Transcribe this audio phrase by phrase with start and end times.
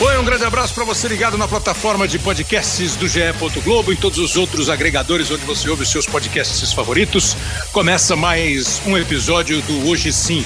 [0.00, 3.18] Oi, um grande abraço para você ligado na plataforma de podcasts do GE.
[3.64, 7.36] Globo e todos os outros agregadores onde você ouve os seus podcasts favoritos.
[7.72, 10.44] Começa mais um episódio do Hoje Sim.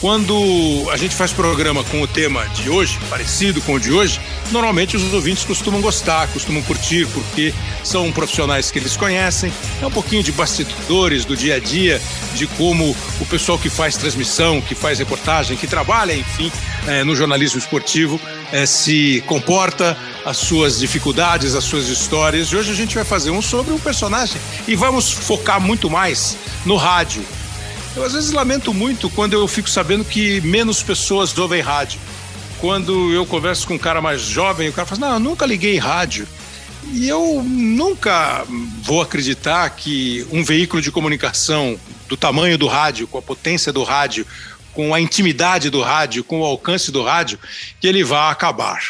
[0.00, 4.20] Quando a gente faz programa com o tema de hoje, parecido com o de hoje,
[4.52, 9.50] normalmente os ouvintes costumam gostar, costumam curtir, porque são profissionais que eles conhecem.
[9.80, 12.00] É um pouquinho de bastidores do dia a dia,
[12.34, 16.52] de como o pessoal que faz transmissão, que faz reportagem, que trabalha, enfim,
[16.86, 18.20] é, no jornalismo esportivo,
[18.52, 22.48] é, se comporta, as suas dificuldades, as suas histórias.
[22.48, 26.36] E hoje a gente vai fazer um sobre um personagem e vamos focar muito mais
[26.66, 27.24] no rádio
[27.96, 31.98] eu às vezes lamento muito quando eu fico sabendo que menos pessoas ouvem rádio.
[32.60, 35.78] Quando eu converso com um cara mais jovem, o cara fala: Não, eu nunca liguei
[35.78, 36.28] rádio.
[36.92, 38.44] E eu nunca
[38.82, 43.82] vou acreditar que um veículo de comunicação do tamanho do rádio, com a potência do
[43.82, 44.24] rádio,
[44.72, 47.40] com a intimidade do rádio, com o alcance do rádio,
[47.80, 48.80] que ele vá acabar.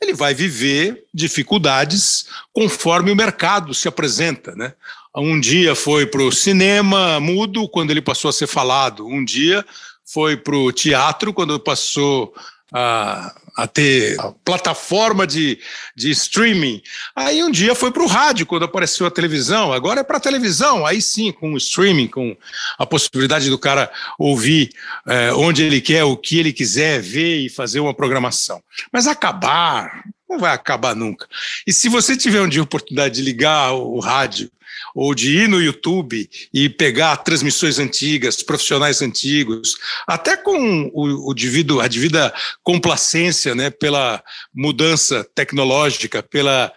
[0.00, 4.74] Ele vai viver dificuldades conforme o mercado se apresenta, né?
[5.16, 9.06] Um dia foi para o cinema mudo, quando ele passou a ser falado.
[9.06, 9.64] Um dia
[10.04, 12.32] foi para o teatro, quando passou
[12.72, 15.58] a, a ter a plataforma de,
[15.96, 16.80] de streaming.
[17.14, 19.72] Aí um dia foi para o rádio, quando apareceu a televisão.
[19.72, 22.36] Agora é para a televisão, aí sim, com o streaming, com
[22.78, 24.70] a possibilidade do cara ouvir
[25.06, 28.62] é, onde ele quer, o que ele quiser ver e fazer uma programação.
[28.92, 31.26] Mas acabar, não vai acabar nunca.
[31.66, 34.50] E se você tiver um dia a oportunidade de ligar o rádio
[34.94, 39.74] ou de ir no YouTube e pegar transmissões antigas, profissionais antigos,
[40.06, 44.22] até com o, o devido, a devida complacência né, pela
[44.54, 46.72] mudança tecnológica, pela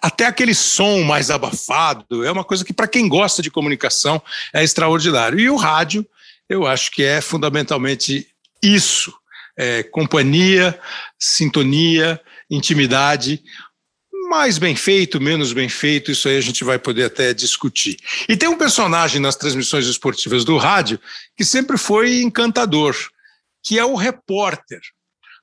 [0.00, 4.22] até aquele som mais abafado, é uma coisa que, para quem gosta de comunicação,
[4.52, 5.40] é extraordinário.
[5.40, 6.06] E o rádio,
[6.48, 8.28] eu acho que é fundamentalmente
[8.62, 9.12] isso:
[9.56, 10.78] é, companhia,
[11.18, 13.42] sintonia, intimidade
[14.28, 17.96] mais bem feito, menos bem feito, isso aí a gente vai poder até discutir.
[18.28, 20.98] E tem um personagem nas transmissões esportivas do rádio
[21.36, 22.96] que sempre foi encantador,
[23.62, 24.80] que é o repórter.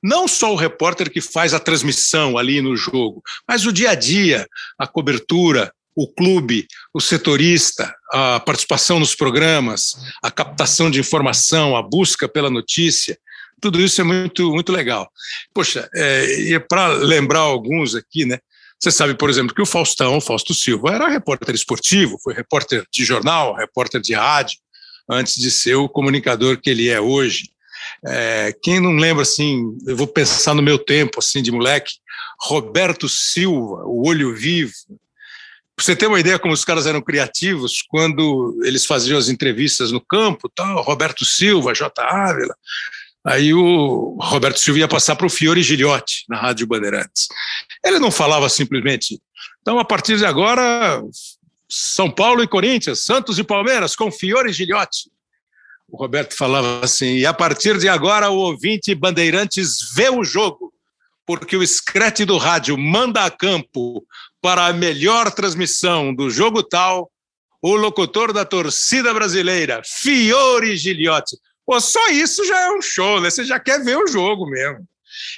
[0.02, 3.94] Não só o repórter que faz a transmissão ali no jogo, mas o dia a
[3.94, 11.76] dia, a cobertura, o clube, o setorista, a participação nos programas, a captação de informação,
[11.76, 13.18] a busca pela notícia.
[13.60, 15.10] Tudo isso é muito, muito legal.
[15.54, 18.38] Poxa, é, e para lembrar alguns aqui, né?
[18.82, 23.04] Você sabe, por exemplo, que o Faustão, Fausto Silva, era repórter esportivo, foi repórter de
[23.04, 24.58] jornal, repórter de rádio,
[25.08, 27.50] antes de ser o comunicador que ele é hoje.
[28.04, 31.92] É, quem não lembra, assim, eu vou pensar no meu tempo, assim, de moleque,
[32.40, 34.72] Roberto Silva, o Olho Vivo.
[35.76, 39.92] Pra você ter uma ideia como os caras eram criativos, quando eles faziam as entrevistas
[39.92, 42.02] no campo, tal, Roberto Silva, J.
[42.02, 42.56] Ávila,
[43.24, 47.28] Aí o Roberto Silva ia passar para o Fiore Gilhote, na Rádio Bandeirantes.
[47.84, 49.20] Ele não falava simplesmente,
[49.60, 51.00] então a partir de agora,
[51.68, 55.10] São Paulo e Corinthians, Santos e Palmeiras, com Fiore Gilhote.
[55.88, 60.72] O Roberto falava assim, e a partir de agora o ouvinte Bandeirantes vê o jogo,
[61.24, 64.04] porque o escrete do rádio manda a campo
[64.40, 67.08] para a melhor transmissão do jogo tal,
[67.62, 71.36] o locutor da torcida brasileira, Fiore Gilhote.
[71.66, 73.30] Pô, só isso já é um show, né?
[73.30, 74.86] Você já quer ver o jogo mesmo.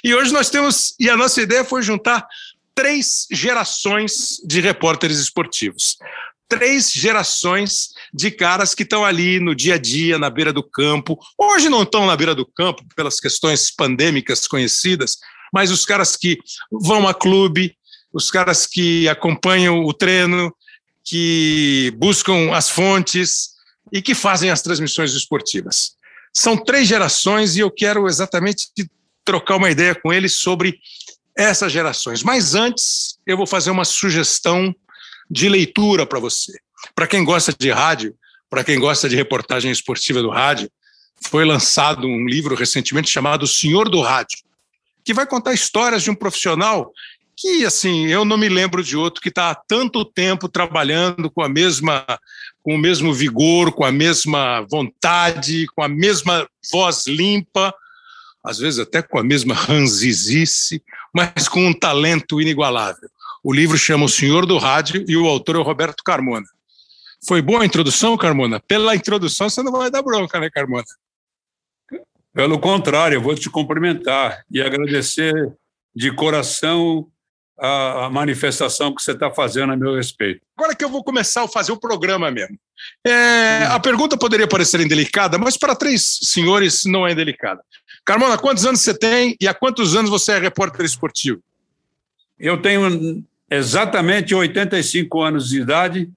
[0.03, 2.25] E hoje nós temos, e a nossa ideia foi juntar
[2.73, 5.97] três gerações de repórteres esportivos.
[6.47, 11.17] Três gerações de caras que estão ali no dia a dia, na beira do campo.
[11.37, 15.17] Hoje não estão na beira do campo pelas questões pandêmicas conhecidas,
[15.53, 16.37] mas os caras que
[16.71, 17.75] vão a clube,
[18.13, 20.55] os caras que acompanham o treino,
[21.03, 23.49] que buscam as fontes
[23.91, 25.95] e que fazem as transmissões esportivas.
[26.37, 28.67] São três gerações e eu quero exatamente
[29.23, 30.77] trocar uma ideia com eles sobre
[31.35, 32.23] essas gerações.
[32.23, 34.75] Mas antes, eu vou fazer uma sugestão
[35.31, 36.59] de leitura para você.
[36.93, 38.13] Para quem gosta de rádio,
[38.49, 40.69] para quem gosta de reportagem esportiva do rádio,
[41.29, 44.39] foi lançado um livro recentemente chamado O Senhor do Rádio,
[45.03, 46.91] que vai contar histórias de um profissional
[47.37, 51.41] que, assim, eu não me lembro de outro que está há tanto tempo trabalhando com
[51.41, 52.05] a mesma,
[52.65, 57.71] com o mesmo vigor, com a mesma vontade, com a mesma voz limpa,
[58.43, 60.81] às vezes até com a mesma ranzizice,
[61.13, 63.07] mas com um talento inigualável.
[63.43, 66.47] O livro chama O Senhor do Rádio e o autor é o Roberto Carmona.
[67.27, 68.59] Foi boa a introdução, Carmona?
[68.59, 70.85] Pela introdução você não vai dar bronca, né, Carmona?
[72.33, 75.53] Pelo contrário, eu vou te cumprimentar e agradecer
[75.95, 77.07] de coração
[77.57, 80.41] a, manifestação que você está fazendo a meu respeito.
[80.57, 82.57] Agora que eu vou começar a fazer o programa mesmo.
[83.05, 87.61] É, a pergunta poderia parecer indelicada, mas para três senhores não é indelicada.
[88.05, 91.41] Carmona, quantos anos você tem e há quantos anos você é repórter esportivo?
[92.37, 96.09] Eu tenho exatamente 85 anos de idade.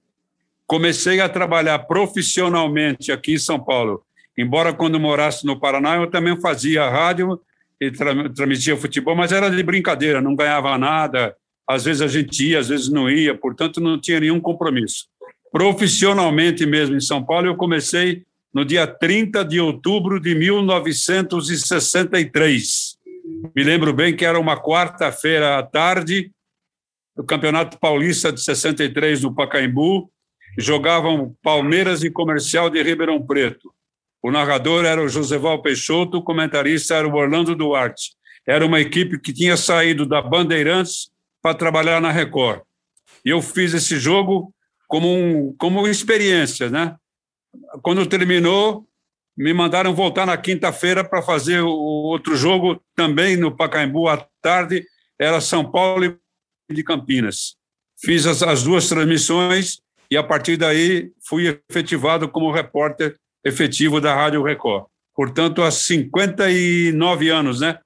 [0.67, 4.03] Comecei a trabalhar profissionalmente aqui em São Paulo.
[4.37, 7.39] Embora quando morasse no Paraná, eu também fazia rádio
[7.79, 11.33] e tra transmitia futebol, mas era de brincadeira, não ganhava nada.
[11.67, 15.07] Às vezes a gente ia, às vezes não ia, portanto não tinha nenhum compromisso.
[15.51, 18.23] Profissionalmente mesmo em São Paulo, eu comecei
[18.53, 22.97] no dia 30 de outubro de 1963.
[23.55, 26.31] Me lembro bem que era uma quarta-feira à tarde,
[27.15, 30.11] o Campeonato Paulista de 63 no Pacaembu,
[30.57, 33.73] jogavam Palmeiras e Comercial de Ribeirão Preto.
[34.21, 38.11] O narrador era o Joseval Peixoto, o comentarista era o Orlando Duarte.
[38.45, 41.09] Era uma equipe que tinha saído da Bandeirantes
[41.41, 42.61] para trabalhar na Record.
[43.23, 44.53] E eu fiz esse jogo
[44.87, 46.95] como, um, como experiência, né?
[47.81, 48.87] Quando terminou,
[49.37, 54.85] me mandaram voltar na quinta-feira para fazer o outro jogo também no Pacaembu à tarde,
[55.17, 56.19] era São Paulo
[56.69, 57.55] e de Campinas.
[57.97, 59.79] Fiz as, as duas transmissões
[60.11, 64.85] e a partir daí fui efetivado como repórter efetivo da Rádio Record.
[65.15, 67.77] Portanto, há 59 anos, né?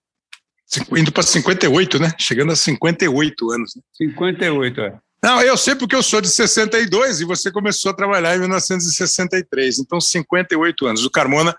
[0.95, 2.11] Indo para 58, né?
[2.19, 3.75] Chegando a 58 anos.
[3.75, 3.81] Né?
[3.97, 4.97] 58, é.
[5.23, 9.79] Não, eu sei porque eu sou de 62 e você começou a trabalhar em 1963,
[9.79, 11.05] então 58 anos.
[11.05, 11.55] O Carmona,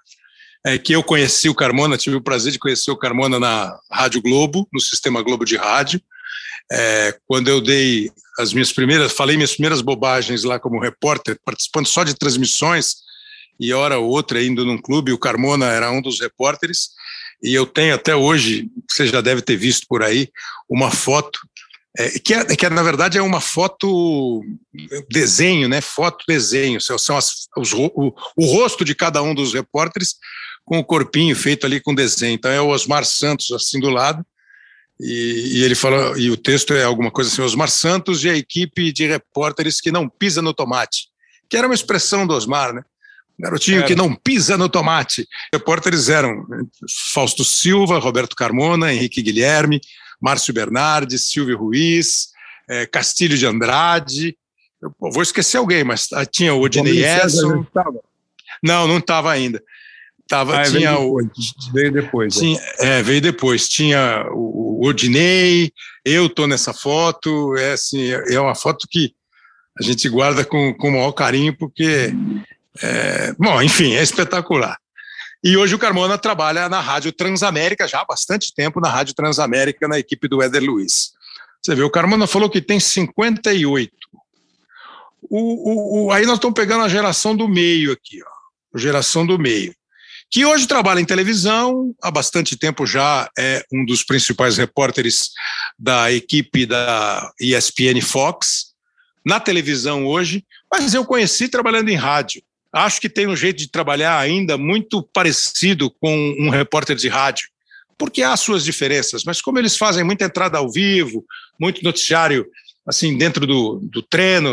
[0.66, 4.20] é, que eu conheci o Carmona, tive o prazer de conhecer o Carmona na Rádio
[4.20, 6.00] Globo, no Sistema Globo de Rádio.
[6.70, 11.86] É, quando eu dei as minhas primeiras, falei minhas primeiras bobagens lá como repórter, participando
[11.86, 12.96] só de transmissões,
[13.58, 16.90] e hora ou outra indo num clube, o Carmona era um dos repórteres,
[17.42, 20.28] e eu tenho até hoje, você já deve ter visto por aí,
[20.68, 21.38] uma foto,
[21.96, 24.42] é, que, é, que é, na verdade é uma foto
[25.10, 25.80] desenho, né?
[25.80, 27.90] Foto desenho, são as, os, o,
[28.36, 30.16] o rosto de cada um dos repórteres
[30.64, 32.34] com o corpinho feito ali com desenho.
[32.34, 34.26] Então é o Osmar Santos assim do lado,
[34.98, 38.36] e, e, ele fala, e o texto é alguma coisa assim: Osmar Santos e a
[38.36, 41.08] equipe de repórteres que não pisa no tomate,
[41.48, 42.82] que era uma expressão do Osmar, né?
[43.38, 43.86] Garotinho Era.
[43.86, 45.28] que não pisa no tomate.
[45.52, 46.46] Repórteres eram
[47.12, 49.80] Fausto Silva, Roberto Carmona, Henrique Guilherme,
[50.20, 52.28] Márcio Bernardes, Silvio Ruiz,
[52.68, 54.36] é, Castilho de Andrade.
[54.80, 57.66] Eu, vou esquecer alguém, mas ah, tinha o Odinei Esson.
[58.62, 59.62] Não, não estava ainda.
[60.26, 61.26] Tava, ah, tinha veio depois,
[61.68, 62.36] o, veio depois.
[62.36, 62.40] É.
[62.40, 62.86] Tinha, é.
[62.98, 63.02] é.
[63.02, 63.68] veio depois.
[63.68, 65.72] Tinha o, o Odinei,
[66.04, 67.56] eu estou nessa foto.
[67.56, 69.14] É, assim, é uma foto que
[69.78, 72.14] a gente guarda com, com o maior carinho, porque
[72.82, 74.76] é, bom, enfim, é espetacular.
[75.42, 79.86] E hoje o Carmona trabalha na Rádio Transamérica, já há bastante tempo na Rádio Transamérica,
[79.86, 81.12] na equipe do Éder Luiz.
[81.62, 83.92] Você vê, o Carmona falou que tem 58.
[85.22, 89.38] O, o, o, aí nós estamos pegando a geração do meio aqui, ó, geração do
[89.38, 89.74] meio,
[90.30, 95.30] que hoje trabalha em televisão, há bastante tempo já é um dos principais repórteres
[95.78, 98.74] da equipe da ESPN Fox,
[99.24, 102.42] na televisão hoje, mas eu conheci trabalhando em rádio.
[102.74, 107.48] Acho que tem um jeito de trabalhar ainda muito parecido com um repórter de rádio,
[107.96, 111.24] porque há suas diferenças, mas como eles fazem muita entrada ao vivo,
[111.58, 112.44] muito noticiário
[112.84, 114.50] assim dentro do, do treino,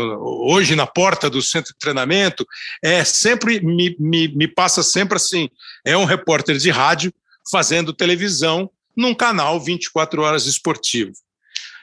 [0.48, 2.46] hoje na porta do centro de treinamento,
[2.82, 5.50] é sempre me, me, me passa sempre assim,
[5.84, 7.12] é um repórter de rádio
[7.50, 11.12] fazendo televisão num canal 24 horas esportivo.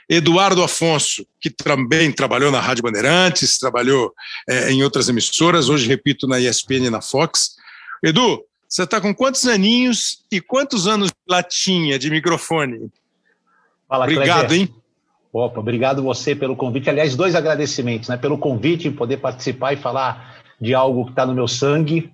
[0.09, 4.11] Eduardo Afonso, que também trabalhou na Rádio Bandeirantes, trabalhou
[4.49, 7.55] é, em outras emissoras, hoje, repito, na ESPN e na Fox.
[8.03, 12.89] Edu, você está com quantos aninhos e quantos anos de latinha de microfone?
[13.87, 14.73] Fala, Obrigado, hein?
[15.31, 16.89] Opa, obrigado você pelo convite.
[16.89, 18.17] Aliás, dois agradecimentos, né?
[18.17, 22.11] Pelo convite em poder participar e falar de algo que está no meu sangue.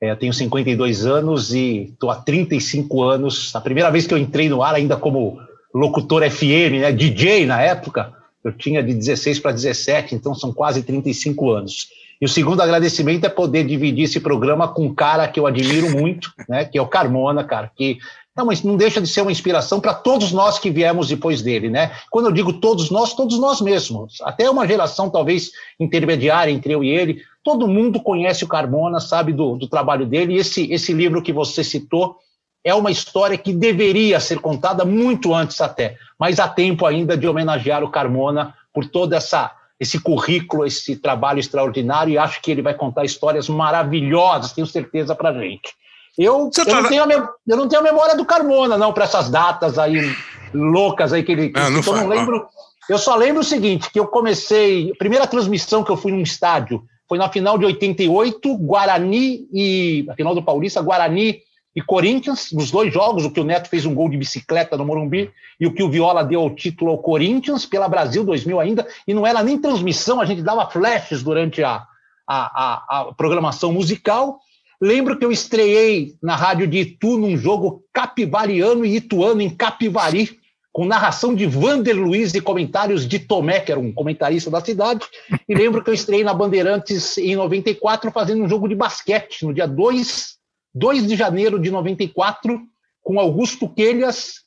[0.00, 3.54] É, tenho 52 anos e estou há 35 anos.
[3.54, 5.40] A primeira vez que eu entrei no ar, ainda como
[5.76, 10.82] locutor FM, né, DJ na época, eu tinha de 16 para 17, então são quase
[10.82, 11.88] 35 anos.
[12.20, 15.90] E o segundo agradecimento é poder dividir esse programa com um cara que eu admiro
[15.90, 17.98] muito, né, que é o Carmona, cara, que
[18.36, 21.70] não, mas não deixa de ser uma inspiração para todos nós que viemos depois dele,
[21.70, 21.92] né?
[22.10, 24.18] Quando eu digo todos nós, todos nós mesmos.
[24.20, 29.32] Até uma geração talvez intermediária entre eu e ele, todo mundo conhece o Carmona, sabe
[29.32, 30.34] do, do trabalho dele.
[30.34, 32.18] E esse, esse livro que você citou
[32.66, 37.28] é uma história que deveria ser contada muito antes até, mas há tempo ainda de
[37.28, 42.62] homenagear o Carmona, por todo essa, esse currículo, esse trabalho extraordinário, e acho que ele
[42.62, 45.72] vai contar histórias maravilhosas, tenho certeza, para a gente.
[46.18, 46.80] Eu, eu, tá...
[46.82, 50.12] não tenho a eu não tenho a memória do Carmona, não, para essas datas aí
[50.52, 51.50] loucas aí que ele.
[51.50, 52.48] Que, ah, não, eu não lembro.
[52.88, 54.90] Eu só lembro o seguinte: que eu comecei.
[54.90, 60.06] A primeira transmissão que eu fui num estádio foi na final de 88, Guarani e.
[60.10, 61.42] A final do Paulista, Guarani
[61.76, 64.86] e Corinthians, nos dois jogos, o que o Neto fez um gol de bicicleta no
[64.86, 65.30] Morumbi
[65.60, 69.12] e o que o Viola deu o título ao Corinthians, pela Brasil 2000 ainda, e
[69.12, 71.84] não era nem transmissão, a gente dava flashes durante a,
[72.26, 74.40] a, a, a programação musical.
[74.80, 80.30] Lembro que eu estreiei na rádio de Itu num jogo capivariano e ituano em Capivari,
[80.72, 85.04] com narração de Vander Luiz e comentários de Tomé, que era um comentarista da cidade.
[85.46, 89.52] E lembro que eu estreiei na Bandeirantes em 94 fazendo um jogo de basquete, no
[89.52, 90.35] dia 2
[90.76, 92.60] 2 de janeiro de 94,
[93.02, 94.42] com Augusto Quelhas,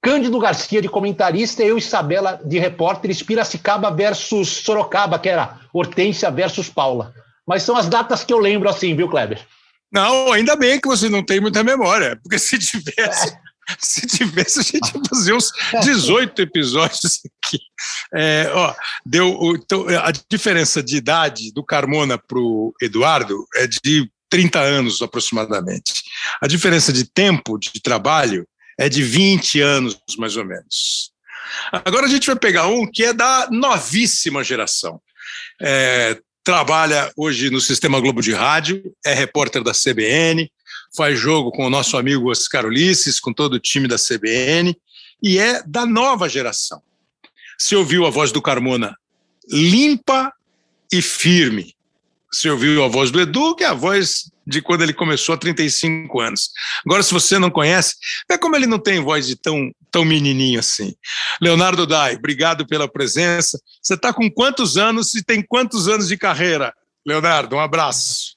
[0.00, 6.30] Cândido Garcia de comentarista, eu e Isabela de repórter, Piracicaba versus Sorocaba, que era Hortência
[6.30, 7.12] versus Paula.
[7.44, 9.44] Mas são as datas que eu lembro assim, viu, Kleber?
[9.92, 13.38] Não, ainda bem que você não tem muita memória, porque se tivesse, é.
[13.78, 15.50] se tivesse, a gente ia fazer uns
[15.82, 17.58] 18 episódios aqui.
[18.14, 18.74] É, ó,
[19.04, 25.02] deu, então, a diferença de idade do Carmona para o Eduardo é de 30 anos
[25.02, 25.92] aproximadamente.
[26.40, 28.48] A diferença de tempo de trabalho
[28.78, 31.12] é de 20 anos, mais ou menos.
[31.70, 34.98] Agora a gente vai pegar um que é da novíssima geração.
[35.60, 40.50] É, trabalha hoje no Sistema Globo de Rádio, é repórter da CBN,
[40.96, 44.74] faz jogo com o nosso amigo Oscar Ulisses, com todo o time da CBN,
[45.22, 46.80] e é da nova geração.
[47.58, 48.96] Você ouviu a voz do Carmona
[49.50, 50.32] limpa
[50.90, 51.74] e firme.
[52.32, 55.38] Você ouviu a voz do Edu, que é a voz de quando ele começou há
[55.38, 56.50] 35 anos.
[56.84, 57.94] Agora, se você não conhece,
[58.28, 60.94] vê como ele não tem voz de tão, tão menininho assim.
[61.40, 63.60] Leonardo Dai, obrigado pela presença.
[63.82, 66.72] Você está com quantos anos e tem quantos anos de carreira?
[67.06, 68.36] Leonardo, um abraço.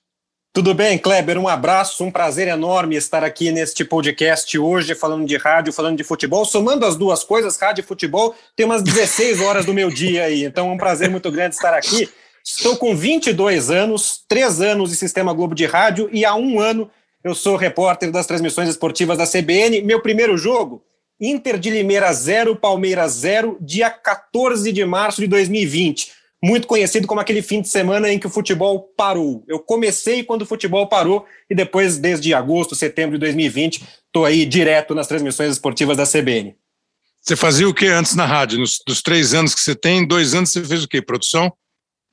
[0.55, 1.37] Tudo bem, Kleber?
[1.37, 6.03] Um abraço, um prazer enorme estar aqui neste podcast hoje, falando de rádio, falando de
[6.03, 6.45] futebol.
[6.45, 10.45] Somando as duas coisas, rádio e futebol, tem umas 16 horas do meu dia aí.
[10.45, 12.09] Então é um prazer muito grande estar aqui.
[12.45, 16.91] Estou com 22 anos, três anos de Sistema Globo de Rádio e há um ano
[17.23, 19.81] eu sou repórter das transmissões esportivas da CBN.
[19.81, 20.83] Meu primeiro jogo,
[21.19, 26.11] Inter de Limeira 0, Palmeiras 0, dia 14 de março de 2020.
[26.43, 29.43] Muito conhecido como aquele fim de semana em que o futebol parou.
[29.47, 34.45] Eu comecei quando o futebol parou e depois, desde agosto, setembro de 2020, estou aí
[34.45, 36.55] direto nas transmissões esportivas da CBN.
[37.23, 38.59] Você fazia o que antes na rádio?
[38.59, 41.01] Nos, dos três anos que você tem, dois anos você fez o quê?
[41.01, 41.51] Produção?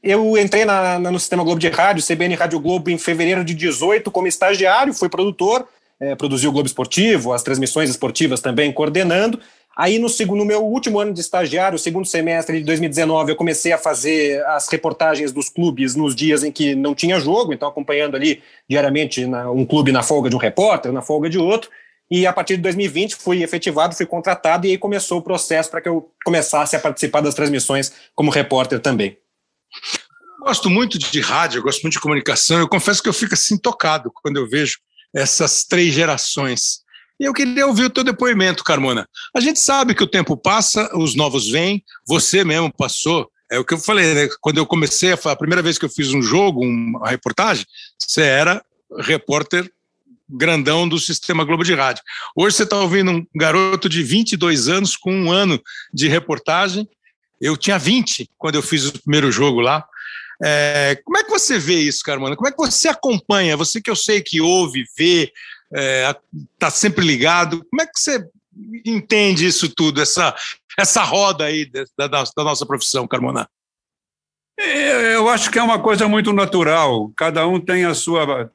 [0.02, 3.54] Eu entrei na, na, no Sistema Globo de Rádio, CBN Rádio Globo, em fevereiro de
[3.54, 5.68] 18 como estagiário, fui produtor,
[6.00, 9.38] é, produzi o Globo Esportivo, as transmissões esportivas também coordenando.
[9.76, 13.72] Aí, no, segundo, no meu último ano de estagiário, segundo semestre de 2019, eu comecei
[13.72, 18.16] a fazer as reportagens dos clubes nos dias em que não tinha jogo, então acompanhando
[18.16, 21.70] ali diariamente na, um clube na folga de um repórter, na folga de outro.
[22.10, 25.80] E a partir de 2020 fui efetivado, fui contratado e aí começou o processo para
[25.80, 29.16] que eu começasse a participar das transmissões como repórter também.
[30.42, 32.58] Gosto muito de rádio, eu gosto muito de comunicação.
[32.58, 34.78] Eu confesso que eu fico assim tocado quando eu vejo
[35.14, 36.80] essas três gerações.
[37.20, 39.08] E eu queria ouvir o teu depoimento, Carmona.
[39.32, 43.30] A gente sabe que o tempo passa, os novos vêm, você mesmo passou.
[43.48, 44.28] É o que eu falei, né?
[44.40, 47.64] Quando eu comecei, a, a primeira vez que eu fiz um jogo, uma reportagem,
[47.96, 48.64] você era
[48.98, 49.70] repórter
[50.28, 52.02] grandão do Sistema Globo de Rádio.
[52.34, 55.62] Hoje você está ouvindo um garoto de 22 anos com um ano
[55.94, 56.88] de reportagem
[57.42, 59.84] eu tinha 20 quando eu fiz o primeiro jogo lá.
[60.42, 62.34] É, como é que você vê isso, Carmona?
[62.34, 63.56] Como é que você acompanha?
[63.56, 65.32] Você que eu sei que ouve, vê,
[65.72, 66.16] está é,
[66.58, 67.64] tá sempre ligado.
[67.70, 68.26] Como é que você
[68.84, 70.34] entende isso tudo, essa,
[70.78, 73.48] essa roda aí da, da, da nossa profissão, Carmona?
[74.58, 77.12] É, eu acho que é uma coisa muito natural.
[77.16, 78.50] Cada um tem a sua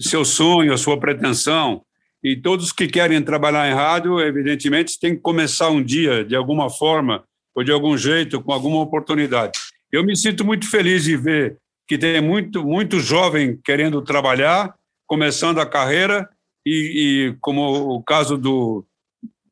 [0.00, 1.82] seu sonho, a sua pretensão.
[2.22, 6.68] E todos que querem trabalhar em rádio, evidentemente, têm que começar um dia, de alguma
[6.68, 9.58] forma, ou de algum jeito, com alguma oportunidade.
[9.92, 14.74] Eu me sinto muito feliz de ver que tem muito, muito jovem querendo trabalhar,
[15.06, 16.28] começando a carreira,
[16.66, 18.84] e, e como o caso do,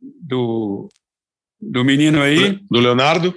[0.00, 0.88] do,
[1.60, 2.60] do menino aí.
[2.70, 3.34] Do Leonardo?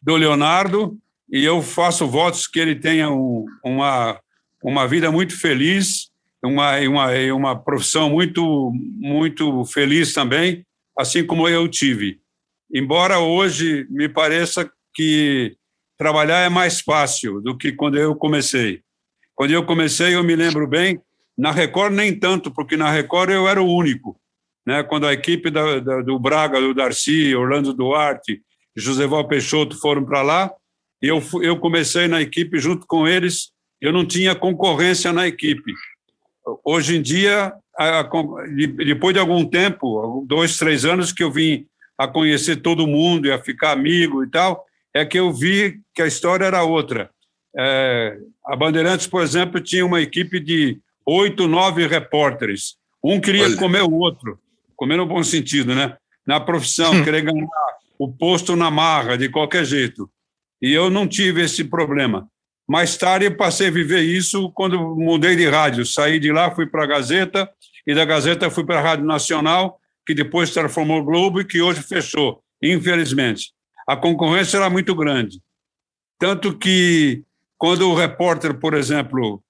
[0.00, 0.96] Do Leonardo,
[1.28, 4.20] e eu faço votos que ele tenha um, uma,
[4.62, 6.08] uma vida muito feliz,
[6.44, 10.64] uma, uma, uma profissão muito, muito feliz também,
[10.96, 12.20] assim como eu tive.
[12.72, 15.56] Embora hoje me pareça que
[15.96, 18.82] trabalhar é mais fácil do que quando eu comecei.
[19.34, 21.00] Quando eu comecei, eu me lembro bem,
[21.36, 24.18] na Record nem tanto, porque na Record eu era o único.
[24.64, 24.82] Né?
[24.82, 28.42] Quando a equipe da, da, do Braga, do Darcy, Orlando Duarte
[28.74, 30.52] Joseval Peixoto foram para lá,
[31.00, 33.50] eu, eu comecei na equipe junto com eles,
[33.80, 35.72] eu não tinha concorrência na equipe.
[36.64, 38.10] Hoje em dia, a, a,
[38.84, 41.66] depois de algum tempo, dois, três anos que eu vim
[41.98, 46.02] a conhecer todo mundo e a ficar amigo e tal, é que eu vi que
[46.02, 47.10] a história era outra.
[47.58, 52.76] É, a Bandeirantes, por exemplo, tinha uma equipe de oito, nove repórteres.
[53.02, 53.56] Um queria Olha.
[53.56, 54.38] comer o outro,
[54.76, 55.96] comer no bom sentido, né?
[56.26, 57.02] Na profissão, hum.
[57.02, 57.46] querer ganhar
[57.98, 60.10] o posto na marra, de qualquer jeito.
[60.60, 62.28] E eu não tive esse problema.
[62.68, 65.86] Mais tarde, passei a viver isso quando mudei de rádio.
[65.86, 67.48] Saí de lá, fui para a Gazeta,
[67.86, 71.80] e da Gazeta fui para a Rádio Nacional, que depois transformou Globo e que hoje
[71.80, 73.52] fechou, infelizmente.
[73.88, 75.40] A concorrência era muito grande.
[76.18, 77.22] Tanto que,
[77.58, 79.42] quando o repórter, por exemplo,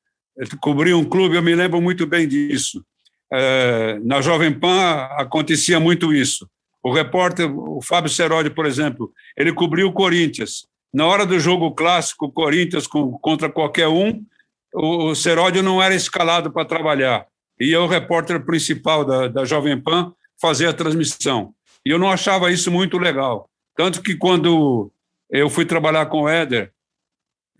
[0.60, 2.84] cobria um clube, eu me lembro muito bem disso.
[3.32, 6.48] É, na Jovem Pan acontecia muito isso.
[6.82, 10.66] O repórter, o Fábio Serodi, por exemplo, ele cobriu o Corinthians.
[10.92, 14.24] Na hora do jogo clássico, Corinthians contra qualquer um,
[14.72, 17.26] o Seródio não era escalado para trabalhar.
[17.58, 21.54] E o repórter principal da, da Jovem Pan fazer a transmissão.
[21.84, 23.48] E eu não achava isso muito legal.
[23.74, 24.90] Tanto que quando
[25.30, 26.72] eu fui trabalhar com o Éder,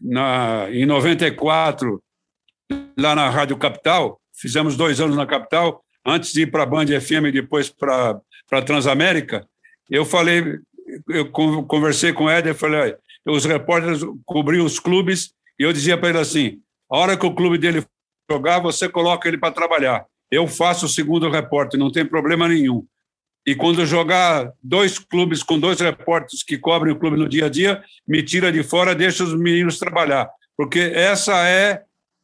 [0.01, 2.03] na, em 94,
[2.99, 6.87] lá na Rádio Capital, fizemos dois anos na Capital, antes de ir para a Band
[6.87, 8.21] FM e depois para
[8.53, 9.47] a Transamérica,
[9.91, 10.59] eu falei,
[11.09, 12.97] eu conversei com o Éder, falei,
[13.27, 17.35] os repórteres cobriam os clubes e eu dizia para ele assim: a hora que o
[17.35, 17.85] clube dele
[18.31, 20.05] jogar, você coloca ele para trabalhar.
[20.31, 22.85] Eu faço o segundo repórter, não tem problema nenhum.
[23.47, 27.49] E quando jogar dois clubes com dois repórteres que cobrem o clube no dia a
[27.49, 31.83] dia, me tira de fora, deixa os meninos trabalhar, porque essa é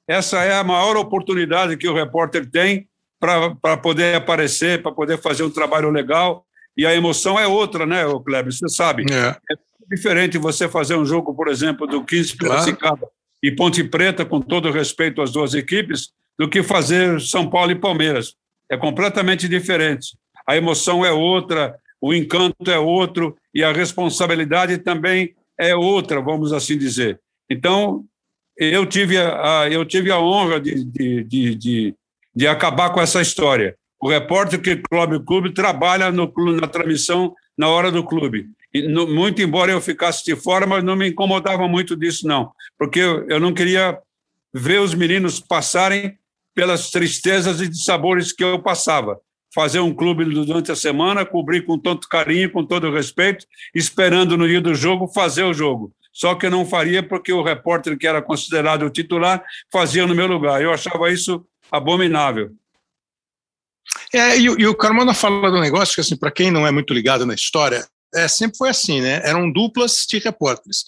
[0.09, 2.89] essa é a maior oportunidade que o repórter tem
[3.21, 6.45] para poder aparecer, para poder fazer um trabalho legal.
[6.77, 8.53] E a emoção é outra, né, Kleber?
[8.53, 9.05] Você sabe.
[9.13, 9.29] É.
[9.51, 9.57] é
[9.89, 13.13] diferente você fazer um jogo, por exemplo, do 15 Piracicaba claro.
[13.43, 17.77] e Ponte Preta, com todo respeito às duas equipes, do que fazer São Paulo e
[17.77, 18.35] Palmeiras.
[18.69, 20.17] É completamente diferente.
[20.47, 26.53] A emoção é outra, o encanto é outro e a responsabilidade também é outra, vamos
[26.53, 27.21] assim dizer.
[27.49, 28.05] Então,
[28.57, 31.95] eu tive a, eu tive a honra de, de, de, de,
[32.35, 33.77] de acabar com essa história.
[34.01, 38.49] O repórter que Clube Clube trabalha no, na transmissão na hora do clube
[39.09, 43.29] muito embora eu ficasse de fora, mas não me incomodava muito disso, não, porque eu,
[43.29, 43.99] eu não queria
[44.53, 46.17] ver os meninos passarem
[46.55, 49.21] pelas tristezas e sabores que eu passava.
[49.55, 54.49] Fazer um clube durante a semana, cobrir com tanto carinho, com todo respeito, esperando no
[54.49, 55.93] dia do jogo fazer o jogo.
[56.13, 60.15] Só que eu não faria porque o repórter que era considerado o titular fazia no
[60.15, 60.63] meu lugar.
[60.63, 62.53] Eu achava isso abominável.
[64.13, 66.93] É, e, e o Carmona fala do negócio que, assim, para quem não é muito
[66.93, 69.23] ligado na história, é, sempre foi assim, né?
[69.25, 70.85] Eram duplas de repórteres.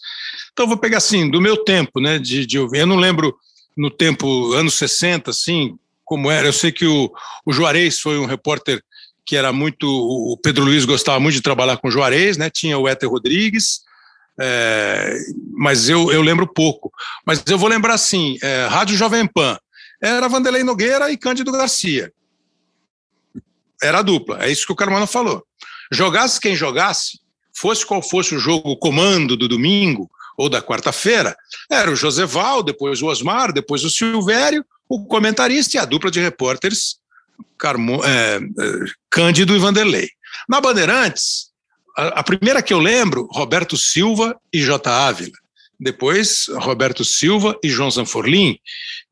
[0.52, 2.18] Então, vou pegar assim, do meu tempo, né?
[2.18, 3.34] De, de eu não lembro
[3.76, 6.46] no tempo, anos 60, assim, como era.
[6.46, 7.10] Eu sei que o,
[7.44, 8.82] o Juarez foi um repórter
[9.26, 9.86] que era muito.
[9.86, 12.50] O Pedro Luiz gostava muito de trabalhar com o Juarez, né?
[12.50, 13.80] Tinha o Éter Rodrigues,
[14.40, 15.16] é,
[15.52, 16.92] mas eu, eu lembro pouco.
[17.26, 19.58] Mas eu vou lembrar assim: é, Rádio Jovem Pan
[20.02, 22.12] era Vanderlei Nogueira e Cândido Garcia.
[23.82, 25.44] Era a dupla, é isso que o Carmona falou.
[25.90, 27.20] Jogasse quem jogasse,
[27.54, 31.36] fosse qual fosse o jogo, o comando do domingo ou da quarta-feira,
[31.70, 36.20] era o Joseval, depois o Osmar, depois o Silvério, o comentarista e a dupla de
[36.20, 36.98] repórteres
[37.58, 38.40] Carmo, é, é,
[39.10, 40.08] Cândido e Vanderlei.
[40.48, 41.50] Na Bandeirantes,
[41.96, 44.90] a, a, primeira que eu lembro, Roberto Silva e J.
[44.90, 45.32] Ávila.
[45.78, 48.58] Depois, Roberto Silva e João Zanforlin.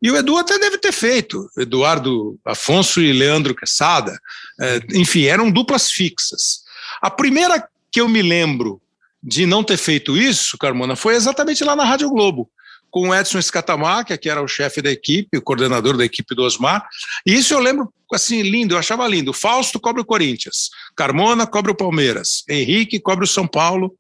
[0.01, 4.17] E o Edu até deve ter feito, Eduardo Afonso e Leandro Quesada.
[4.61, 6.63] É, enfim, eram duplas fixas.
[7.01, 8.81] A primeira que eu me lembro
[9.23, 12.51] de não ter feito isso, Carmona, foi exatamente lá na Rádio Globo,
[12.93, 16.43] com o Edson Escatamaca, que era o chefe da equipe, o coordenador da equipe do
[16.43, 16.87] Osmar.
[17.27, 19.33] E isso eu lembro, assim, lindo, eu achava lindo.
[19.33, 23.97] Fausto cobre o Corinthians, Carmona cobre o Palmeiras, Henrique cobre o São Paulo,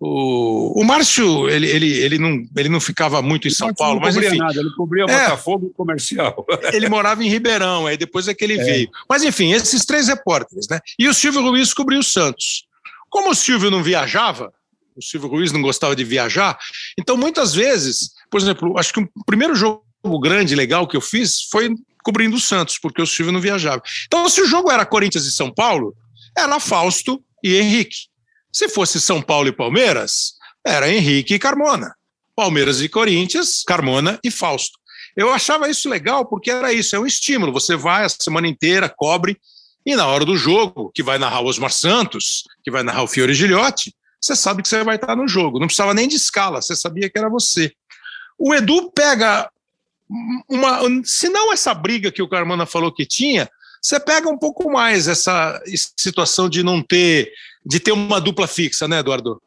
[0.00, 4.16] o, o Márcio, ele, ele, ele, não, ele não ficava muito em São Paulo, mas
[4.16, 4.38] enfim.
[4.38, 6.44] Nada, ele cobria é, Botafogo comercial.
[6.72, 8.64] Ele morava em Ribeirão, aí depois é que ele é.
[8.64, 8.90] veio.
[9.08, 10.80] Mas enfim, esses três repórteres, né?
[10.98, 12.64] E o Silvio Ruiz cobriu o Santos.
[13.08, 14.52] Como o Silvio não viajava,
[14.96, 16.58] o Silvio Ruiz não gostava de viajar,
[16.98, 19.84] então muitas vezes, por exemplo, acho que o primeiro jogo
[20.18, 21.68] grande, legal que eu fiz foi
[22.02, 23.82] cobrindo o Santos, porque o Silvio não viajava.
[24.06, 25.94] Então, se o jogo era Corinthians e São Paulo,
[26.36, 28.08] era Fausto e Henrique.
[28.50, 30.32] Se fosse São Paulo e Palmeiras,
[30.66, 31.94] era Henrique e Carmona.
[32.34, 34.78] Palmeiras e Corinthians, Carmona e Fausto.
[35.14, 37.52] Eu achava isso legal porque era isso, é um estímulo.
[37.52, 39.38] Você vai a semana inteira, cobre,
[39.84, 43.06] e na hora do jogo, que vai narrar o Osmar Santos, que vai narrar o
[43.06, 45.58] Fiore Gilhote, você sabe que você vai estar no jogo.
[45.58, 47.72] Não precisava nem de escala, você sabia que era você.
[48.44, 49.48] O Edu pega
[50.50, 50.80] uma.
[51.04, 53.48] Se não essa briga que o Carmona falou que tinha,
[53.80, 55.62] você pega um pouco mais essa
[55.96, 57.30] situação de não ter,
[57.64, 59.40] de ter uma dupla fixa, né, Eduardo?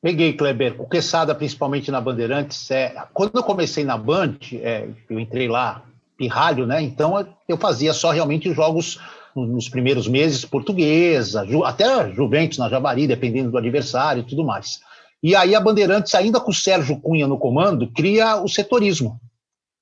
[0.00, 0.80] Peguei, Kleber.
[0.80, 5.82] O Quesada, principalmente na Bandeirantes, é, quando eu comecei na Band, é, eu entrei lá,
[6.16, 6.80] pirralho, né?
[6.80, 8.98] Então eu fazia só realmente jogos
[9.34, 14.80] nos primeiros meses portuguesa, até Juventus na Javari, dependendo do adversário e tudo mais.
[15.22, 19.20] E aí a Bandeirantes, ainda com o Sérgio Cunha no comando, cria o setorismo.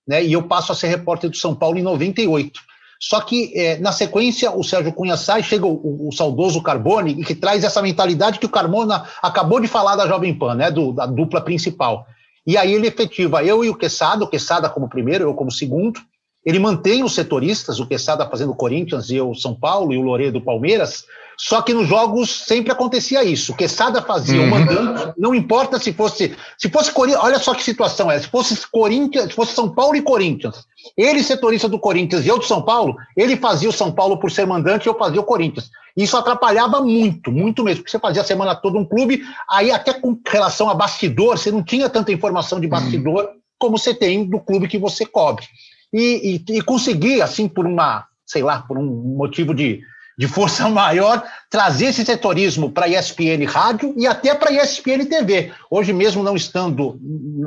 [0.06, 0.24] Né?
[0.24, 2.60] E eu passo a ser repórter do São Paulo em 98.
[3.00, 7.24] Só que, é, na sequência, o Sérgio Cunha sai, chega o, o, saudoso Carbone, e
[7.24, 10.92] que traz essa mentalidade que o Carmona acabou de falar da Jovem Pan, né, do,
[10.92, 12.06] da dupla principal.
[12.46, 16.00] E aí ele efetiva eu e o Quesada, o Quesada como primeiro, eu como segundo,
[16.44, 20.40] ele mantém os setoristas, o Quesada fazendo Corinthians e o São Paulo e o Loredo
[20.40, 21.04] Palmeiras,
[21.36, 23.52] só que nos jogos sempre acontecia isso.
[23.52, 24.46] O Quesada fazia uhum.
[24.46, 26.36] o mandante, não importa se fosse.
[26.58, 28.18] Se fosse Corinthians, olha só que situação é.
[28.18, 30.66] Se fosse Corinthians, se fosse São Paulo e Corinthians,
[30.96, 34.30] ele, setorista do Corinthians e eu do São Paulo, ele fazia o São Paulo por
[34.30, 35.70] ser mandante e eu fazia o Corinthians.
[35.96, 39.92] Isso atrapalhava muito, muito mesmo, porque você fazia a semana toda um clube, aí até
[39.92, 43.30] com relação a bastidor, você não tinha tanta informação de bastidor uhum.
[43.58, 45.46] como você tem do clube que você cobre
[45.92, 48.84] e, e, e conseguir, assim, por uma, sei lá, por um
[49.16, 49.80] motivo de,
[50.16, 55.52] de força maior, trazer esse setorismo para ESPN Rádio e até para ESPN TV.
[55.70, 56.98] Hoje mesmo não estando,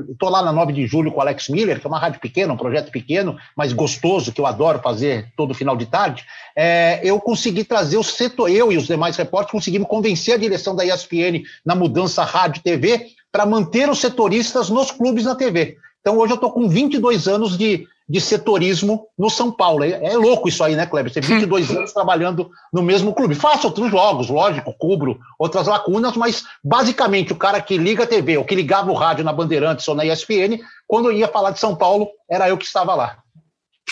[0.09, 2.53] estou lá na 9 de julho com o Alex Miller, que é uma rádio pequena,
[2.53, 6.25] um projeto pequeno, mas gostoso, que eu adoro fazer todo final de tarde,
[6.55, 10.75] é, eu consegui trazer o setor, eu e os demais repórteres conseguimos convencer a direção
[10.75, 15.77] da ESPN na mudança rádio TV para manter os setoristas nos clubes na TV.
[16.01, 19.83] Então hoje eu estou com 22 anos de, de setorismo no São Paulo.
[19.83, 21.11] É, é louco isso aí, né, Kleber?
[21.11, 23.35] Você 22 anos trabalhando no mesmo clube.
[23.35, 28.37] Faço outros jogos, lógico, cubro outras lacunas, mas basicamente o cara que liga a TV
[28.37, 31.59] ou que ligava o rádio na Bandeirantes ou na ESPN, quando eu ia falar de
[31.59, 33.17] São Paulo, era eu que estava lá.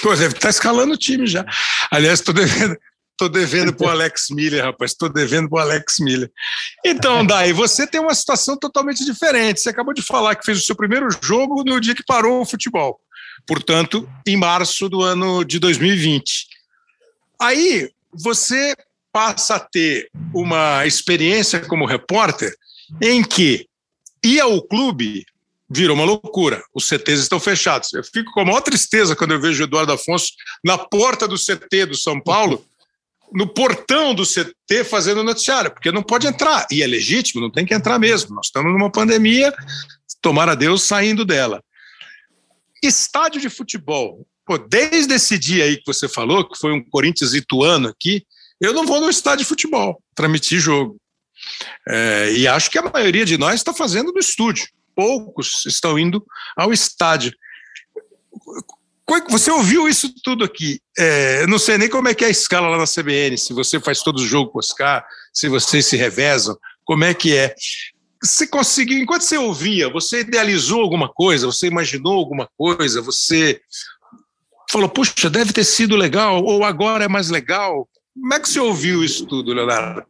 [0.01, 1.45] Pô, deve estar tá escalando o time já.
[1.91, 2.78] Aliás, estou devendo,
[3.17, 4.93] Tô devendo pro Alex Miller, rapaz.
[4.93, 6.30] Tô devendo pro Alex Miller.
[6.86, 9.62] Então, Dai, você tem uma situação totalmente diferente.
[9.62, 12.45] Você acabou de falar que fez o seu primeiro jogo no dia que parou o
[12.45, 12.99] futebol
[13.47, 16.47] portanto, em março do ano de 2020.
[17.39, 18.75] Aí você
[19.12, 22.53] passa a ter uma experiência como repórter
[23.01, 23.67] em que
[24.23, 25.25] ir ao clube
[25.69, 26.63] virou uma loucura.
[26.73, 27.93] Os CTs estão fechados.
[27.93, 30.27] Eu fico com a maior tristeza quando eu vejo o Eduardo Afonso
[30.63, 32.65] na porta do CT do São Paulo,
[33.34, 36.67] no portão do CT fazendo noticiário, porque não pode entrar.
[36.71, 38.36] E é legítimo, não tem que entrar mesmo.
[38.36, 39.53] Nós estamos numa pandemia,
[40.21, 41.63] tomara Deus saindo dela.
[42.88, 44.26] Estádio de futebol.
[44.45, 48.24] Pô, desde esse dia aí que você falou, que foi um Corinthians Ituano aqui,
[48.62, 50.98] eu não vou no estádio de futebol transmitir jogo.
[51.88, 54.67] É, e acho que a maioria de nós está fazendo no estúdio.
[54.95, 57.34] Poucos estão indo ao estádio.
[59.30, 60.80] Você ouviu isso tudo aqui?
[60.98, 63.54] É, eu não sei nem como é que é a escala lá na CBN, se
[63.54, 67.54] você faz todo o jogo com Oscar, se vocês se revezam, como é que é
[68.25, 73.61] você conseguiu, enquanto você ouvia, você idealizou alguma coisa, você imaginou alguma coisa, você
[74.69, 77.88] falou, puxa, deve ter sido legal, ou agora é mais legal.
[78.13, 80.03] Como é que você ouviu isso tudo, Leonardo?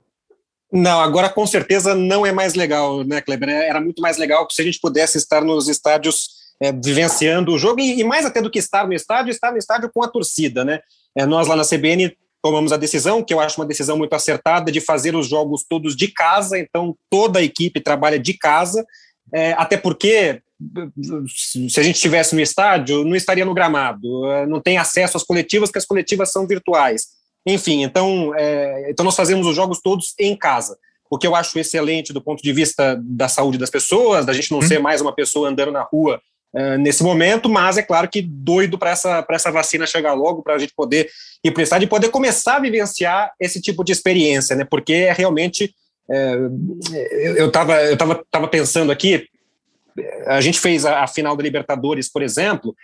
[0.72, 3.50] Não, agora com certeza não é mais legal, né, Kleber?
[3.50, 7.80] Era muito mais legal se a gente pudesse estar nos estádios é, vivenciando o jogo,
[7.80, 10.64] e, e, mais até do que estar no estádio, estar no estádio com a torcida,
[10.64, 10.80] né?
[11.16, 12.16] É, nós lá na CBN
[12.46, 15.96] tomamos a decisão, que eu acho uma decisão muito acertada, de fazer os jogos todos
[15.96, 18.86] de casa, então toda a equipe trabalha de casa,
[19.34, 20.44] é, até porque
[21.28, 25.24] se a gente estivesse no estádio, não estaria no gramado, é, não tem acesso às
[25.24, 27.08] coletivas, que as coletivas são virtuais.
[27.48, 30.78] Enfim, então, é, então nós fazemos os jogos todos em casa,
[31.10, 34.52] o que eu acho excelente do ponto de vista da saúde das pessoas, da gente
[34.52, 34.62] não hum.
[34.62, 36.22] ser mais uma pessoa andando na rua
[36.56, 40.56] uh, nesse momento, mas é claro que doido para essa, essa vacina chegar logo, para
[40.56, 41.10] a gente poder
[41.44, 44.66] ir para o estádio e poder começar a vivenciar esse tipo de experiência, né?
[44.66, 45.74] Porque é realmente.
[46.10, 46.36] É,
[47.36, 49.28] eu estava eu tava, tava pensando aqui,
[50.28, 52.76] a gente fez a, a final da Libertadores, por exemplo,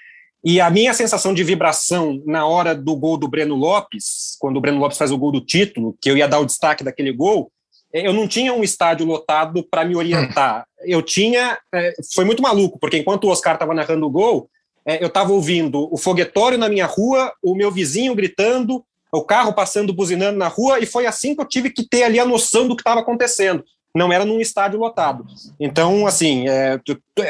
[0.44, 4.62] e a minha sensação de vibração na hora do gol do Breno Lopes, quando o
[4.62, 7.52] Breno Lopes faz o gol do título, que eu ia dar o destaque daquele gol,
[7.94, 10.66] eu não tinha um estádio lotado para me orientar.
[10.84, 11.60] Eu tinha.
[11.74, 14.50] É, foi muito maluco, porque enquanto o Oscar estava narrando o gol,
[14.86, 19.54] é, eu estava ouvindo o foguetório na minha rua, o meu vizinho gritando, o carro
[19.54, 22.68] passando, buzinando na rua, e foi assim que eu tive que ter ali a noção
[22.68, 23.64] do que estava acontecendo.
[23.94, 25.26] Não era num estádio lotado.
[25.60, 26.80] Então, assim, é,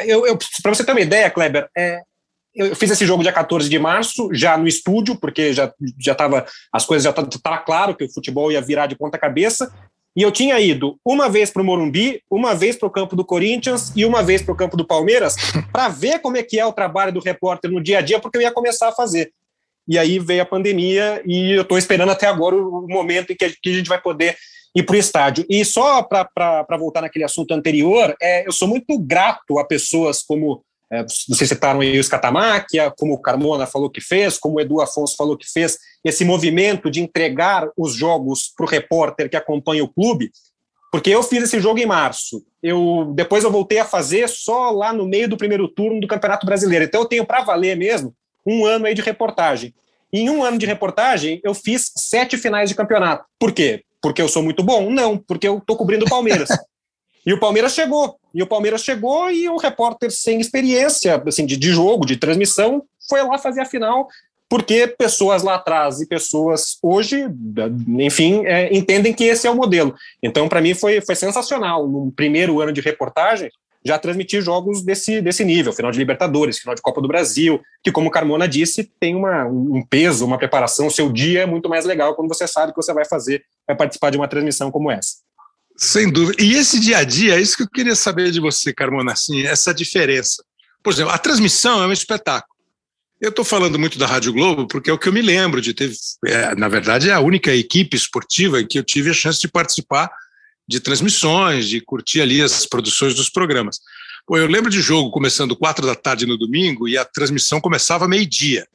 [0.06, 2.02] eu, eu para você ter uma ideia, Kleber, é,
[2.54, 6.46] eu fiz esse jogo dia 14 de março, já no estúdio, porque já já estava
[6.72, 9.74] as coisas já estavam claro que o futebol ia virar de ponta cabeça.
[10.16, 13.24] E eu tinha ido uma vez para o Morumbi, uma vez para o campo do
[13.24, 15.36] Corinthians e uma vez para o campo do Palmeiras,
[15.72, 18.38] para ver como é que é o trabalho do repórter no dia a dia, porque
[18.38, 19.32] eu ia começar a fazer.
[19.88, 23.46] E aí veio a pandemia e eu estou esperando até agora o momento em que
[23.46, 24.38] a gente vai poder
[24.76, 25.46] ir para o estádio.
[25.50, 30.64] E só para voltar naquele assunto anterior, é, eu sou muito grato a pessoas como
[30.92, 34.82] é, vocês citaram aí o Scatamáquia, como o Carmona falou que fez, como o Edu
[34.82, 39.84] Afonso falou que fez, esse movimento de entregar os jogos para o repórter que acompanha
[39.84, 40.30] o clube,
[40.92, 42.44] porque eu fiz esse jogo em março.
[42.62, 46.46] Eu depois eu voltei a fazer só lá no meio do primeiro turno do Campeonato
[46.46, 46.84] Brasileiro.
[46.84, 48.14] Então eu tenho para valer mesmo
[48.46, 49.74] um ano aí de reportagem.
[50.12, 53.24] Em um ano de reportagem, eu fiz sete finais de campeonato.
[53.40, 53.84] Por quê?
[54.02, 54.90] Porque eu sou muito bom?
[54.90, 56.50] Não, porque eu estou cobrindo o Palmeiras.
[57.26, 58.18] E o Palmeiras chegou.
[58.34, 62.84] E o Palmeiras chegou e o repórter sem experiência assim, de, de jogo, de transmissão,
[63.10, 64.08] foi lá fazer a final,
[64.50, 67.26] porque pessoas lá atrás e pessoas hoje,
[68.00, 69.96] enfim, é, entendem que esse é o modelo.
[70.22, 71.88] Então, para mim, foi, foi sensacional.
[71.88, 73.50] No primeiro ano de reportagem,
[73.84, 77.92] já transmitir jogos desse, desse nível, final de Libertadores, final de Copa do Brasil, que,
[77.92, 80.88] como Carmona disse, tem uma, um peso, uma preparação.
[80.88, 83.76] O seu dia é muito mais legal quando você sabe que você vai fazer, vai
[83.76, 85.16] participar de uma transmissão como essa.
[85.82, 86.44] Sem dúvida.
[86.44, 89.42] E esse dia a dia, é isso que eu queria saber de você, Carmona, assim,
[89.42, 90.44] essa diferença.
[90.84, 92.54] Por exemplo, a transmissão é um espetáculo.
[93.20, 95.74] Eu estou falando muito da Rádio Globo porque é o que eu me lembro de
[95.74, 95.92] ter.
[96.28, 99.48] É, na verdade, é a única equipe esportiva em que eu tive a chance de
[99.48, 100.12] participar
[100.68, 103.80] de transmissões, de curtir ali as produções dos programas.
[104.28, 108.08] Pô, eu lembro de jogo começando quatro da tarde no domingo e a transmissão começava
[108.08, 108.68] meio-dia.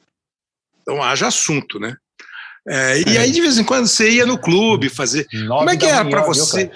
[0.81, 1.95] Então haja assunto, né?
[2.67, 3.19] É, e é.
[3.21, 5.25] aí, de vez em quando, você ia no clube fazer.
[5.47, 6.65] Como é que era para você?
[6.65, 6.71] Viu,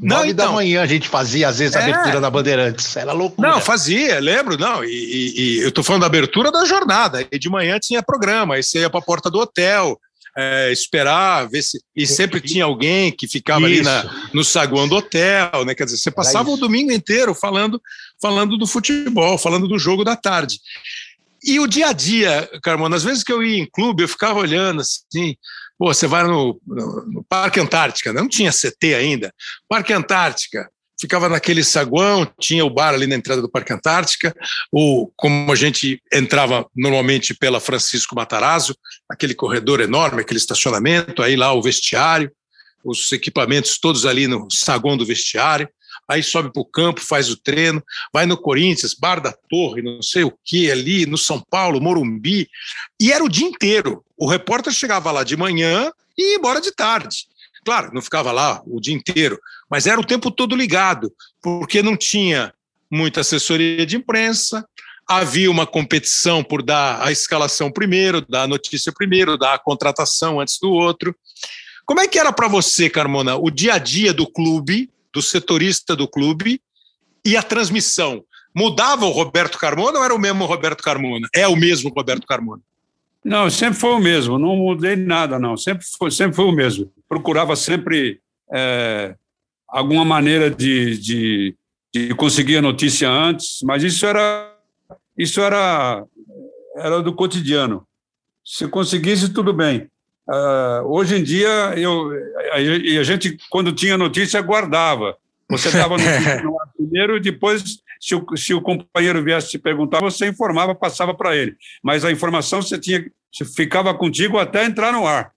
[0.00, 2.96] não, Nove então, da manhã a gente fazia, às vezes, a é, abertura da Bandeirantes.
[2.96, 3.50] Era loucura.
[3.50, 4.84] Não, fazia, lembro, não.
[4.84, 7.26] E, e, e eu tô falando da abertura da jornada.
[7.30, 9.98] E de manhã tinha programa, aí você ia para a porta do hotel,
[10.36, 11.80] é, esperar, ver se.
[11.96, 13.88] E sempre tinha alguém que ficava isso.
[13.88, 15.74] ali na, no saguão do hotel, né?
[15.74, 17.82] Quer dizer, você passava o domingo inteiro falando,
[18.22, 20.60] falando do futebol, falando do jogo da tarde.
[21.42, 24.38] E o dia a dia, Carmona, às vezes que eu ia em clube, eu ficava
[24.38, 25.36] olhando assim,
[25.78, 29.32] Pô, você vai no, no, no Parque Antártica, não tinha CT ainda.
[29.68, 30.68] Parque Antártica,
[31.00, 34.34] ficava naquele saguão, tinha o bar ali na entrada do Parque Antártica,
[34.72, 38.76] ou como a gente entrava normalmente pela Francisco Matarazzo,
[39.08, 42.32] aquele corredor enorme, aquele estacionamento, aí lá o vestiário,
[42.84, 45.68] os equipamentos todos ali no saguão do vestiário
[46.08, 50.02] aí sobe para o campo, faz o treino, vai no Corinthians, Bar da Torre, não
[50.02, 52.48] sei o que ali, no São Paulo, Morumbi,
[52.98, 54.02] e era o dia inteiro.
[54.16, 57.26] O repórter chegava lá de manhã e ia embora de tarde.
[57.64, 59.38] Claro, não ficava lá o dia inteiro,
[59.70, 62.54] mas era o tempo todo ligado, porque não tinha
[62.90, 64.66] muita assessoria de imprensa,
[65.06, 70.40] havia uma competição por dar a escalação primeiro, dar a notícia primeiro, dar a contratação
[70.40, 71.14] antes do outro.
[71.84, 75.96] Como é que era para você, Carmona, o dia a dia do clube do setorista
[75.96, 76.60] do clube
[77.24, 78.22] e a transmissão.
[78.54, 81.28] Mudava o Roberto Carmona ou era o mesmo Roberto Carmona?
[81.34, 82.62] É o mesmo Roberto Carmona?
[83.24, 85.56] Não, sempre foi o mesmo, não mudei nada, não.
[85.56, 86.90] Sempre foi, sempre foi o mesmo.
[87.08, 88.20] Procurava sempre
[88.52, 89.16] é,
[89.66, 91.56] alguma maneira de, de,
[91.92, 94.56] de, conseguir a notícia antes, mas isso era,
[95.18, 96.04] isso era,
[96.76, 97.84] era do cotidiano.
[98.44, 99.88] Se conseguisse, tudo bem.
[100.28, 102.12] Uh, hoje em dia, eu,
[102.52, 105.16] a, a, gente, quando tinha notícia, guardava.
[105.48, 109.58] Você dava notícia no ar primeiro e depois, se o, se o companheiro viesse te
[109.58, 111.56] perguntar, você informava, passava para ele.
[111.82, 115.32] Mas a informação você tinha, você ficava contigo até entrar no ar.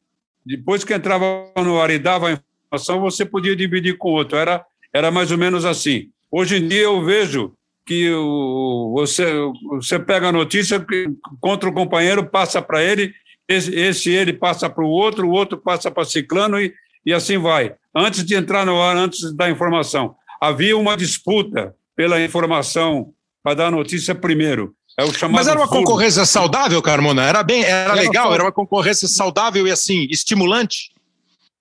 [0.45, 1.25] Depois que entrava
[1.55, 4.37] no ar e dava a informação, você podia dividir com o outro.
[4.37, 6.09] Era, era mais ou menos assim.
[6.29, 7.53] Hoje em dia eu vejo
[7.85, 9.25] que o, você,
[9.69, 10.85] você pega a notícia
[11.39, 13.13] contra o companheiro, passa para ele
[13.51, 16.73] esse, esse ele passa para o outro, o outro passa para ciclano e,
[17.05, 17.73] e assim vai.
[17.95, 23.67] Antes de entrar no ar, antes da informação, havia uma disputa pela informação para dar
[23.67, 24.73] a notícia primeiro.
[24.97, 25.81] É o chamado Mas era uma furo.
[25.81, 27.23] concorrência saudável, Carmona?
[27.23, 30.91] Era bem, era, era legal, era uma concorrência saudável e assim, estimulante?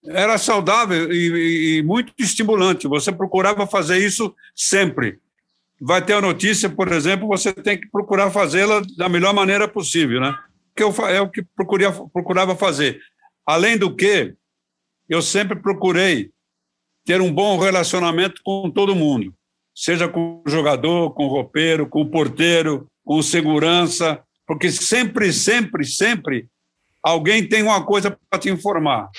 [0.06, 2.88] Era saudável e, e, muito estimulante.
[2.88, 5.18] Você procurava fazer isso sempre.
[5.80, 10.20] Vai ter a notícia, por exemplo, você tem que procurar fazê-la da melhor maneira possível,
[10.20, 10.36] né?
[10.80, 12.98] Que eu, é o que procuria, procurava fazer.
[13.46, 14.34] Além do que,
[15.08, 16.30] eu sempre procurei
[17.04, 19.34] ter um bom relacionamento com todo mundo,
[19.74, 25.32] seja com o jogador, com o roupeiro, com o porteiro, com o segurança, porque sempre,
[25.32, 26.48] sempre, sempre
[27.02, 29.10] alguém tem uma coisa para te informar.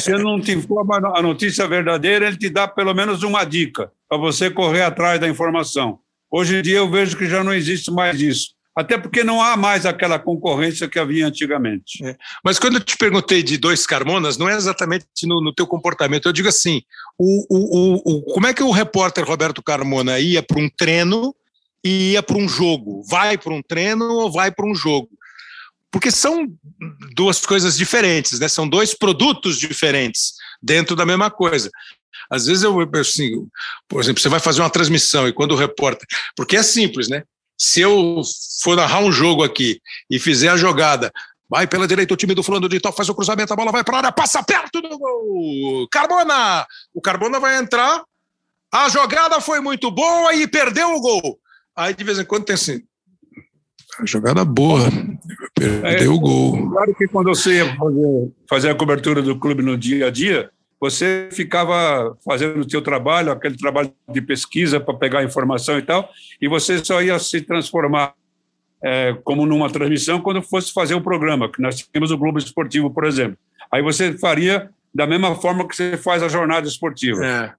[0.00, 4.18] Se não te informa a notícia verdadeira, ele te dá pelo menos uma dica para
[4.18, 5.98] você correr atrás da informação.
[6.30, 8.54] Hoje em dia eu vejo que já não existe mais isso.
[8.74, 12.04] Até porque não há mais aquela concorrência que havia antigamente.
[12.04, 12.16] É.
[12.42, 16.26] Mas quando eu te perguntei de dois Carmonas, não é exatamente no, no teu comportamento.
[16.26, 16.82] Eu digo assim:
[17.18, 21.34] o, o, o, como é que o repórter Roberto Carmona ia para um treino
[21.84, 23.02] e ia para um jogo?
[23.08, 25.10] Vai para um treino ou vai para um jogo?
[25.90, 26.46] Porque são
[27.14, 28.48] duas coisas diferentes, né?
[28.48, 30.32] São dois produtos diferentes
[30.62, 31.70] dentro da mesma coisa.
[32.30, 33.46] Às vezes eu, assim,
[33.86, 36.08] por exemplo, você vai fazer uma transmissão e quando o repórter.
[36.34, 37.24] Porque é simples, né?
[37.64, 38.20] Se eu
[38.60, 41.12] for narrar um jogo aqui e fizer a jogada,
[41.48, 43.84] vai pela direita o time do fulano de tal, faz o cruzamento, a bola vai
[43.84, 45.86] para a área, passa perto do gol.
[45.88, 46.66] Carbona!
[46.92, 48.02] O Carbona vai entrar,
[48.74, 51.38] a jogada foi muito boa e perdeu o gol.
[51.76, 52.82] Aí de vez em quando tem assim,
[54.04, 54.90] jogada boa,
[55.54, 56.68] perdeu é, o gol.
[56.68, 60.50] Claro que quando você ia fazer, fazer a cobertura do clube no dia a dia,
[60.82, 66.10] você ficava fazendo o seu trabalho, aquele trabalho de pesquisa para pegar informação e tal,
[66.40, 68.14] e você só ia se transformar
[68.82, 72.90] é, como numa transmissão quando fosse fazer o programa, que nós tínhamos o Globo Esportivo,
[72.90, 73.38] por exemplo.
[73.70, 77.24] Aí você faria da mesma forma que você faz a jornada esportiva.
[77.24, 77.52] É.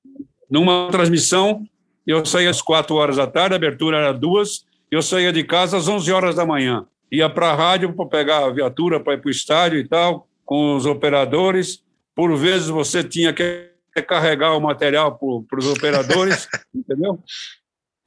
[0.52, 1.66] Numa transmissão,
[2.06, 5.78] eu saía às quatro horas da tarde, a abertura era duas, eu saía de casa
[5.78, 6.86] às onze horas da manhã.
[7.10, 10.28] Ia para a rádio para pegar a viatura para ir para o estádio e tal,
[10.44, 11.82] com os operadores,
[12.16, 13.70] por vezes você tinha que
[14.08, 17.20] carregar o material para os operadores, entendeu?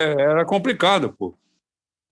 [0.00, 1.34] É, era complicado, pô.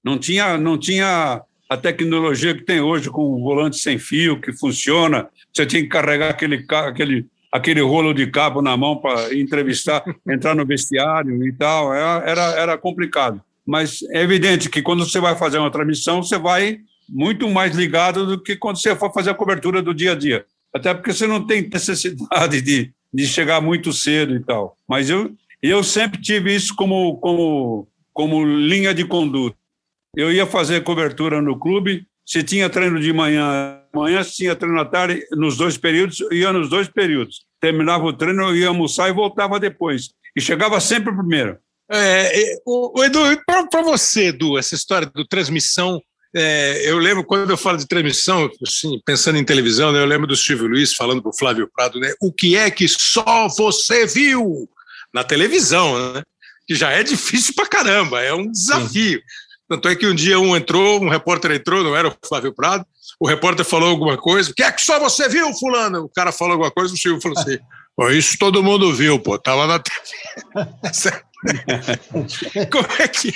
[0.02, 4.52] Não tinha, não tinha a tecnologia que tem hoje com o volante sem fio, que
[4.52, 5.28] funciona.
[5.52, 10.54] Você tinha que carregar aquele, aquele, aquele rolo de cabo na mão para entrevistar, entrar
[10.54, 11.92] no vestiário e tal.
[11.92, 13.40] Era, era, era complicado.
[13.66, 18.26] Mas é evidente que quando você vai fazer uma transmissão, você vai muito mais ligado
[18.26, 21.26] do que quando você for fazer a cobertura do dia a dia até porque você
[21.26, 24.76] não tem necessidade de, de chegar muito cedo e tal.
[24.88, 25.32] Mas eu,
[25.62, 29.56] eu sempre tive isso como, como, como linha de conduta.
[30.16, 34.80] Eu ia fazer cobertura no clube, se tinha treino de manhã, manhã se tinha treino
[34.80, 37.44] à tarde, nos dois períodos, eu ia nos dois períodos.
[37.60, 40.10] Terminava o treino, eu ia almoçar e voltava depois.
[40.36, 41.58] E chegava sempre primeiro.
[41.90, 46.00] É, o, o Edu, para você, Edu, essa história do transmissão
[46.34, 50.26] é, eu lembro, quando eu falo de transmissão, assim, pensando em televisão, né, eu lembro
[50.26, 54.06] do Silvio Luiz falando para o Flávio Prado, né, o que é que só você
[54.06, 54.68] viu
[55.12, 56.22] na televisão, né,
[56.66, 59.18] que já é difícil para caramba, é um desafio.
[59.18, 59.24] Sim.
[59.68, 62.84] Tanto é que um dia um entrou, um repórter entrou, não era o Flávio Prado,
[63.20, 66.04] o repórter falou alguma coisa, o que é que só você viu, fulano?
[66.04, 67.58] O cara falou alguma coisa, o Silvio falou assim,
[68.18, 69.98] isso todo mundo viu, pô, tava na TV.
[72.70, 73.32] como, é que,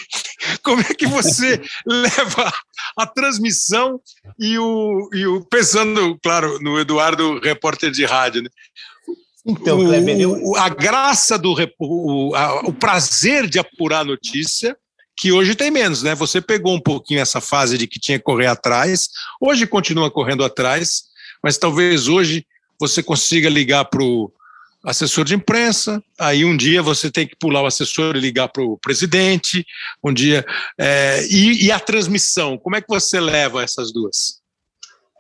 [0.63, 2.53] como é que você leva
[2.97, 4.01] a transmissão
[4.39, 8.49] e o, e o pensando, claro, no Eduardo, repórter de rádio, né?
[9.47, 10.57] Então, Kleber, eu...
[10.57, 14.77] a graça do o, a, o prazer de apurar a notícia,
[15.17, 16.15] que hoje tem menos, né?
[16.15, 19.09] Você pegou um pouquinho essa fase de que tinha que correr atrás,
[19.41, 21.05] hoje continua correndo atrás,
[21.43, 22.47] mas talvez hoje
[22.79, 24.33] você consiga ligar para o
[24.89, 28.63] assessor de imprensa, aí um dia você tem que pular o assessor e ligar para
[28.63, 29.65] o presidente,
[30.03, 30.45] um dia.
[30.79, 34.39] É, e, e, a transmissão, como é que você leva essas duas?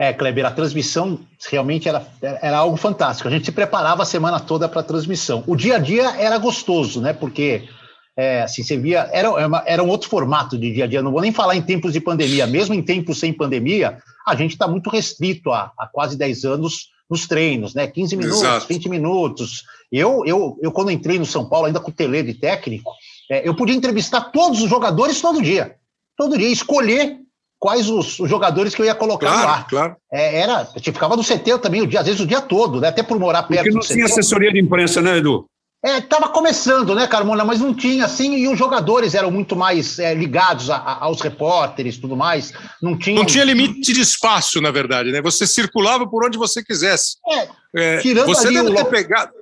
[0.00, 3.28] É, Kleber, a transmissão realmente era, era algo fantástico.
[3.28, 5.44] A gente se preparava a semana toda para a transmissão.
[5.46, 7.12] O dia a dia era gostoso, né?
[7.12, 7.68] Porque
[8.16, 9.10] é, assim, você via.
[9.12, 9.28] Era,
[9.66, 11.02] era um outro formato de dia a dia.
[11.02, 12.46] Não vou nem falar em tempos de pandemia.
[12.46, 16.88] Mesmo em tempos sem pandemia, a gente está muito restrito há, há quase 10 anos
[17.08, 17.86] nos treinos, né?
[17.86, 18.66] 15 minutos, Exato.
[18.68, 19.64] 20 minutos.
[19.90, 22.92] Eu, eu, eu, quando entrei no São Paulo, ainda com o Tele de técnico,
[23.30, 25.76] é, eu podia entrevistar todos os jogadores todo dia.
[26.16, 27.18] Todo dia, escolher
[27.58, 29.66] quais os, os jogadores que eu ia colocar claro, ar.
[29.66, 29.96] Claro.
[30.12, 32.88] É, era, eu ficava no CT também o dia, às vezes o dia todo, né?
[32.88, 34.12] Até por morar perto Porque não tinha CT.
[34.12, 35.46] assessoria de imprensa, né, Edu?
[35.84, 40.00] É, estava começando, né, Carmona, mas não tinha assim, e os jogadores eram muito mais
[40.00, 42.52] é, ligados a, a, aos repórteres tudo mais.
[42.82, 43.16] Não tinha.
[43.16, 45.22] Não tinha limite de espaço, na verdade, né?
[45.22, 47.16] Você circulava por onde você quisesse.
[47.28, 49.32] É, é tirando você deve ter pegado.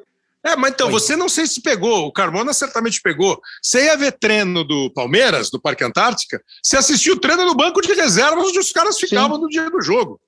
[0.44, 3.40] É, mas então, você não sei se pegou, o Carmona certamente pegou.
[3.61, 7.81] Você ia ver treino do Palmeiras, do Parque Antártica, você assistiu o treino no banco
[7.81, 9.42] de reservas onde os caras ficavam Sim.
[9.42, 10.20] no dia do jogo.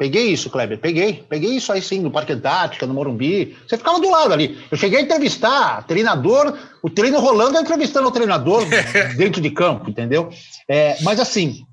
[0.00, 1.22] Peguei isso, Kleber, peguei.
[1.28, 3.54] Peguei isso aí sim, no Parque Antártica, no Morumbi.
[3.68, 4.58] Você ficava do lado ali.
[4.70, 8.64] Eu cheguei a entrevistar treinador, o treino rolando, entrevistando o treinador
[9.18, 10.30] dentro de campo, entendeu?
[10.66, 11.66] É, mas assim,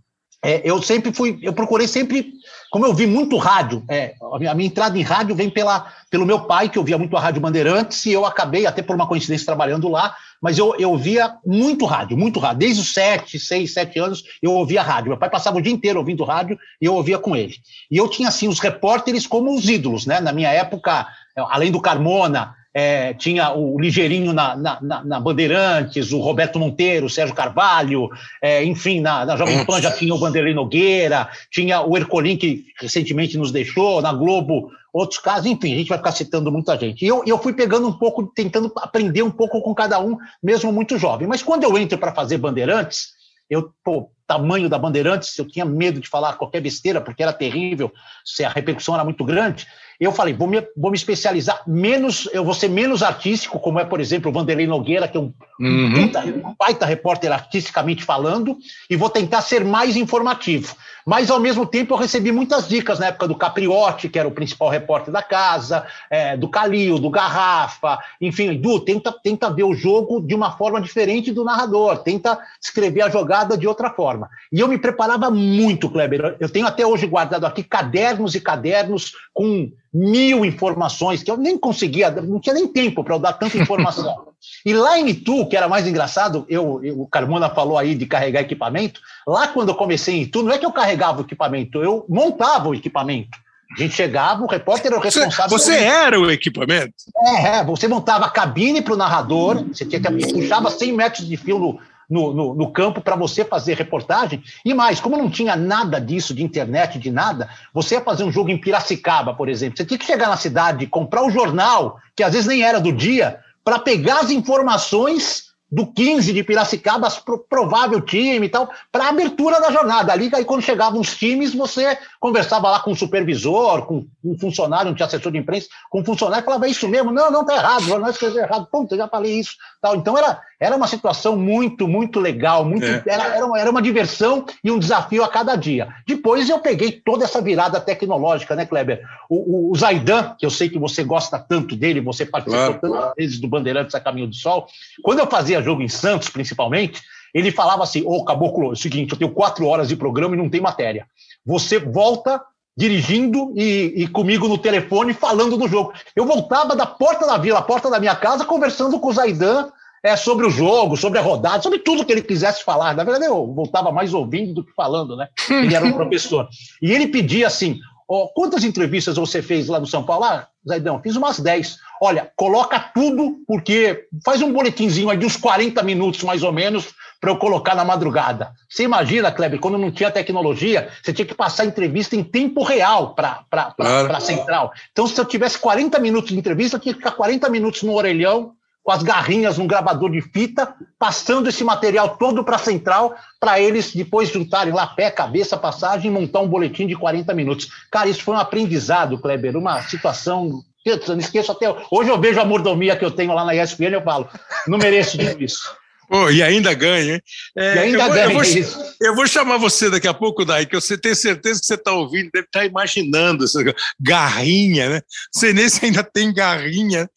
[0.44, 2.34] é, eu sempre fui, eu procurei sempre,
[2.70, 5.88] como eu vi muito rádio, é, a, minha, a, minha, entrada em rádio vem pela,
[6.12, 8.94] pelo meu pai, que eu via muito a Rádio Bandeirantes, e eu acabei, até por
[8.94, 12.60] uma coincidência, trabalhando lá, mas eu, eu via muito rádio, muito rádio.
[12.60, 15.10] Desde os sete, seis, sete anos, eu ouvia rádio.
[15.10, 17.56] Meu pai passava o dia inteiro ouvindo rádio e eu ouvia com ele.
[17.90, 20.20] E eu tinha, assim, os repórteres como os ídolos, né?
[20.20, 26.12] Na minha época, além do Carmona, é, tinha o Ligeirinho na, na, na, na, Bandeirantes,
[26.12, 28.10] o Roberto Monteiro, o Sérgio Carvalho,
[28.42, 32.66] é, enfim, na, na Jovem Pan já tinha o Vanderlei Nogueira, tinha o Ercolim, que
[32.80, 37.04] recentemente nos deixou, na Globo, outros casos, enfim, a gente vai ficar citando muita gente.
[37.04, 40.72] E eu, eu fui pegando um pouco, tentando aprender um pouco com cada um, mesmo
[40.72, 41.28] muito jovem.
[41.28, 43.18] Mas quando eu entro para fazer Bandeirantes,
[43.50, 47.92] eu, pô, tamanho da Bandeirantes, eu tinha medo de falar qualquer besteira, porque era terrível,
[48.26, 49.66] se a repercussão era muito grande.
[50.00, 53.86] Eu falei, vou me, vou me especializar menos, eu vou ser menos artístico, como é,
[53.86, 56.04] por exemplo, o Vanderlei Nogueira, que é um, uhum.
[56.06, 58.58] um baita repórter artisticamente falando,
[58.90, 60.76] e vou tentar ser mais informativo.
[61.08, 64.32] Mas, ao mesmo tempo, eu recebi muitas dicas na época do Capriotti, que era o
[64.32, 69.74] principal repórter da casa, é, do Calil, do Garrafa, enfim, Edu, tenta, tenta ver o
[69.74, 74.30] jogo de uma forma diferente do narrador, tenta escrever a jogada de outra forma.
[74.52, 76.36] E eu me preparava muito, Kleber.
[76.42, 81.58] Eu tenho até hoje guardado aqui cadernos e cadernos com mil informações, que eu nem
[81.58, 84.27] conseguia, não tinha nem tempo para eu dar tanta informação.
[84.66, 88.06] E lá em Itu, que era mais engraçado, eu, eu, o Carmona falou aí de
[88.06, 91.82] carregar equipamento, lá quando eu comecei em Itu, não é que eu carregava o equipamento,
[91.82, 93.38] eu montava o equipamento.
[93.76, 95.58] A gente chegava, o repórter era o responsável.
[95.58, 96.94] Você, você era o equipamento?
[97.18, 101.28] É, é, você montava a cabine para o narrador, você tinha que puxava 100 metros
[101.28, 101.78] de fio
[102.10, 104.42] no, no, no campo para você fazer reportagem.
[104.64, 108.32] E mais, como não tinha nada disso, de internet, de nada, você ia fazer um
[108.32, 109.78] jogo em Piracicaba, por exemplo.
[109.78, 112.94] Você tinha que chegar na cidade, comprar o jornal, que às vezes nem era do
[112.94, 117.10] dia, para pegar as informações do 15 de Piracicaba,
[117.50, 120.14] provável time e tal, para a abertura da jornada.
[120.14, 124.90] Ali, aí quando chegavam os times, você conversava lá com o supervisor, com um funcionário,
[124.90, 127.12] um tinha assessor de imprensa, com um funcionário, falava, é isso mesmo?
[127.12, 128.70] Não, não, tá errado, o jornal escreveu errado.
[128.72, 129.58] Ponto, eu já falei isso.
[129.82, 129.98] Tal.
[129.98, 133.04] Então era, era uma situação muito, muito legal, muito, é.
[133.06, 135.88] era, era, uma, era uma diversão e um desafio a cada dia.
[136.06, 139.04] Depois eu peguei toda essa virada tecnológica, né, Kleber?
[139.30, 142.80] O, o, o Zaidan, que eu sei que você gosta tanto dele, você participou claro.
[142.82, 144.68] tantas vezes do Bandeirantes a Caminho do Sol,
[145.04, 147.02] quando eu fazia jogo em Santos, principalmente,
[147.34, 150.36] ele falava assim: Ô, oh, Caboclo, é o seguinte, eu tenho quatro horas de programa
[150.36, 151.06] e não tem matéria.
[151.46, 152.42] Você volta
[152.76, 155.94] dirigindo e, e, comigo no telefone falando do jogo.
[156.16, 159.70] Eu voltava da porta da vila, a porta da minha casa, conversando com o Zaidan
[160.08, 162.96] é, sobre o jogo, sobre a rodada, sobre tudo que ele quisesse falar.
[162.96, 165.28] Na verdade, eu voltava mais ouvindo do que falando, né?
[165.50, 166.48] Ele era um professor.
[166.82, 170.24] E ele pedia assim: oh, quantas entrevistas você fez lá no São Paulo?
[170.24, 171.78] Ah, Zaidão, fiz umas 10.
[172.02, 176.94] Olha, coloca tudo, porque faz um boletinzinho aí de uns 40 minutos, mais ou menos,
[177.20, 178.52] para eu colocar na madrugada.
[178.70, 183.14] Você imagina, Kleber, quando não tinha tecnologia, você tinha que passar entrevista em tempo real
[183.16, 183.44] para
[183.76, 184.16] claro.
[184.16, 184.72] a central.
[184.92, 187.94] Então, se eu tivesse 40 minutos de entrevista, eu tinha que ficar 40 minutos no
[187.94, 188.54] orelhão,
[188.88, 193.60] com as garrinhas num gravador de fita, passando esse material todo para a central, para
[193.60, 197.68] eles depois juntarem lá pé, cabeça, passagem e montar um boletim de 40 minutos.
[197.92, 200.62] Cara, isso foi um aprendizado, Kleber, uma situação.
[200.86, 201.66] Eu não esqueço até.
[201.92, 204.30] Hoje eu vejo a mordomia que eu tenho lá na ESPN e eu falo,
[204.66, 205.70] não mereço tudo isso.
[206.10, 207.22] Oh, e ainda ganha, hein?
[207.58, 208.60] É, e ainda eu vou, ganha.
[208.60, 211.66] Eu vou, eu vou, chamar você daqui a pouco, Dai, que você tem certeza que
[211.66, 213.60] você está ouvindo, deve estar tá imaginando essa
[214.00, 214.96] garrinha, né?
[214.96, 217.10] Não sei nem se ainda tem garrinha.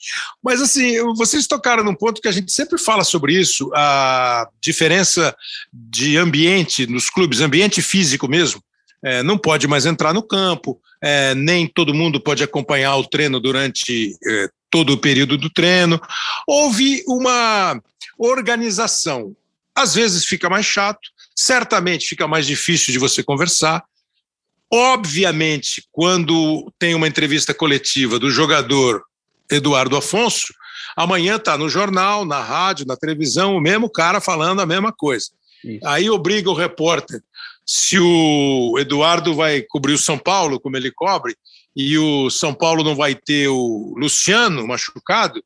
[0.42, 5.36] Mas, assim, vocês tocaram num ponto que a gente sempre fala sobre isso, a diferença
[5.72, 8.60] de ambiente nos clubes, ambiente físico mesmo.
[9.02, 13.40] É, não pode mais entrar no campo, é, nem todo mundo pode acompanhar o treino
[13.40, 16.00] durante é, todo o período do treino.
[16.46, 17.80] Houve uma
[18.18, 19.34] organização.
[19.74, 23.82] Às vezes fica mais chato, certamente fica mais difícil de você conversar.
[24.72, 29.02] Obviamente, quando tem uma entrevista coletiva do jogador
[29.50, 30.54] Eduardo Afonso,
[30.96, 35.30] amanhã está no jornal, na rádio, na televisão, o mesmo cara falando a mesma coisa.
[35.64, 35.86] Isso.
[35.86, 37.22] Aí obriga o repórter.
[37.72, 41.36] Se o Eduardo vai cobrir o São Paulo, como ele cobre,
[41.76, 45.40] e o São Paulo não vai ter o Luciano machucado,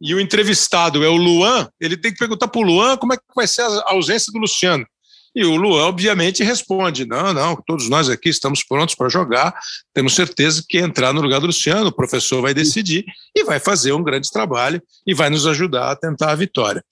[0.00, 3.16] e o entrevistado é o Luan, ele tem que perguntar para o Luan como é
[3.16, 4.86] que vai ser a ausência do Luciano.
[5.34, 9.52] E o Luan, obviamente, responde: não, não, todos nós aqui estamos prontos para jogar,
[9.92, 13.04] temos certeza que entrar no lugar do Luciano, o professor vai decidir
[13.34, 16.84] e vai fazer um grande trabalho e vai nos ajudar a tentar a vitória.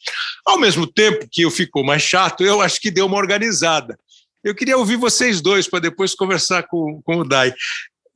[0.44, 3.96] Ao mesmo tempo que eu ficou mais chato, eu acho que deu uma organizada.
[4.42, 7.52] Eu queria ouvir vocês dois para depois conversar com, com o Dai.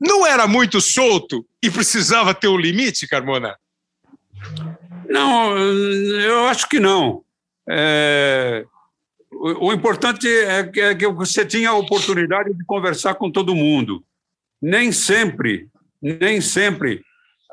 [0.00, 3.56] Não era muito solto e precisava ter um limite, Carmona?
[5.08, 7.22] Não, eu acho que não.
[7.68, 8.64] É,
[9.32, 13.54] o, o, importante é que, é que você tinha a oportunidade de conversar com todo
[13.54, 14.04] mundo.
[14.60, 15.68] Nem sempre,
[16.02, 17.02] nem sempre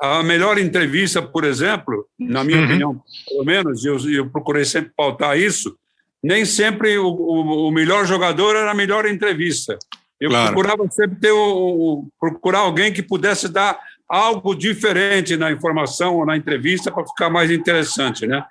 [0.00, 2.64] a melhor entrevista, por exemplo, na minha uhum.
[2.64, 5.76] opinião, pelo menos, eu, eu procurei sempre pautar isso,
[6.24, 9.78] nem sempre o, o, o melhor jogador era a melhor entrevista.
[10.18, 10.54] Eu claro.
[10.54, 16.34] procurava sempre ter o, procurar alguém que pudesse dar algo diferente na informação ou na
[16.34, 18.42] entrevista para ficar mais interessante, né?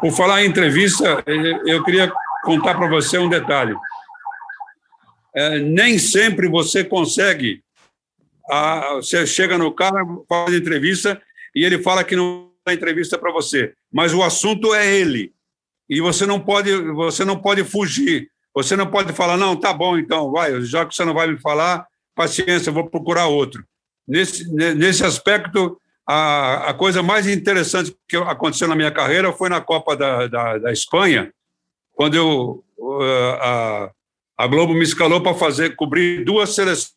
[0.00, 1.24] Por falar em entrevista,
[1.66, 2.12] eu queria
[2.44, 3.74] contar para você um detalhe.
[5.34, 7.64] É, nem sempre você consegue.
[8.48, 11.20] A, você chega no cara, faz entrevista
[11.52, 15.32] e ele fala que não dá entrevista para você, mas o assunto é ele
[15.92, 18.30] e você não pode você não pode fugir.
[18.54, 20.60] Você não pode falar não, tá bom então, vai.
[20.62, 23.64] Já que você não vai me falar, paciência, eu vou procurar outro.
[24.06, 29.60] Nesse nesse aspecto, a, a coisa mais interessante que aconteceu na minha carreira foi na
[29.60, 31.32] Copa da, da, da Espanha,
[31.92, 32.64] quando eu,
[33.40, 33.90] a,
[34.38, 36.94] a Globo me escalou para fazer cobrir duas seleções,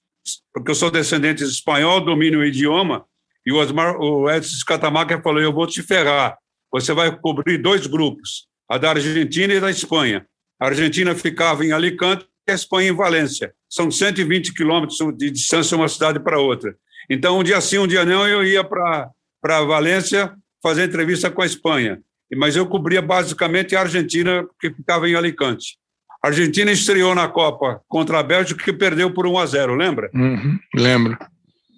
[0.53, 3.05] porque eu sou descendente de espanhol, domino o idioma,
[3.45, 6.37] e o, Osmar, o Edson Scatamaca falou: Eu vou te ferrar.
[6.71, 10.25] Você vai cobrir dois grupos, a da Argentina e da Espanha.
[10.59, 13.53] A Argentina ficava em Alicante e a Espanha em Valência.
[13.69, 16.75] São 120 quilômetros de distância uma cidade para outra.
[17.09, 19.11] Então, um dia sim, um dia não, eu ia para
[19.41, 21.99] Valência fazer entrevista com a Espanha.
[22.35, 25.77] Mas eu cobria basicamente a Argentina, que ficava em Alicante.
[26.23, 30.09] A Argentina estreou na Copa contra a Bélgica, que perdeu por 1 a 0, lembra?
[30.11, 31.17] Uhum, lembro.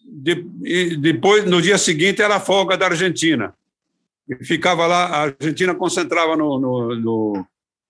[0.05, 0.35] De,
[0.97, 3.53] depois, no dia seguinte, era a folga da Argentina.
[4.29, 7.45] E ficava lá, a Argentina concentrava no, no, no,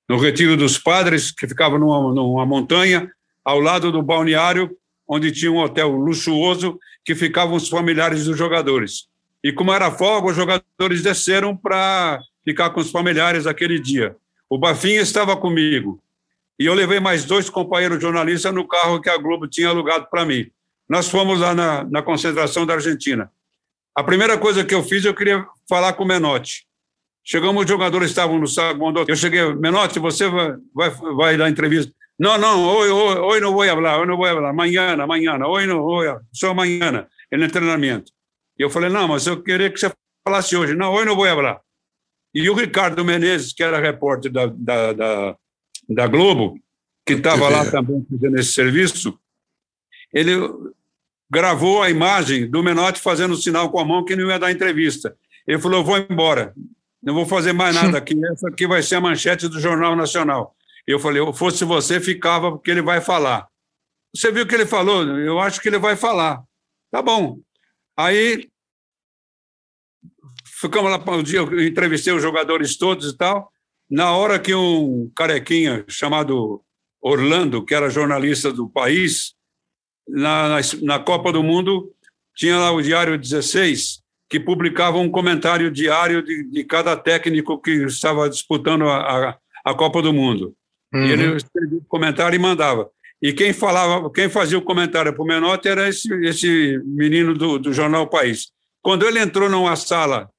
[0.10, 3.10] no Retiro dos Padres, que ficava numa, numa montanha,
[3.44, 4.76] ao lado do balneário,
[5.08, 9.08] onde tinha um hotel luxuoso, que ficavam os familiares dos jogadores.
[9.44, 14.16] E como era folga, os jogadores desceram para ficar com os familiares aquele dia.
[14.50, 16.02] O Bafinha estava comigo.
[16.60, 20.26] E eu levei mais dois companheiros jornalistas no carro que a Globo tinha alugado para
[20.26, 20.50] mim.
[20.90, 23.32] Nós fomos lá na, na, concentração da Argentina.
[23.98, 26.68] A primeira coisa que eu fiz, eu queria falar com o Menotti.
[27.24, 28.93] Chegamos, os jogadores estavam no saguão.
[29.08, 31.91] Eu cheguei, Menotti, você vai, vai, vai dar entrevista.
[32.20, 34.50] Não, não, hoje, hoje, hoje não vou falar, hoje não vou falar.
[34.52, 38.12] Amanhã, amanhã, hoje não vou, só amanhã, no treinamento.
[38.60, 39.91] E eu falei, não, mas eu queria que você
[40.24, 40.76] falasse hoje.
[40.76, 41.60] Não, hoje não vou falar.
[42.36, 45.38] E o Ricardo Menezes, que era repórter da, da, da,
[45.89, 46.60] da Globo,
[47.04, 49.20] que estava lá também fazendo esse serviço,
[50.14, 50.34] ele
[51.30, 55.15] gravou a imagem do Menotti fazendo sinal com a mão que não ia dar entrevista.
[55.45, 56.53] Ele falou: vou embora,
[57.01, 60.55] não vou fazer mais nada aqui, essa aqui vai ser a manchete do Jornal Nacional.
[60.86, 63.47] Eu falei: eu fosse você, ficava, porque ele vai falar.
[64.15, 65.03] Você viu o que ele falou?
[65.19, 66.41] Eu acho que ele vai falar.
[66.89, 67.39] Tá bom.
[67.95, 68.49] Aí
[70.45, 73.51] ficamos lá para o dia, eu entrevistei os jogadores todos e tal.
[73.89, 76.63] Na hora que um carequinha chamado
[77.01, 79.37] Orlando, que era jornalista do país,
[80.08, 81.91] na, na, na Copa do Mundo,
[82.36, 87.72] tinha lá o Diário 16, que publicava um comentário diário de, de cada técnico que
[87.86, 90.53] estava disputando a, a, a Copa do Mundo.
[90.93, 91.05] Uhum.
[91.05, 92.89] E ele escrevia o comentário e mandava.
[93.22, 97.58] E quem falava, quem fazia o comentário para o Menotti era esse, esse menino do,
[97.58, 98.51] do jornal País.
[98.82, 100.30] Quando ele entrou numa sala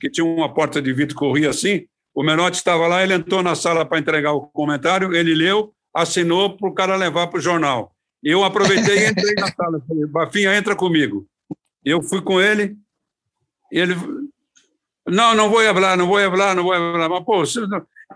[0.00, 3.42] que tinha uma porta de vidro que corria assim, o Menotti estava lá, ele entrou
[3.42, 7.42] na sala para entregar o comentário, ele leu, assinou para o cara levar para o
[7.42, 7.92] jornal.
[8.22, 9.82] Eu aproveitei e entrei na sala.
[9.86, 11.26] Falei, Bafinha, entra comigo.
[11.84, 12.76] Eu fui com ele,
[13.70, 13.94] ele.
[15.06, 17.08] Não, não vou falar, não vou falar, não vou falar.
[17.08, 17.60] Mas, pô, você,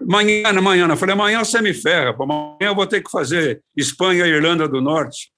[0.01, 0.89] amanhã, amanhã.
[0.89, 4.31] Eu falei, amanhã você me ferra, pô, amanhã eu vou ter que fazer Espanha e
[4.31, 5.33] Irlanda do Norte.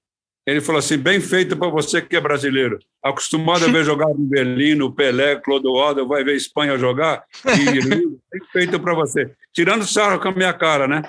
[0.49, 2.79] Ele falou assim: bem feito para você que é brasileiro.
[3.03, 7.23] Acostumado a ver jogar no Pelé, Clodoaldo, vai ver Espanha jogar.
[7.45, 8.19] E, bem
[8.51, 9.31] feito para você.
[9.53, 11.03] Tirando sarro com a minha cara, né?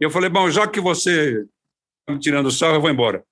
[0.00, 1.44] Eu falei: bom, já que você
[2.20, 3.24] tirando sarro, eu vou embora.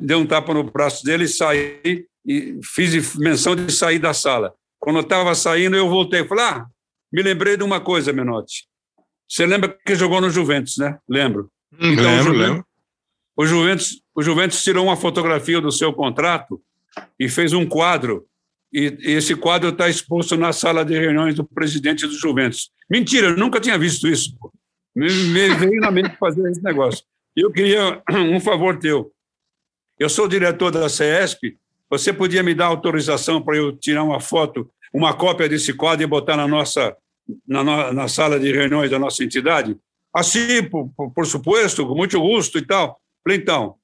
[0.00, 2.06] Dei um tapa no braço dele e saí.
[2.26, 4.52] E fiz menção de sair da sala.
[4.78, 6.24] Quando eu estava saindo, eu voltei.
[6.24, 6.66] Falei: ah,
[7.12, 8.66] me lembrei de uma coisa, Menotti.
[9.28, 10.98] Você lembra que jogou no Juventus, né?
[11.08, 11.50] Lembro.
[11.72, 12.66] Hum, então, lembro, Juventus, lembro.
[13.36, 16.60] O Juventus, o Juventus tirou uma fotografia do seu contrato
[17.18, 18.26] e fez um quadro.
[18.72, 22.70] E esse quadro está exposto na sala de reuniões do presidente do Juventus.
[22.88, 24.36] Mentira, eu nunca tinha visto isso.
[24.94, 27.04] Me, me veio na mente fazer esse negócio.
[27.36, 29.12] Eu queria um favor teu.
[29.98, 31.58] Eu sou diretor da CESP.
[31.88, 36.06] Você podia me dar autorização para eu tirar uma foto, uma cópia desse quadro e
[36.06, 36.96] botar na nossa
[37.46, 39.76] na, na sala de reuniões da nossa entidade?
[40.14, 43.00] Assim, por, por suposto, com muito gosto e tal.
[43.22, 43.76] Falei, então,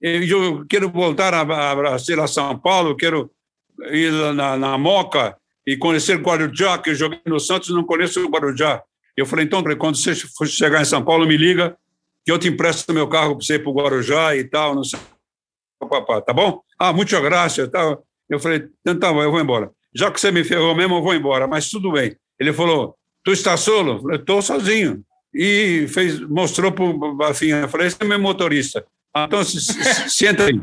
[0.00, 3.30] eu quero voltar a, a, a São Paulo, quero
[3.90, 8.28] ir na, na Moca e conhecer Guarujá, que eu joguei no Santos não conheço o
[8.28, 8.82] Guarujá.
[9.16, 10.14] Eu falei, então, quando você
[10.46, 11.76] chegar em São Paulo, me liga,
[12.24, 14.84] que eu te empresto meu carro para você ir para o Guarujá e tal, não
[14.84, 14.98] sei.
[16.26, 16.62] Tá bom?
[16.78, 17.68] Ah, muita graça.
[17.68, 17.98] Tá.
[18.28, 19.70] Eu falei, então tá bom, eu vou embora.
[19.94, 22.16] Já que você me ferrou mesmo, eu vou embora, mas tudo bem.
[22.40, 23.92] Ele falou, tu está solo?
[23.92, 25.04] Eu falei, estou sozinho
[25.34, 27.56] e fez, mostrou para o Bafinha.
[27.56, 28.84] Eu falei, esse é meu motorista.
[29.14, 30.60] Ah, então, senta aí.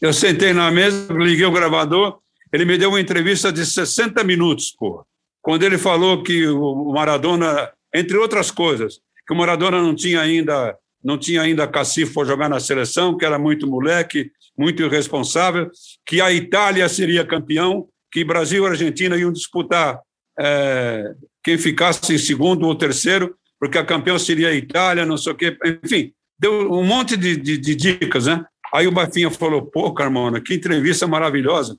[0.00, 2.18] Eu sentei na mesa, liguei o gravador,
[2.52, 5.04] ele me deu uma entrevista de 60 minutos, pô.
[5.42, 10.76] Quando ele falou que o Maradona, entre outras coisas, que o Maradona não tinha ainda
[11.02, 15.70] não tinha ainda cacife para jogar na seleção, que era muito moleque, muito irresponsável,
[16.06, 20.00] que a Itália seria campeão, que Brasil e Argentina iam disputar
[20.38, 25.32] é, quem ficasse em segundo ou terceiro, porque a campeã seria a Itália, não sei
[25.32, 25.56] o quê.
[25.84, 28.44] Enfim, deu um monte de, de, de dicas, né?
[28.72, 31.78] Aí o Bafinha falou: pô, Carmona, que entrevista maravilhosa.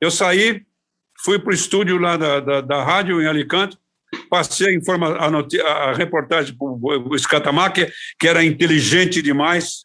[0.00, 0.62] Eu saí,
[1.24, 3.76] fui para o estúdio lá da, da, da, rádio em Alicante,
[4.28, 9.82] passei a, informa, a, a reportagem para o Scatamac, que era inteligente demais,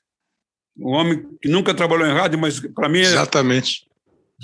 [0.77, 3.85] um homem que nunca trabalhou em rádio, mas para mim é Exatamente.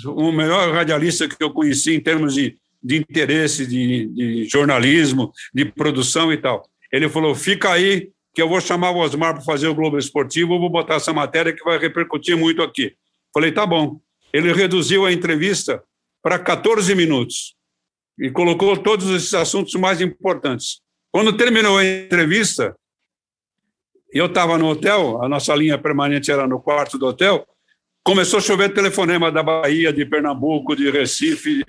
[0.06, 5.64] o melhor radialista que eu conheci em termos de, de interesse, de, de jornalismo, de
[5.64, 6.62] produção e tal.
[6.92, 10.54] Ele falou: fica aí, que eu vou chamar o Osmar para fazer o Globo Esportivo,
[10.54, 12.94] eu vou botar essa matéria que vai repercutir muito aqui.
[13.34, 14.00] Falei: tá bom.
[14.32, 15.82] Ele reduziu a entrevista
[16.22, 17.56] para 14 minutos
[18.20, 20.82] e colocou todos esses assuntos mais importantes.
[21.10, 22.76] Quando terminou a entrevista,
[24.12, 27.46] eu estava no hotel, a nossa linha permanente era no quarto do hotel,
[28.04, 31.64] começou a chover telefonema da Bahia, de Pernambuco, de Recife,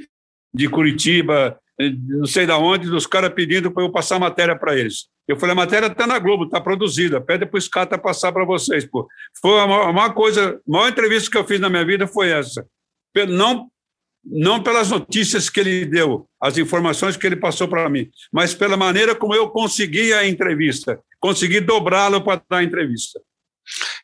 [0.54, 5.08] de Curitiba, não sei da onde, dos caras pedindo para eu passar matéria para eles.
[5.28, 8.44] Eu falei, a matéria está na Globo, está produzida, pede para o Scata passar para
[8.44, 8.86] vocês.
[8.86, 9.08] Pô.
[9.42, 12.06] Foi a maior, a maior coisa, a maior entrevista que eu fiz na minha vida
[12.06, 12.66] foi essa.
[13.30, 13.71] Não,
[14.24, 18.78] não pelas notícias que ele deu, as informações que ele passou para mim, mas pela
[18.78, 23.20] maneira como eu consegui a entrevista, consegui dobrá-lo para dar a entrevista.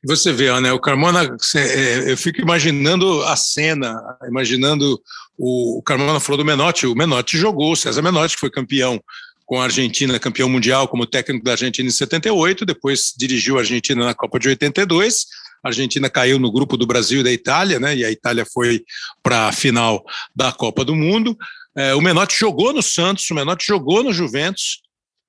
[0.05, 4.99] Você vê, né, o Carmona, é, eu fico imaginando a cena, imaginando
[5.37, 9.01] o, o Carmona falou do Menotti, o Menotti jogou, o César Menotti, que foi campeão
[9.45, 14.05] com a Argentina, campeão mundial como técnico da Argentina em 78, depois dirigiu a Argentina
[14.05, 15.25] na Copa de 82.
[15.63, 17.95] A Argentina caiu no grupo do Brasil e da Itália, né?
[17.95, 18.83] E a Itália foi
[19.21, 20.03] para a final
[20.35, 21.37] da Copa do Mundo.
[21.75, 24.81] É, o Menotti jogou no Santos, o Menotti jogou no Juventus.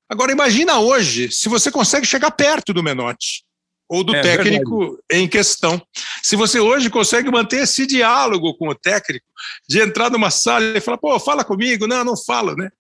[0.09, 3.45] Agora imagina hoje se você consegue chegar perto do Menotti
[3.89, 5.01] ou do é, técnico verdade.
[5.13, 5.81] em questão.
[6.23, 9.27] Se você hoje consegue manter esse diálogo com o técnico,
[9.69, 12.71] de entrar numa sala e falar, pô, fala comigo, não, não fala, né?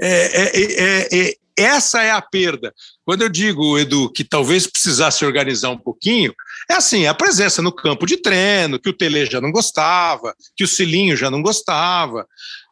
[0.00, 2.72] É, é, é, é, essa é a perda.
[3.04, 6.34] Quando eu digo, Edu, que talvez precisasse organizar um pouquinho,
[6.70, 10.64] é assim, a presença no campo de treino, que o Tele já não gostava, que
[10.64, 12.26] o Cilinho já não gostava,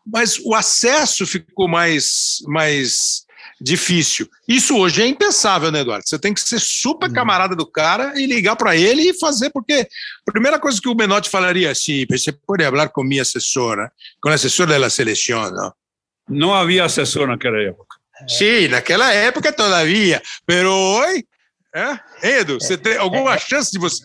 [0.07, 3.27] mas o acesso ficou mais, mais
[3.61, 4.29] difícil.
[4.47, 6.07] Isso hoje é impensável, né, Eduardo?
[6.07, 9.89] Você tem que ser super camarada do cara e ligar para ele e fazer, porque
[10.29, 14.29] a primeira coisa que o Menotti falaria, sim, você pode falar com minha assessora, com
[14.29, 15.73] a assessora da seleção, não?
[16.29, 17.86] Não havia assessor naquela época.
[18.29, 21.25] Sim, naquela época todavia, pero hoje
[21.77, 22.39] é?
[22.41, 24.03] Edu, você tem alguma é, chance de você.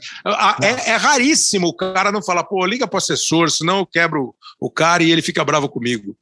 [0.61, 4.35] É, é, raríssimo o cara não falar, pô, liga para o assessor, senão eu quebro
[4.59, 6.13] o cara e ele fica bravo comigo.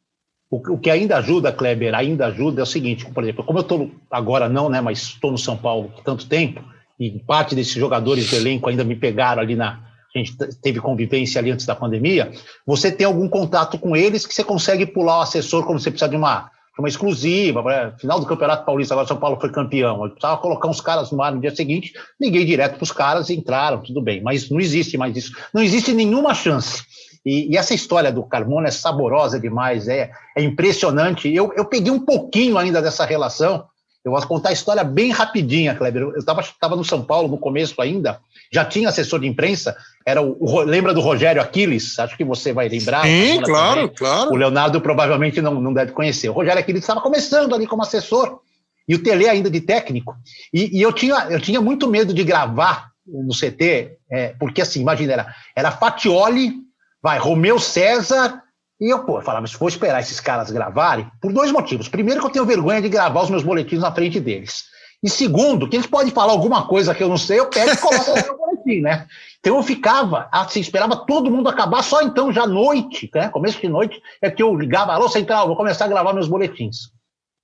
[0.52, 3.64] O, o, que ainda ajuda, Kleber, ainda ajuda é o seguinte, por exemplo, como eu
[3.64, 6.64] estou agora não, né, mas estou no São Paulo há tanto tempo,
[7.00, 9.90] e parte desses jogadores do elenco ainda me pegaram ali na.
[10.14, 12.32] A gente teve convivência ali antes da pandemia.
[12.66, 16.10] Você tem algum contato com eles que você consegue pular o assessor quando você precisa
[16.10, 17.64] de uma, uma exclusiva.
[18.00, 20.04] Final do Campeonato Paulista, agora São Paulo foi campeão.
[20.04, 23.30] Eu precisava colocar uns caras no ar no dia seguinte, liguei direto para os caras,
[23.30, 24.22] entraram, tudo bem.
[24.22, 25.34] Mas não existe mais isso.
[25.54, 26.84] Não existe nenhuma chance
[27.26, 31.34] e, e, essa história do Carmona é saborosa demais, é, é impressionante.
[31.34, 33.66] Eu, eu peguei um pouquinho ainda dessa relação.
[34.04, 36.04] Eu vou contar a história bem rapidinha, Kleber.
[36.04, 38.20] Eu estava no São Paulo no começo ainda,
[38.52, 39.76] já tinha assessor de imprensa,
[40.06, 42.00] era o, o lembra do Rogério Aquiles?
[42.00, 43.06] Acho que você vai lembrar.
[43.06, 43.96] Sim, claro, também.
[43.96, 44.32] claro.
[44.32, 46.30] O Leonardo provavelmente não, não deve conhecer.
[46.30, 48.40] O Rogério Aquiles estava começando ali como assessor,
[48.88, 50.16] e o Tele ainda de técnico.
[50.54, 54.82] E, e eu, tinha, eu tinha muito medo de gravar no CT, é, porque assim,
[54.82, 56.54] imagina, era, era Fatioli
[57.02, 58.42] vai, Romeu César.
[58.80, 61.90] E eu, pô, falava, se for esperar esses caras gravarem, por dois motivos.
[61.90, 64.66] Primeiro, que eu tenho vergonha de gravar os meus boletins na frente deles.
[65.04, 67.78] E segundo, que eles podem falar alguma coisa que eu não sei, eu pego e
[67.78, 69.08] coloco no meu boletim, né?
[69.40, 73.30] Então eu ficava, assim, esperava todo mundo acabar, só então, já noite, né?
[73.30, 76.92] Começo de noite, é que eu ligava, alô, Central, vou começar a gravar meus boletins.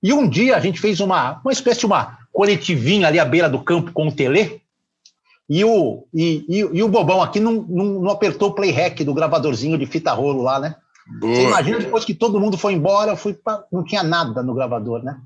[0.02, 3.48] E um dia a gente fez uma, uma espécie de uma coletivinha ali à beira
[3.48, 4.60] do campo com o Tele,
[5.48, 8.74] e o, e, e, e, o bobão aqui não, não, não, apertou o play
[9.04, 10.74] do gravadorzinho de fita rolo lá, né?
[11.08, 11.34] Boa.
[11.34, 14.54] Você imagina depois que todo mundo foi embora, eu fui pra, não tinha nada no
[14.54, 15.18] gravador, né?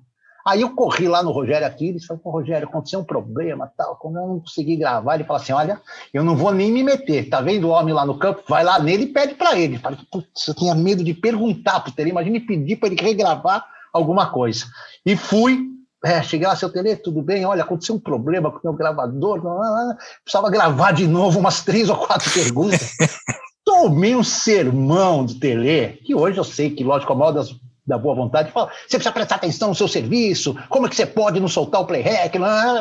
[0.46, 4.18] Aí eu corri lá no Rogério Aquiles, falei, pô, Rogério, aconteceu um problema, tal, como
[4.18, 5.80] eu não consegui gravar, ele falou assim, olha,
[6.14, 8.42] eu não vou nem me meter, tá vendo o homem lá no campo?
[8.48, 9.78] Vai lá nele e pede para ele.
[9.78, 14.30] Falei, putz, eu tinha medo de perguntar pro Tere, imagina pedir para ele regravar alguma
[14.30, 14.64] coisa.
[15.04, 15.68] E fui,
[16.02, 17.44] É, cheguei lá, seu Tele, tudo bem?
[17.44, 19.96] Olha, aconteceu um problema com o meu gravador, não, não, não.
[20.24, 22.96] precisava gravar de novo umas três ou quatro perguntas.
[23.80, 27.96] Tomei um sermão do Tele, que hoje eu sei que, lógico, a maior das da
[27.96, 31.40] boa vontade, fala, você precisa prestar atenção no seu serviço, como é que você pode
[31.40, 32.38] não soltar o playback?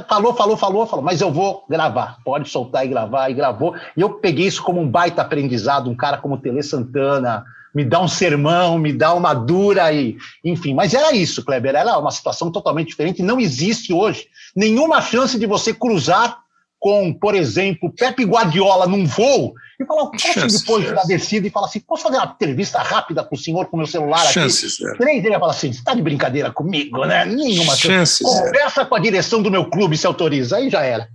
[0.08, 3.74] Falou, falou, falou, falou, mas eu vou gravar, pode soltar e gravar, e gravou.
[3.96, 8.02] E eu peguei isso como um baita aprendizado, um cara como Tele Santana, me dá
[8.02, 12.52] um sermão, me dá uma dura e, enfim, mas era isso, Kleber, era uma situação
[12.52, 16.40] totalmente diferente, não existe hoje nenhuma chance de você cruzar
[16.80, 21.68] com, por exemplo, Pepe Guardiola num voo e falar, posso depois da descida e falar
[21.68, 24.34] assim, posso fazer uma entrevista rápida com o senhor com meu celular aqui?
[24.34, 27.26] Chances, Três, ele ia falar assim, você está de brincadeira comigo, né?
[27.26, 28.24] Nenhuma chance.
[28.24, 31.08] Conversa com a direção do meu clube, se autoriza, aí já era.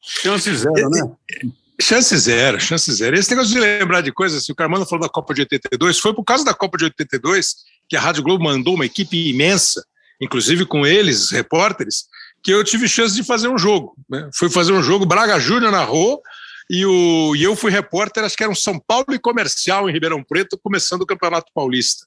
[0.00, 1.10] Chance zero, né?
[1.80, 3.16] Chance zero, chance zero.
[3.16, 6.14] Esse negócio de lembrar de coisas, se o Carmano falou da Copa de 82, foi
[6.14, 7.54] por causa da Copa de 82
[7.88, 9.84] que a Rádio Globo mandou uma equipe imensa,
[10.20, 12.06] inclusive com eles, repórteres,
[12.42, 13.94] que eu tive chance de fazer um jogo.
[14.08, 14.28] Né?
[14.34, 16.22] Fui fazer um jogo, Braga Júnior narrou,
[16.70, 19.92] e, o, e eu fui repórter, acho que era um São Paulo e Comercial em
[19.92, 22.06] Ribeirão Preto, começando o Campeonato Paulista.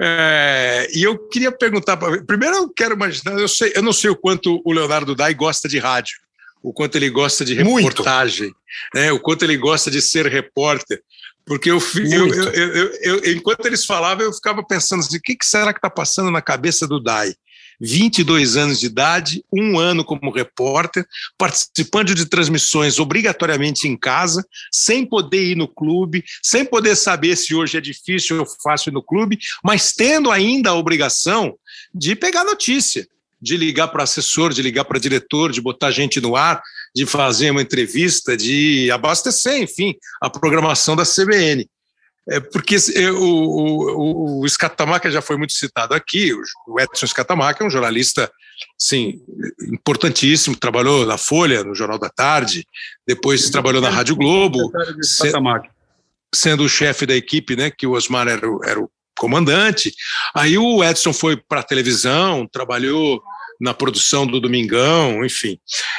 [0.00, 1.96] É, e eu queria perguntar,
[2.26, 5.68] primeiro eu quero imaginar, eu, sei, eu não sei o quanto o Leonardo Dai gosta
[5.68, 6.16] de rádio,
[6.62, 8.54] o quanto ele gosta de reportagem,
[8.94, 11.02] né, o quanto ele gosta de ser repórter.
[11.44, 15.44] Porque eu, eu, eu, eu, enquanto eles falavam, eu ficava pensando assim: o que, que
[15.44, 17.34] será que está passando na cabeça do Dai?
[17.80, 21.06] 22 anos de idade, um ano como repórter,
[21.38, 27.54] participando de transmissões obrigatoriamente em casa, sem poder ir no clube, sem poder saber se
[27.54, 31.56] hoje é difícil ou fácil no clube, mas tendo ainda a obrigação
[31.94, 33.06] de pegar notícia,
[33.40, 36.62] de ligar para assessor, de ligar para diretor, de botar gente no ar,
[36.94, 41.66] de fazer uma entrevista, de abastecer, enfim, a programação da CBN.
[42.28, 42.76] É porque
[43.12, 46.32] o, o, o Scatamaca já foi muito citado aqui,
[46.66, 48.30] o Edson Scatamaca é um jornalista,
[48.78, 49.20] sim,
[49.72, 52.66] importantíssimo, trabalhou na Folha, no Jornal da Tarde,
[53.06, 54.70] depois trabalhou na Rádio Globo,
[56.32, 59.92] sendo o chefe da equipe, né, que o Osmar era o, era o comandante.
[60.34, 63.22] Aí o Edson foi para a televisão, trabalhou
[63.60, 65.58] na produção do Domingão, enfim.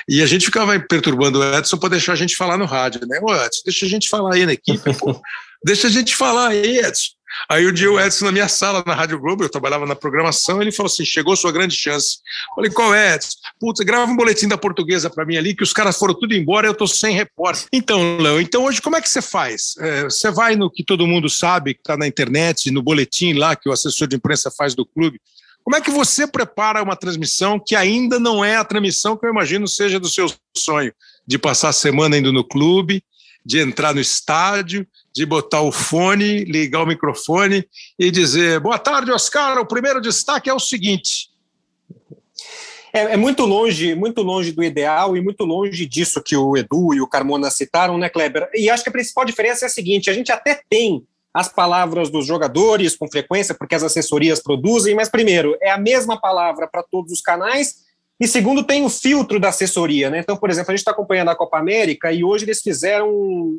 [0.10, 3.20] E a gente ficava perturbando o Edson para deixar a gente falar no rádio, né?
[3.22, 5.22] Ô, Edson, deixa a gente falar aí na equipe, pô.
[5.64, 7.12] Deixa a gente falar aí, Edson.
[7.50, 10.62] Aí o dia o Edson na minha sala na Rádio Globo, eu trabalhava na programação,
[10.62, 12.18] ele falou assim: chegou sua grande chance.
[12.56, 13.30] Falei, qual é, Edson?
[13.60, 16.68] Putz, grava um boletim da portuguesa para mim ali, que os caras foram tudo embora
[16.68, 17.68] eu tô sem repórter.
[17.72, 19.76] Então, Léo, então hoje como é que você faz?
[19.80, 23.56] É, você vai no que todo mundo sabe, que está na internet, no boletim lá
[23.56, 25.20] que o assessor de imprensa faz do clube.
[25.64, 29.30] Como é que você prepara uma transmissão que ainda não é a transmissão que eu
[29.30, 30.92] imagino seja do seu sonho?
[31.26, 33.04] De passar a semana indo no clube,
[33.46, 37.68] de entrar no estádio, de botar o fone, ligar o microfone
[37.98, 39.58] e dizer: boa tarde, Oscar.
[39.58, 41.30] O primeiro destaque é o seguinte.
[42.94, 46.94] É, é, muito longe, muito longe do ideal e muito longe disso que o Edu
[46.94, 48.50] e o Carmona citaram, né, Kleber?
[48.54, 52.10] E acho que a principal diferença é a seguinte: a gente até tem as palavras
[52.10, 56.84] dos jogadores com frequência, porque as assessorias produzem, mas primeiro, é a mesma palavra para
[56.84, 57.90] todos os canais
[58.22, 60.20] e segundo, tem o filtro da assessoria, né?
[60.20, 63.10] Então, por exemplo, a gente está acompanhando a Copa América e hoje eles fizeram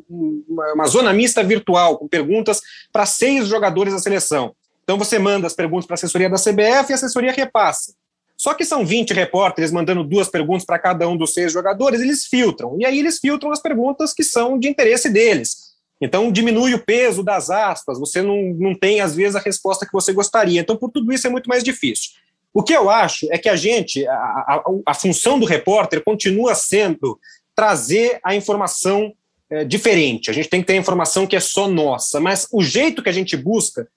[0.09, 4.55] uma, uma zona mista virtual com perguntas para seis jogadores da seleção.
[4.81, 7.93] Então você manda as perguntas para a assessoria da CBF e a assessoria repassa.
[8.37, 12.25] Só que são 20 repórteres mandando duas perguntas para cada um dos seis jogadores, eles
[12.25, 12.77] filtram.
[12.79, 15.73] E aí eles filtram as perguntas que são de interesse deles.
[15.99, 19.91] Então diminui o peso das aspas, você não, não tem, às vezes, a resposta que
[19.91, 20.61] você gostaria.
[20.61, 22.11] Então, por tudo isso, é muito mais difícil.
[22.53, 26.53] O que eu acho é que a gente, a, a, a função do repórter continua
[26.53, 27.19] sendo
[27.55, 29.13] trazer a informação
[29.49, 30.29] é, diferente.
[30.29, 33.09] A gente tem que ter a informação que é só nossa, mas o jeito que
[33.09, 33.87] a gente busca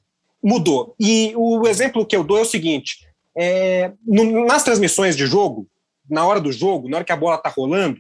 [0.43, 0.95] mudou.
[0.99, 5.67] E o exemplo que eu dou é o seguinte: é, no, nas transmissões de jogo,
[6.09, 7.99] na hora do jogo, na hora que a bola está rolando,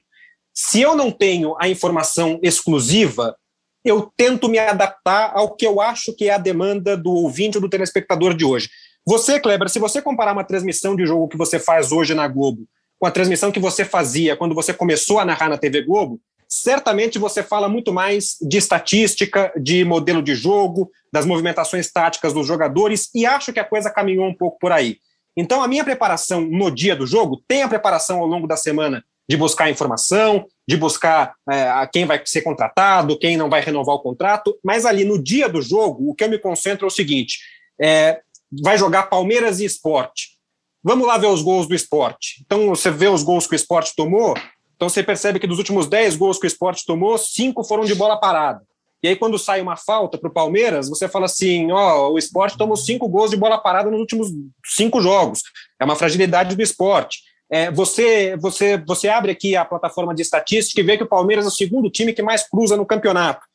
[0.54, 3.36] se eu não tenho a informação exclusiva,
[3.84, 7.60] eu tento me adaptar ao que eu acho que é a demanda do ouvinte ou
[7.60, 8.68] do telespectador de hoje.
[9.08, 12.66] Você, Kleber, se você comparar uma transmissão de jogo que você faz hoje na Globo
[12.98, 17.16] com a transmissão que você fazia quando você começou a narrar na TV Globo, certamente
[17.16, 23.08] você fala muito mais de estatística, de modelo de jogo, das movimentações táticas dos jogadores,
[23.14, 24.98] e acho que a coisa caminhou um pouco por aí.
[25.36, 29.04] Então, a minha preparação no dia do jogo tem a preparação ao longo da semana
[29.28, 34.02] de buscar informação, de buscar é, quem vai ser contratado, quem não vai renovar o
[34.02, 37.38] contrato, mas ali no dia do jogo, o que eu me concentro é o seguinte:
[37.80, 38.20] é,
[38.62, 40.36] vai jogar Palmeiras e Esporte.
[40.82, 42.42] Vamos lá ver os gols do esporte.
[42.44, 44.34] Então, você vê os gols que o esporte tomou,
[44.76, 47.94] então você percebe que dos últimos 10 gols que o esporte tomou, cinco foram de
[47.94, 48.62] bola parada.
[49.02, 52.56] E aí, quando sai uma falta para o Palmeiras, você fala assim: ó, o esporte
[52.56, 54.28] tomou cinco gols de bola parada nos últimos
[54.64, 55.42] cinco jogos.
[55.80, 57.20] É uma fragilidade do esporte.
[57.50, 61.44] É, você, você, você abre aqui a plataforma de estatística e vê que o Palmeiras
[61.44, 63.46] é o segundo time que mais cruza no campeonato.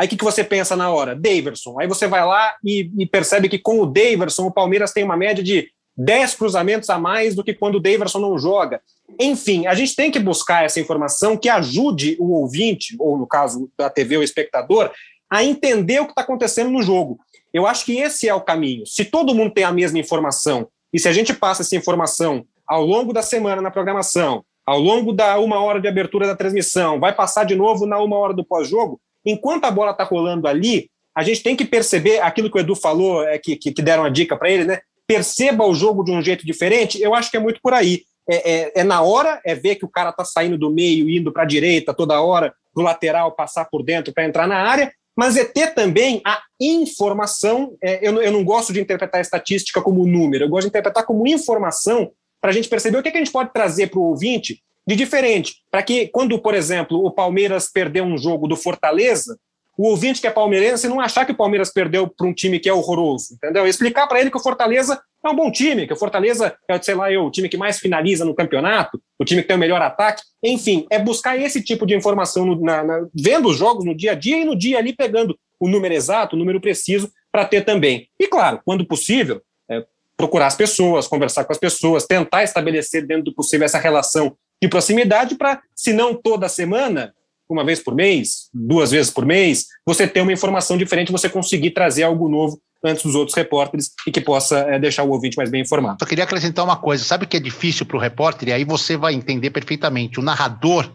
[0.00, 1.14] Aí o que, que você pensa na hora?
[1.14, 1.78] Daverson.
[1.78, 5.14] Aí você vai lá e, e percebe que com o Daverson o Palmeiras tem uma
[5.14, 8.80] média de 10 cruzamentos a mais do que quando o Daverson não joga.
[9.20, 13.70] Enfim, a gente tem que buscar essa informação que ajude o ouvinte, ou no caso
[13.76, 14.90] da TV, o espectador,
[15.28, 17.18] a entender o que está acontecendo no jogo.
[17.52, 18.86] Eu acho que esse é o caminho.
[18.86, 22.86] Se todo mundo tem a mesma informação, e se a gente passa essa informação ao
[22.86, 27.14] longo da semana na programação, ao longo da uma hora de abertura da transmissão, vai
[27.14, 31.22] passar de novo na uma hora do pós-jogo, enquanto a bola está rolando ali, a
[31.22, 34.36] gente tem que perceber aquilo que o Edu falou, é, que, que deram a dica
[34.36, 34.80] para ele, né?
[35.06, 38.52] Perceba o jogo de um jeito diferente, eu acho que é muito por aí é,
[38.52, 41.42] é, é, na hora, é ver que o cara tá saindo do meio, indo para
[41.42, 45.44] a direita toda hora, do lateral passar por dentro para entrar na área, mas é
[45.44, 47.74] ter também a informação.
[47.82, 51.04] É, eu, eu, não gosto de interpretar a estatística como número, eu gosto de interpretar
[51.04, 54.04] como informação para a gente perceber o que, que a gente pode trazer para o
[54.04, 55.54] ouvinte de diferente.
[55.70, 59.38] Para que, quando, por exemplo, o Palmeiras perdeu um jogo do Fortaleza,
[59.78, 62.68] o ouvinte que é palmeirense não achar que o Palmeiras perdeu para um time que
[62.68, 63.68] é horroroso, entendeu?
[63.68, 66.96] Explicar para ele que o Fortaleza é um bom time, que o Fortaleza é, sei
[66.96, 69.80] lá, eu, o time que mais finaliza no campeonato, o time que tem o melhor
[69.80, 70.22] ataque.
[70.42, 74.10] Enfim, é buscar esse tipo de informação, no, na, na, vendo os jogos no dia
[74.10, 77.64] a dia e no dia ali pegando o número exato, o número preciso, para ter
[77.64, 78.08] também.
[78.18, 79.84] E claro, quando possível, é,
[80.16, 84.68] procurar as pessoas, conversar com as pessoas, tentar estabelecer dentro do possível essa relação de
[84.68, 87.14] proximidade para, se não toda semana,
[87.48, 91.70] uma vez por mês, duas vezes por mês, você ter uma informação diferente, você conseguir
[91.70, 95.50] trazer algo novo antes dos outros repórteres e que possa é, deixar o ouvinte mais
[95.50, 95.98] bem informado.
[96.00, 98.48] Só queria acrescentar uma coisa: sabe que é difícil para o repórter?
[98.48, 100.20] E aí você vai entender perfeitamente.
[100.20, 100.90] O narrador,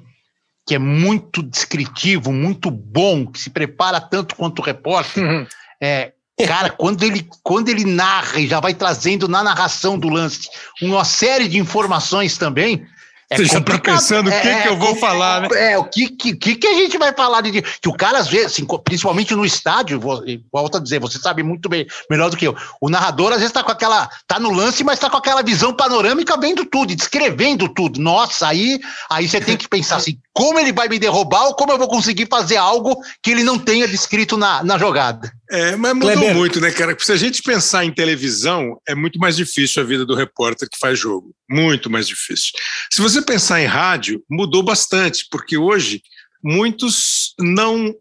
[0.66, 5.46] que é muito descritivo, muito bom, que se prepara tanto quanto o repórter, uhum.
[5.82, 6.14] é,
[6.46, 10.50] Cara, quando ele, quando ele narra e já vai trazendo na narração do lance
[10.82, 12.86] uma série de informações também,
[13.30, 15.48] é Você já está pensando o que, é, que eu vou é, falar, né?
[15.72, 17.62] É, o que, que, que a gente vai falar de.
[17.62, 21.42] Que o cara, às vezes, assim, principalmente no estádio, vou, volto a dizer, você sabe
[21.42, 22.56] muito bem, melhor do que eu.
[22.80, 24.08] O narrador, às vezes, está com aquela.
[24.28, 28.00] tá no lance, mas está com aquela visão panorâmica vendo tudo, descrevendo tudo.
[28.00, 31.72] Nossa, aí, aí você tem que pensar assim: como ele vai me derrubar ou como
[31.72, 35.32] eu vou conseguir fazer algo que ele não tenha descrito na, na jogada.
[35.50, 36.36] É, mas mudou Kleber.
[36.36, 36.96] muito, né, cara?
[37.00, 40.78] Se a gente pensar em televisão, é muito mais difícil a vida do repórter que
[40.78, 41.36] faz jogo.
[41.50, 42.52] Muito mais difícil.
[42.92, 46.02] Se você pensar em rádio, mudou bastante, porque hoje
[46.44, 47.94] muitos não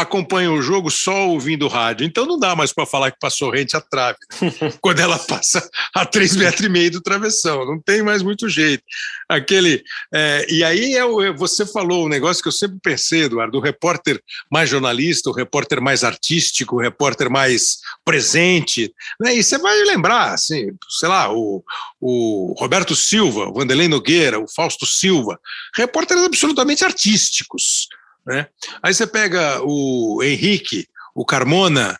[0.00, 2.06] acompanham o jogo só ouvindo rádio.
[2.06, 4.50] Então não dá mais para falar que passou rente à trave, né?
[4.80, 7.64] quando ela passa a três metros e meio do travessão.
[7.64, 8.82] Não tem mais muito jeito.
[9.28, 9.82] Aquele
[10.12, 13.60] é, e aí é o, você falou um negócio que eu sempre pensei, Eduardo, o
[13.60, 14.20] repórter
[14.50, 18.92] mais jornalista, o repórter mais artístico, o repórter mais presente.
[19.20, 19.36] Né?
[19.36, 21.62] E você vai lembrar, assim, sei lá, o,
[22.00, 25.38] o Roberto Silva, o Vanderlei Nogueira, o Fausto Silva,
[25.76, 27.88] repórteres absolutamente artísticos.
[28.26, 28.46] Né?
[28.82, 31.98] Aí você pega o Henrique, o Carmona,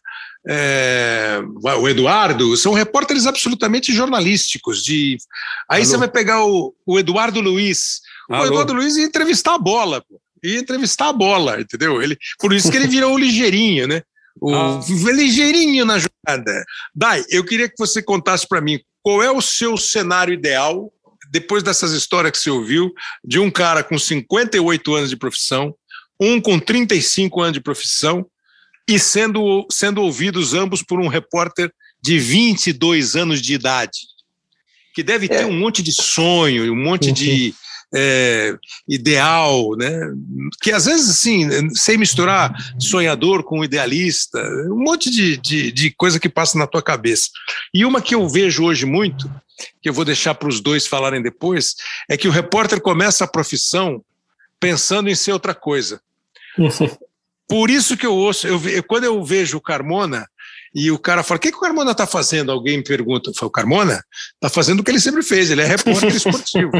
[0.49, 1.41] é,
[1.79, 4.83] o Eduardo, são repórteres absolutamente jornalísticos.
[4.83, 5.18] De...
[5.68, 5.91] Aí Alô.
[5.91, 8.01] você vai pegar o, o Eduardo Luiz.
[8.29, 8.43] Alô.
[8.43, 10.21] O Eduardo Luiz ia entrevistar a bola, pô.
[10.43, 12.01] ia entrevistar a bola, entendeu?
[12.01, 14.03] Ele, por isso que ele virou o ligeirinho, né?
[14.41, 14.81] O ah.
[15.12, 16.64] ligeirinho na jogada.
[16.95, 20.91] Dai, eu queria que você contasse para mim qual é o seu cenário ideal,
[21.31, 22.93] depois dessas histórias que você ouviu,
[23.25, 25.75] de um cara com 58 anos de profissão,
[26.21, 28.27] um com 35 anos de profissão
[28.89, 33.99] e sendo, sendo ouvidos ambos por um repórter de 22 anos de idade,
[34.95, 35.47] que deve ter é.
[35.47, 37.14] um monte de sonho, um monte uhum.
[37.14, 37.55] de
[37.95, 38.57] é,
[38.89, 39.91] ideal, né?
[40.62, 44.41] Que às vezes, assim, sem misturar sonhador com idealista,
[44.71, 47.29] um monte de, de, de coisa que passa na tua cabeça.
[47.75, 49.31] E uma que eu vejo hoje muito,
[49.83, 51.75] que eu vou deixar para os dois falarem depois,
[52.09, 54.03] é que o repórter começa a profissão
[54.59, 56.01] pensando em ser outra coisa.
[57.48, 60.26] Por isso que eu ouço, eu, quando eu vejo o Carmona
[60.74, 62.53] e o cara fala: o que, que o Carmona está fazendo?
[62.53, 66.14] Alguém me pergunta: o Carmona está fazendo o que ele sempre fez, ele é repórter
[66.14, 66.70] esportivo.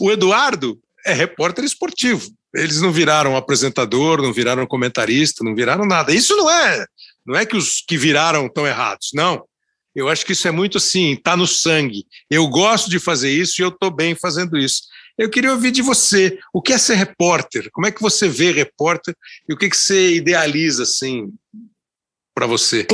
[0.00, 2.28] O Eduardo é repórter esportivo.
[2.54, 6.12] Eles não viraram apresentador, não viraram comentarista, não viraram nada.
[6.12, 6.84] Isso não é,
[7.24, 9.44] não é que os que viraram estão errados, não.
[9.94, 12.06] Eu acho que isso é muito assim, está no sangue.
[12.28, 14.82] Eu gosto de fazer isso e eu estou bem fazendo isso.
[15.18, 17.70] Eu queria ouvir de você, o que é ser repórter?
[17.72, 19.14] Como é que você vê repórter
[19.48, 21.32] e o que, que você idealiza assim
[22.34, 22.86] para você?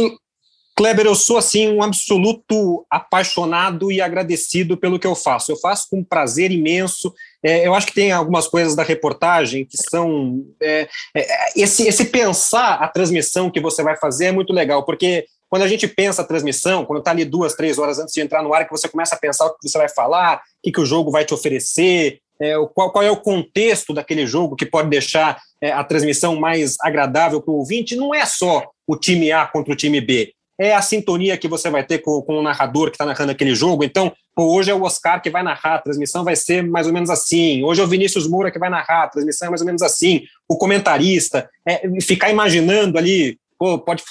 [0.76, 5.50] Kleber, eu sou assim um absoluto apaixonado e agradecido pelo que eu faço.
[5.50, 7.14] Eu faço com prazer imenso.
[7.42, 10.86] É, eu acho que tem algumas coisas da reportagem que são é,
[11.16, 15.62] é, esse, esse pensar a transmissão que você vai fazer é muito legal, porque quando
[15.62, 18.52] a gente pensa a transmissão, quando está ali duas, três horas antes de entrar no
[18.52, 20.86] ar, que você começa a pensar o que você vai falar, o que, que o
[20.86, 25.40] jogo vai te oferecer, é, qual, qual, é o contexto daquele jogo que pode deixar
[25.60, 29.72] é, a transmissão mais agradável para o ouvinte, não é só o time A contra
[29.72, 32.94] o time B é a sintonia que você vai ter com, com o narrador que
[32.94, 33.84] está narrando aquele jogo.
[33.84, 36.92] Então, pô, hoje é o Oscar que vai narrar, a transmissão vai ser mais ou
[36.92, 37.62] menos assim.
[37.62, 40.22] Hoje é o Vinícius Moura que vai narrar, a transmissão é mais ou menos assim.
[40.48, 44.02] O comentarista, é, ficar imaginando ali pô, pode,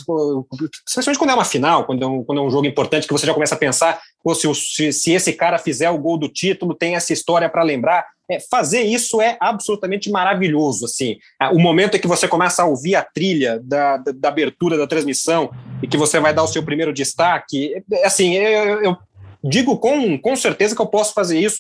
[0.88, 3.26] especialmente quando é uma final, quando é um, quando é um jogo importante, que você
[3.26, 6.74] já começa a pensar, pô, se, se, se esse cara fizer o gol do título,
[6.74, 8.06] tem essa história para lembrar.
[8.30, 11.18] É, fazer isso é absolutamente maravilhoso, assim.
[11.40, 14.78] É, o momento em que você começa a ouvir a trilha da, da, da abertura
[14.78, 18.98] da transmissão e que você vai dar o seu primeiro destaque, é, assim, eu, eu
[19.44, 21.60] digo com, com certeza que eu posso fazer isso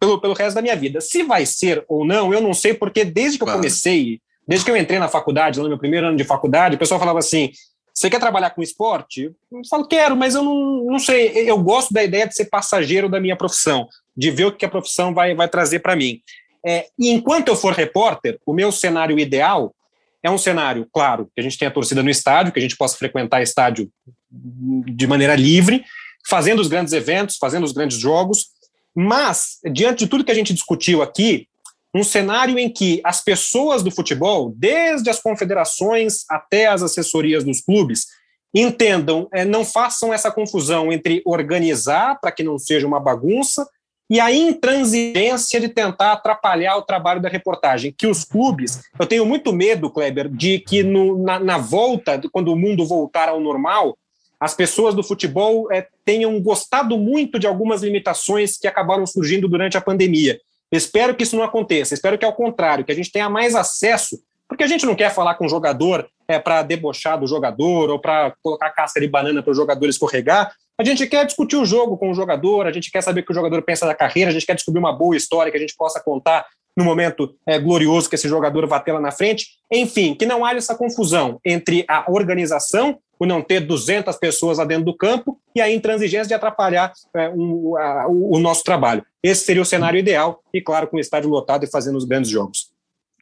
[0.00, 1.00] pelo, pelo resto da minha vida.
[1.00, 4.20] Se vai ser ou não, eu não sei, porque desde que eu comecei
[4.50, 7.20] Desde que eu entrei na faculdade, no meu primeiro ano de faculdade, o pessoal falava
[7.20, 7.52] assim:
[7.94, 9.30] você quer trabalhar com esporte?
[9.52, 11.48] Eu falo, quero, mas eu não, não sei.
[11.48, 13.86] Eu gosto da ideia de ser passageiro da minha profissão,
[14.16, 16.20] de ver o que a profissão vai, vai trazer para mim.
[16.66, 19.72] É, e enquanto eu for repórter, o meu cenário ideal
[20.20, 22.98] é um cenário, claro, que a gente tenha torcida no estádio, que a gente possa
[22.98, 23.88] frequentar estádio
[24.28, 25.84] de maneira livre,
[26.28, 28.48] fazendo os grandes eventos, fazendo os grandes jogos,
[28.94, 31.46] mas, diante de tudo que a gente discutiu aqui,
[31.94, 37.60] um cenário em que as pessoas do futebol, desde as confederações até as assessorias dos
[37.60, 38.06] clubes,
[38.54, 43.66] entendam, é, não façam essa confusão entre organizar para que não seja uma bagunça
[44.08, 47.94] e a intransigência de tentar atrapalhar o trabalho da reportagem.
[47.96, 52.52] Que os clubes, eu tenho muito medo, Kleber, de que no, na, na, volta, quando
[52.52, 53.96] o mundo voltar ao normal,
[54.40, 59.76] as pessoas do futebol é, tenham gostado muito de algumas limitações que acabaram surgindo durante
[59.76, 60.40] a pandemia.
[60.72, 61.94] Espero que isso não aconteça.
[61.94, 64.18] Espero que, ao contrário, que a gente tenha mais acesso,
[64.48, 67.98] porque a gente não quer falar com o jogador é, para debochar do jogador ou
[67.98, 70.52] para colocar casca de banana para o jogador escorregar.
[70.78, 73.32] A gente quer discutir o jogo com o jogador, a gente quer saber o que
[73.32, 75.74] o jogador pensa da carreira, a gente quer descobrir uma boa história que a gente
[75.76, 76.46] possa contar
[76.76, 79.46] no momento é, glorioso que esse jogador vai ter lá na frente.
[79.70, 84.64] Enfim, que não haja essa confusão entre a organização por não ter 200 pessoas lá
[84.64, 89.04] dentro do campo e a intransigência de atrapalhar é, um, a, o, o nosso trabalho.
[89.22, 92.30] Esse seria o cenário ideal, e claro, com o estádio lotado e fazendo os grandes
[92.30, 92.70] jogos.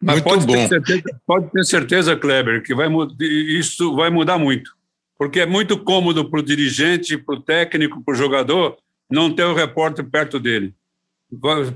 [0.00, 0.52] Mas muito pode bom.
[0.52, 2.86] Ter certeza, pode ter certeza, Kleber, que vai,
[3.18, 4.70] isso vai mudar muito.
[5.18, 8.76] Porque é muito cômodo para o dirigente, para o técnico, para o jogador,
[9.10, 10.76] não ter o repórter perto dele.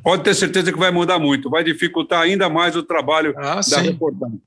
[0.00, 3.80] Pode ter certeza que vai mudar muito, vai dificultar ainda mais o trabalho ah, da
[3.80, 4.40] reportagem.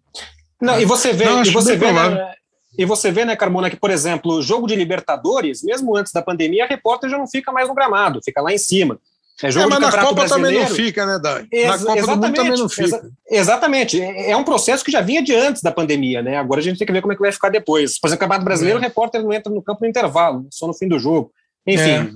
[0.62, 2.36] Não, e você vê, não, e você vê né,
[2.78, 6.22] e você vê, né, Carmona, que, por exemplo, o jogo de Libertadores, mesmo antes da
[6.22, 9.00] pandemia, a repórter já não fica mais no gramado, fica lá em cima.
[9.44, 11.48] É, jogo é mas na Copa também não fica, né, Dai?
[11.66, 12.86] na Copa do Mundo também não fica.
[12.86, 14.02] Exa exatamente.
[14.02, 16.38] É, é um processo que já vinha de antes da pandemia, né?
[16.38, 18.00] Agora a gente tem que ver como é que vai ficar depois.
[18.00, 18.82] Por exemplo, o Campeonato Brasileiro, é.
[18.82, 21.32] o repórter não entra no campo no intervalo, só no fim do jogo.
[21.68, 21.82] Enfim.
[21.82, 22.10] É.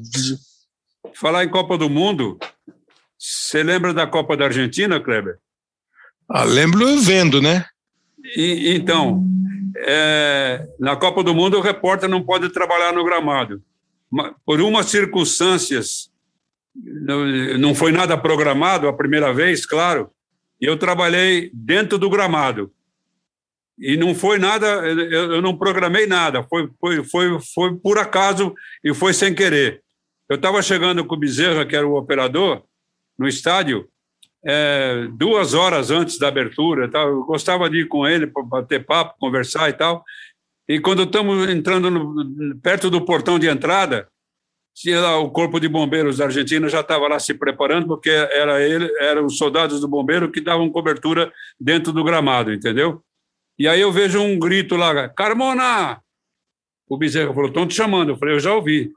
[1.13, 2.37] Falar em Copa do Mundo,
[3.17, 5.39] você lembra da Copa da Argentina, Kleber?
[6.29, 7.65] Ah, lembro vendo, né?
[8.37, 9.25] E, então,
[9.77, 13.61] é, na Copa do Mundo o repórter não pode trabalhar no gramado.
[14.45, 16.11] Por umas circunstâncias,
[16.75, 20.09] não foi nada programado a primeira vez, claro,
[20.59, 22.71] e eu trabalhei dentro do gramado.
[23.77, 28.53] E não foi nada, eu não programei nada, foi, foi, foi, foi por acaso
[28.83, 29.81] e foi sem querer.
[30.27, 32.63] Eu estava chegando com o Bezerra, que era o operador,
[33.17, 33.87] no estádio,
[34.45, 36.89] é, duas horas antes da abertura.
[36.93, 40.03] Eu gostava de ir com ele para bater papo, conversar e tal.
[40.67, 44.07] E quando estamos entrando no, perto do portão de entrada,
[44.87, 48.89] lá, o corpo de bombeiros da Argentina já estava lá se preparando, porque era ele,
[48.99, 53.03] eram os soldados do bombeiro que davam cobertura dentro do gramado, entendeu?
[53.57, 56.01] E aí eu vejo um grito lá, Carmona!
[56.87, 58.11] O Bezerra falou, estão te chamando.
[58.11, 58.91] Eu falei, eu já ouvi.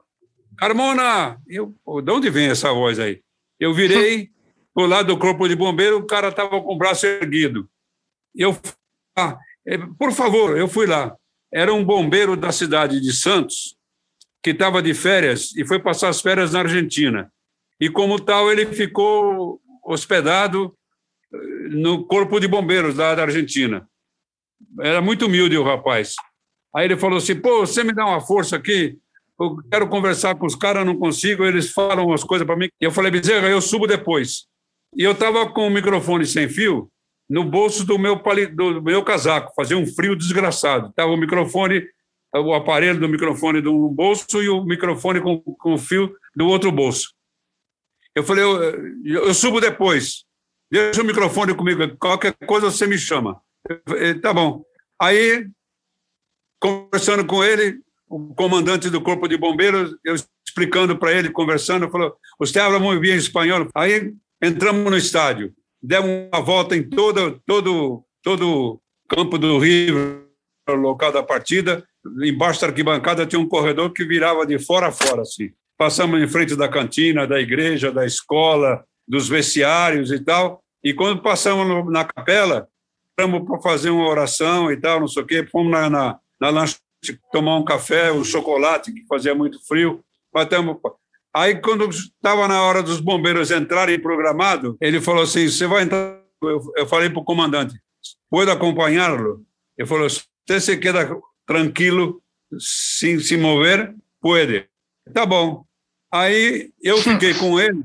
[0.57, 1.37] Carmona!
[1.47, 3.21] Eu, de onde vem essa voz aí?
[3.59, 4.29] Eu virei,
[4.75, 7.69] do lado do corpo de bombeiro, o cara estava com o braço erguido.
[8.35, 8.57] Eu,
[9.67, 11.15] é, por favor, eu fui lá.
[11.53, 13.75] Era um bombeiro da cidade de Santos
[14.43, 17.31] que estava de férias e foi passar as férias na Argentina.
[17.79, 20.75] E como tal, ele ficou hospedado
[21.33, 21.37] eh,
[21.69, 23.87] no corpo de bombeiros lá da Argentina.
[24.81, 26.15] Era muito humilde o rapaz.
[26.75, 28.97] Aí ele falou assim: pô, você me dá uma força aqui?
[29.39, 32.69] Eu quero conversar com os caras, não consigo, eles falam umas coisas para mim.
[32.81, 34.45] E eu falei: Bezerra, eu subo depois.
[34.95, 36.89] E eu estava com o microfone sem fio
[37.29, 38.21] no bolso do meu,
[38.53, 40.89] do meu casaco, fazia um frio desgraçado.
[40.89, 41.83] Estava o microfone
[42.35, 46.47] o aparelho do microfone de um bolso e o microfone com, com o fio do
[46.47, 47.13] outro bolso.
[48.15, 50.25] Eu falei, eu, eu subo depois.
[50.71, 53.39] Deixa o microfone comigo, qualquer coisa você me chama.
[53.87, 54.63] Eu, tá bom.
[54.99, 55.47] Aí,
[56.59, 60.15] conversando com ele, o comandante do Corpo de Bombeiros, eu
[60.45, 63.67] explicando para ele, conversando, falou: Você habla muito bem espanhol.
[63.75, 64.13] Aí
[64.43, 70.27] entramos no estádio, demos uma volta em todo, todo, todo campo do Rio,
[70.69, 71.83] local da partida.
[72.21, 75.51] Embaixo da arquibancada tinha um corredor que virava de fora a fora, assim.
[75.77, 80.61] Passamos em frente da cantina, da igreja, da escola, dos vestiários e tal.
[80.83, 82.67] E quando passamos na capela,
[83.09, 86.49] estamos para fazer uma oração e tal, não sei o quê, fomos na, na, na
[86.49, 86.77] lanche
[87.31, 90.03] tomar um café, um chocolate, que fazia muito frio.
[90.33, 90.77] Batemos.
[91.35, 96.19] Aí, quando estava na hora dos bombeiros entrarem programado, ele falou assim: Você vai entrar.
[96.41, 97.73] Eu, eu falei para o comandante:
[98.29, 99.43] Pode acompanhá-lo?
[99.77, 102.21] Ele falou: Você se queda tranquilo,
[102.59, 103.95] sem se mover?
[104.21, 104.67] Pode.
[105.11, 105.65] Tá bom.
[106.11, 107.83] Aí eu fiquei com ele,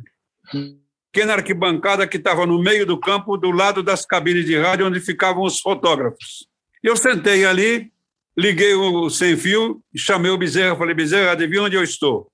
[1.10, 5.00] pequena arquibancada que estava no meio do campo, do lado das cabines de rádio, onde
[5.00, 6.46] ficavam os fotógrafos.
[6.82, 7.90] Eu sentei ali,
[8.36, 12.30] liguei o sem-fio, chamei o Bezerra, falei, Bezerra, adivinha onde eu estou?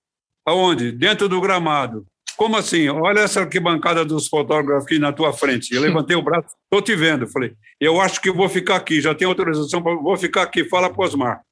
[0.47, 0.93] Aonde?
[0.93, 2.07] Dentro do gramado.
[2.37, 2.89] Como assim?
[2.89, 5.73] Olha essa arquibancada dos fotógrafos aqui na tua frente.
[5.73, 7.29] Eu levantei o braço, estou te vendo.
[7.29, 10.91] Falei, eu acho que vou ficar aqui, já tenho autorização, para vou ficar aqui, fala
[10.91, 11.43] para o Osmar.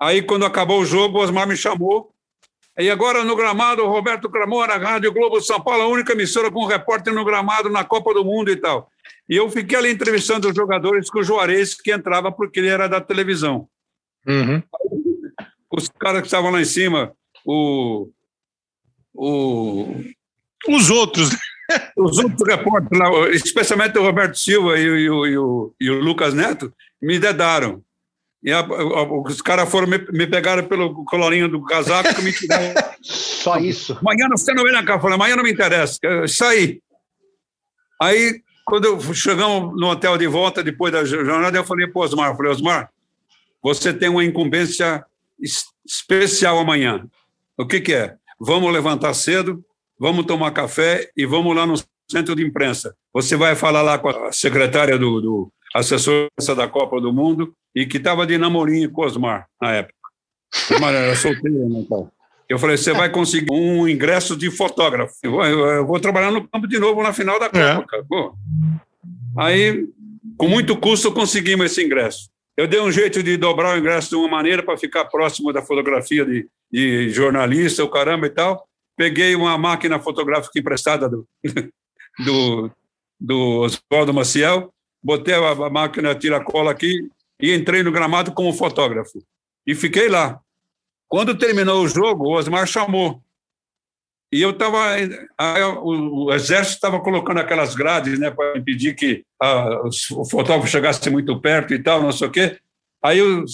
[0.00, 2.12] Aí, quando acabou o jogo, o Osmar me chamou.
[2.78, 7.12] E agora no gramado, Roberto Cramora, Rádio Globo São Paulo, a única emissora com repórter
[7.12, 8.88] no gramado na Copa do Mundo e tal.
[9.28, 12.88] E eu fiquei ali entrevistando os jogadores com o Juarez, que entrava porque ele era
[12.88, 13.68] da televisão.
[14.24, 14.62] Uhum.
[15.72, 17.12] Os caras que estavam lá em cima,
[17.48, 18.10] o.
[19.14, 19.94] o
[20.68, 21.30] os outros.
[21.96, 26.72] Os outros repórteres, especialmente o Roberto Silva e, e, e, o, e o Lucas Neto,
[27.00, 27.82] me dedaram.
[28.42, 32.74] E a, a, os caras foram me, me pegaram pelo colorinho do casaco me tiraram.
[33.02, 33.98] Só isso.
[34.00, 34.80] Amanhã você não vem na.
[34.80, 35.98] Eu falei, amanhã não me interessa.
[36.26, 36.80] Saí.
[38.00, 42.36] Aí quando chegamos no hotel de volta, depois da jornada, eu falei para o Osmar,
[42.36, 42.90] falei, Osmar,
[43.62, 45.04] você tem uma incumbência
[45.86, 47.06] especial amanhã.
[47.58, 48.14] O que, que é?
[48.38, 49.64] Vamos levantar cedo,
[49.98, 51.74] vamos tomar café e vamos lá no
[52.08, 52.94] centro de imprensa.
[53.12, 57.84] Você vai falar lá com a secretária do, do assessor da Copa do Mundo e
[57.84, 59.94] que estava de namorinho com o Osmar na época.
[60.70, 62.08] Osmar era solteiro, né, então.
[62.48, 65.14] Eu falei, você vai conseguir um ingresso de fotógrafo.
[65.22, 67.74] Eu vou, eu vou trabalhar no campo de novo na final da é.
[67.74, 68.80] Copa, é.
[69.36, 69.86] Aí,
[70.36, 72.30] com muito custo, conseguimos esse ingresso.
[72.58, 75.62] Eu dei um jeito de dobrar o ingresso de uma maneira para ficar próximo da
[75.62, 78.66] fotografia de, de jornalista, o caramba e tal.
[78.96, 81.24] Peguei uma máquina fotográfica emprestada do,
[82.18, 82.68] do,
[83.20, 87.08] do Oswaldo Maciel, botei a máquina tira-cola aqui
[87.40, 89.22] e entrei no gramado como fotógrafo.
[89.64, 90.40] E fiquei lá.
[91.06, 93.22] Quando terminou o jogo, o Osmar chamou.
[94.30, 94.96] E eu estava.
[95.82, 101.08] O, o, exército estava colocando aquelas grades né, para impedir que a, o fotógrafo chegasse
[101.08, 102.58] muito perto e tal, não sei o quê.
[103.02, 103.44] Aí eu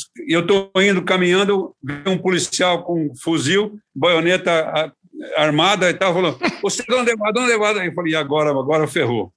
[0.41, 4.93] estou indo caminhando, um policial com um fuzil, baioneta
[5.37, 7.79] armada e tal, falou: Você é onde levado, onde levado?
[7.79, 9.33] Aí eu falei: agora, agora ferrou.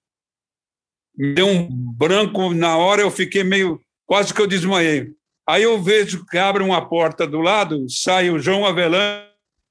[1.16, 3.80] Me deu um branco na hora, eu fiquei meio.
[4.06, 5.12] Quase que eu desmaiei.
[5.48, 9.24] Aí eu vejo que abre uma porta do lado, sai o João Avelan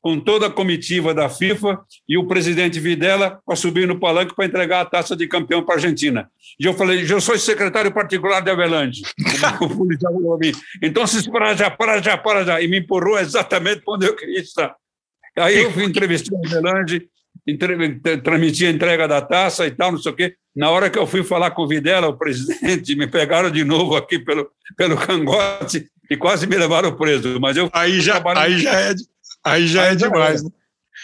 [0.06, 4.44] com toda a comitiva da FIFA e o presidente Videla para subir no palanque para
[4.44, 6.30] entregar a taça de campeão para a Argentina.
[6.60, 9.02] E eu falei, eu sou secretário particular de Avelange.
[9.60, 10.38] o policial falou
[10.80, 12.62] então se para já, para já, para já.
[12.62, 14.76] E me empurrou exatamente onde eu queria estar.
[15.36, 17.08] Aí eu fui entrevistar o Avelange,
[18.22, 20.36] transmiti a entrega da taça e tal, não sei o quê.
[20.54, 23.96] Na hora que eu fui falar com o Videla, o presidente, me pegaram de novo
[23.96, 27.40] aqui pelo, pelo cangote e quase me levaram preso.
[27.40, 28.94] Mas eu aí já, aí já é,
[29.46, 30.42] aí já aí é demais.
[30.42, 30.50] Né?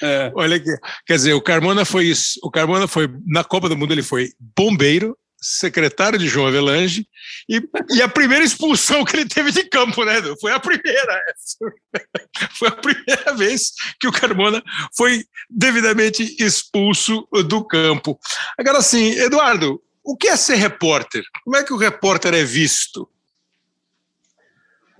[0.03, 0.33] É.
[0.35, 0.71] Olha aqui,
[1.07, 2.41] quer dizer, o Carmona foi isso.
[2.43, 7.07] O Carmona foi na Copa do Mundo ele foi bombeiro, secretário de João Avelange,
[7.49, 10.15] e, e a primeira expulsão que ele teve de campo, né?
[10.41, 11.21] Foi a primeira.
[12.59, 14.63] Foi a primeira vez que o Carmona
[14.97, 18.19] foi devidamente expulso do campo.
[18.59, 21.23] Agora, sim, Eduardo, o que é ser repórter?
[21.45, 23.09] Como é que o repórter é visto?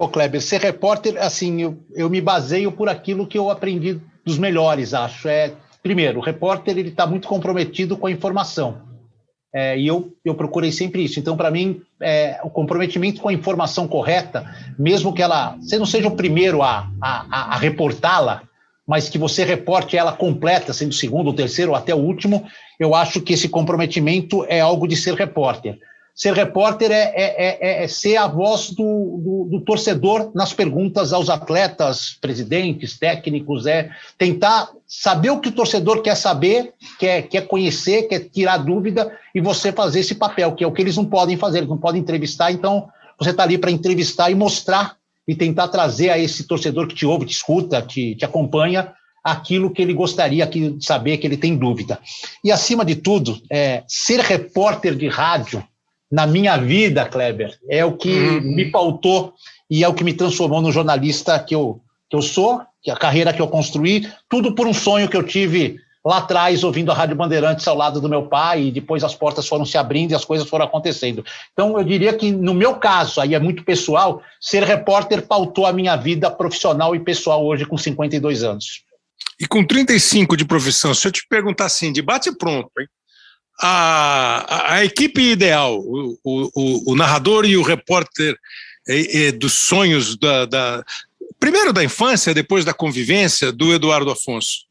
[0.03, 4.37] Ô, Kleber, ser repórter, assim, eu, eu me baseio por aquilo que eu aprendi dos
[4.37, 5.29] melhores, acho.
[5.29, 8.81] É, primeiro, o repórter ele está muito comprometido com a informação.
[9.55, 11.21] É, e eu, eu procurei sempre isso.
[11.21, 14.45] Então, para mim, é, o comprometimento com a informação correta,
[14.77, 18.43] mesmo que ela você não seja o primeiro a, a, a reportá-la,
[18.85, 22.45] mas que você reporte ela completa, sendo o segundo, o terceiro até o último,
[22.77, 25.79] eu acho que esse comprometimento é algo de ser repórter.
[26.15, 31.13] Ser repórter é, é, é, é ser a voz do, do, do, torcedor nas perguntas
[31.13, 37.47] aos atletas, presidentes, técnicos, é tentar saber o que o torcedor quer saber, quer, quer
[37.47, 41.07] conhecer, quer tirar dúvida e você fazer esse papel, que é o que eles não
[41.07, 45.35] podem fazer, eles não podem entrevistar, então você está ali para entrevistar e mostrar e
[45.35, 49.81] tentar trazer a esse torcedor que te ouve, te escuta, te, te acompanha, aquilo que
[49.81, 51.99] ele gostaria de saber, que ele tem dúvida.
[52.43, 55.63] E, acima de tudo, é, ser repórter de rádio
[56.13, 58.43] na minha vida, Kleber, é o que uhum.
[58.43, 59.33] me pautou
[59.71, 61.81] e é o que me transformou no jornalista que eu,
[62.11, 65.23] que eu sou, que a carreira que eu construí, tudo por um sonho que eu
[65.23, 69.15] tive lá atrás, ouvindo a Rádio Bandeirantes ao lado do meu pai, e depois as
[69.15, 71.25] portas foram se abrindo e as coisas foram acontecendo.
[71.55, 75.73] Então, eu diria que, no meu caso, aí é muito pessoal, ser repórter pautou a
[75.73, 78.83] minha vida profissional e pessoal hoje, com 52 anos.
[79.41, 82.87] E com 35 de profissão, se eu te perguntar assim, debate pronto, hein?
[83.63, 88.37] A, a, equipe ideal, o, o, o, narrador e o repórter
[88.89, 90.85] é, é, dos sonhos da, da,
[91.39, 94.67] primeiro da infância, depois da convivência do Eduardo Afonso.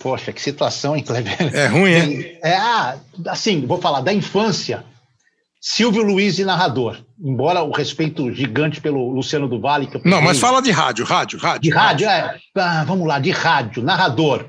[0.00, 1.36] Poxa, que situação, hein, Kleber?
[1.54, 2.38] É ruim, é?
[2.42, 2.98] É, ah,
[3.28, 4.84] assim, vou falar da infância.
[5.60, 6.98] Silvio Luiz e narrador.
[7.18, 9.86] Embora o respeito gigante pelo Luciano do Vale.
[9.86, 11.62] Que Não, mas fala de rádio, rádio, rádio.
[11.62, 12.40] De rádio, rádio.
[12.56, 12.60] é.
[12.60, 14.44] Ah, vamos lá, de rádio, narrador.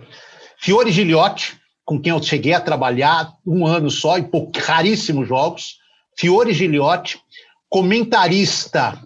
[0.60, 1.56] Fiore Giliotti,
[1.86, 5.78] com quem eu cheguei a trabalhar um ano só, e raríssimos jogos.
[6.18, 7.20] Fiore Giliotti,
[7.70, 9.00] comentarista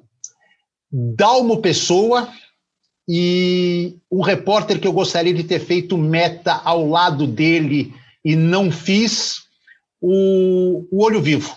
[0.92, 2.32] Dalmo Pessoa
[3.08, 7.94] e um repórter que eu gostaria de ter feito meta ao lado dele
[8.24, 9.42] e não fiz,
[10.02, 11.56] o, o Olho Vivo.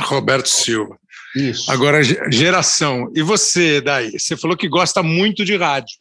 [0.00, 0.98] Roberto Silva.
[1.34, 1.70] Isso.
[1.70, 3.10] Agora, geração.
[3.14, 4.18] E você, Daí?
[4.18, 5.96] Você falou que gosta muito de rádio.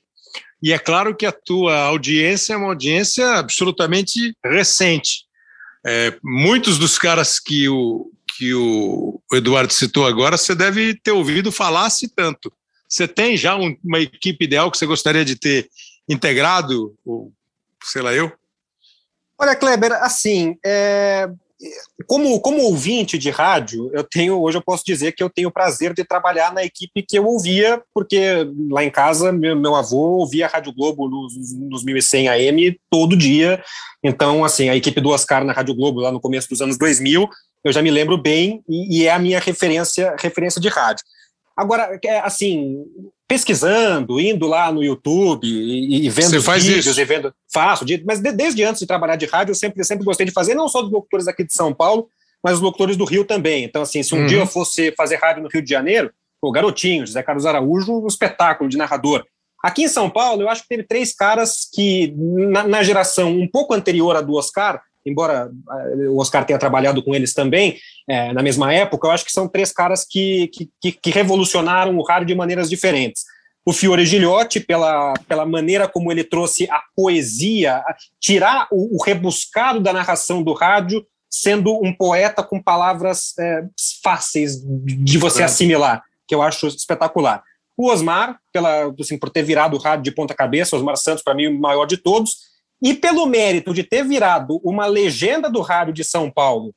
[0.61, 5.25] E é claro que a tua audiência é uma audiência absolutamente recente.
[5.85, 11.51] É, muitos dos caras que o, que o Eduardo citou agora, você deve ter ouvido
[11.51, 12.51] falar se tanto.
[12.87, 15.69] Você tem já um, uma equipe ideal que você gostaria de ter
[16.09, 17.31] integrado, ou
[17.83, 18.31] sei lá eu?
[19.37, 21.29] Olha, Kleber, assim, é,
[22.05, 25.51] como, como ouvinte de rádio, eu tenho hoje eu posso dizer que eu tenho o
[25.51, 30.19] prazer de trabalhar na equipe que eu ouvia, porque lá em casa meu, meu avô
[30.19, 33.63] ouvia a Rádio Globo nos, nos 1100 AM todo dia.
[34.03, 37.27] Então, assim, a equipe do Oscar na Rádio Globo lá no começo dos anos 2000,
[37.63, 41.03] eu já me lembro bem e, e é a minha referência referência de rádio.
[41.55, 42.85] Agora, é, assim,
[43.27, 47.01] pesquisando, indo lá no YouTube e, e vendo Você vídeos isso?
[47.01, 47.33] e vendo.
[47.51, 50.55] Faço, mas de, desde antes de trabalhar de rádio, eu sempre, sempre gostei de fazer,
[50.55, 52.07] não só dos locutores aqui de São Paulo,
[52.41, 53.65] mas os locutores do Rio também.
[53.65, 54.25] Então, assim, se um uhum.
[54.25, 58.07] dia eu fosse fazer rádio no Rio de Janeiro, o Garotinho, José Carlos Araújo, um
[58.07, 59.25] espetáculo de narrador.
[59.63, 63.47] Aqui em São Paulo, eu acho que teve três caras que, na, na geração um
[63.47, 67.77] pouco anterior à do Oscar, embora eh, o Oscar tenha trabalhado com eles também
[68.09, 70.49] é, na mesma época, eu acho que são três caras que,
[70.81, 73.23] que, que revolucionaram o rádio de maneiras diferentes.
[73.65, 77.83] O Fiore Gilhote, pela, pela maneira como ele trouxe a poesia,
[78.17, 83.63] tirar o, o rebuscado da narração do rádio, sendo um poeta com palavras é,
[84.01, 87.43] fáceis de você assimilar, que eu acho espetacular.
[87.75, 91.35] O Osmar, pela, assim, por ter virado o rádio de ponta cabeça, Osmar Santos, para
[91.35, 92.37] mim, o maior de todos,
[92.81, 96.73] e pelo mérito de ter virado uma legenda do rádio de São Paulo,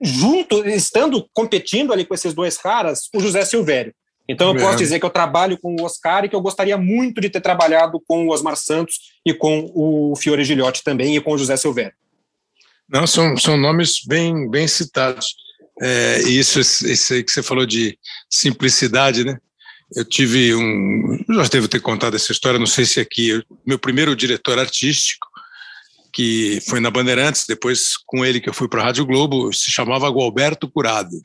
[0.00, 3.94] junto, estando competindo ali com esses dois caras, o José Silvério.
[4.28, 4.60] Então eu é.
[4.60, 7.40] posso dizer que eu trabalho com o Oscar e que eu gostaria muito de ter
[7.40, 11.56] trabalhado com o Osmar Santos e com o Fiore Gilhote também e com o José
[11.56, 11.94] Silvério.
[12.88, 15.34] Não, são, são nomes bem, bem citados.
[15.80, 17.98] É, isso, isso aí que você falou de
[18.30, 19.38] simplicidade, né?
[19.94, 21.18] Eu tive um.
[21.30, 23.42] Já devo ter contado essa história, não sei se aqui.
[23.64, 25.28] Meu primeiro diretor artístico,
[26.12, 29.70] que foi na Bandeirantes, depois com ele que eu fui para a Rádio Globo, se
[29.70, 31.24] chamava Gualberto Curado.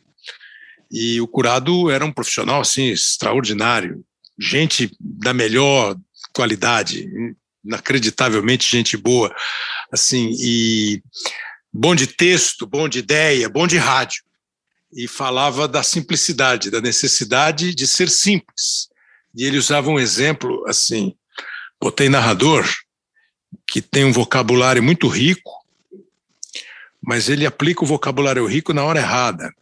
[0.92, 4.04] E o Curado era um profissional assim extraordinário,
[4.40, 5.96] gente da melhor
[6.34, 7.10] qualidade,
[7.64, 9.34] inacreditavelmente gente boa,
[9.92, 11.02] assim, e
[11.74, 14.22] bom de texto, bom de ideia, bom de rádio
[14.94, 18.90] e falava da simplicidade, da necessidade de ser simples.
[19.36, 21.16] E ele usava um exemplo assim:
[21.80, 22.68] botei narrador
[23.68, 25.52] que tem um vocabulário muito rico,
[27.02, 29.54] mas ele aplica o vocabulário rico na hora errada.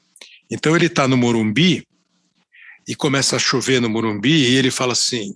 [0.50, 1.88] Então ele está no Morumbi
[2.88, 5.36] e começa a chover no Morumbi e ele fala assim: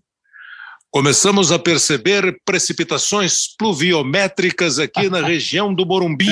[0.94, 6.30] começamos a perceber precipitações pluviométricas aqui na região do Morumbi.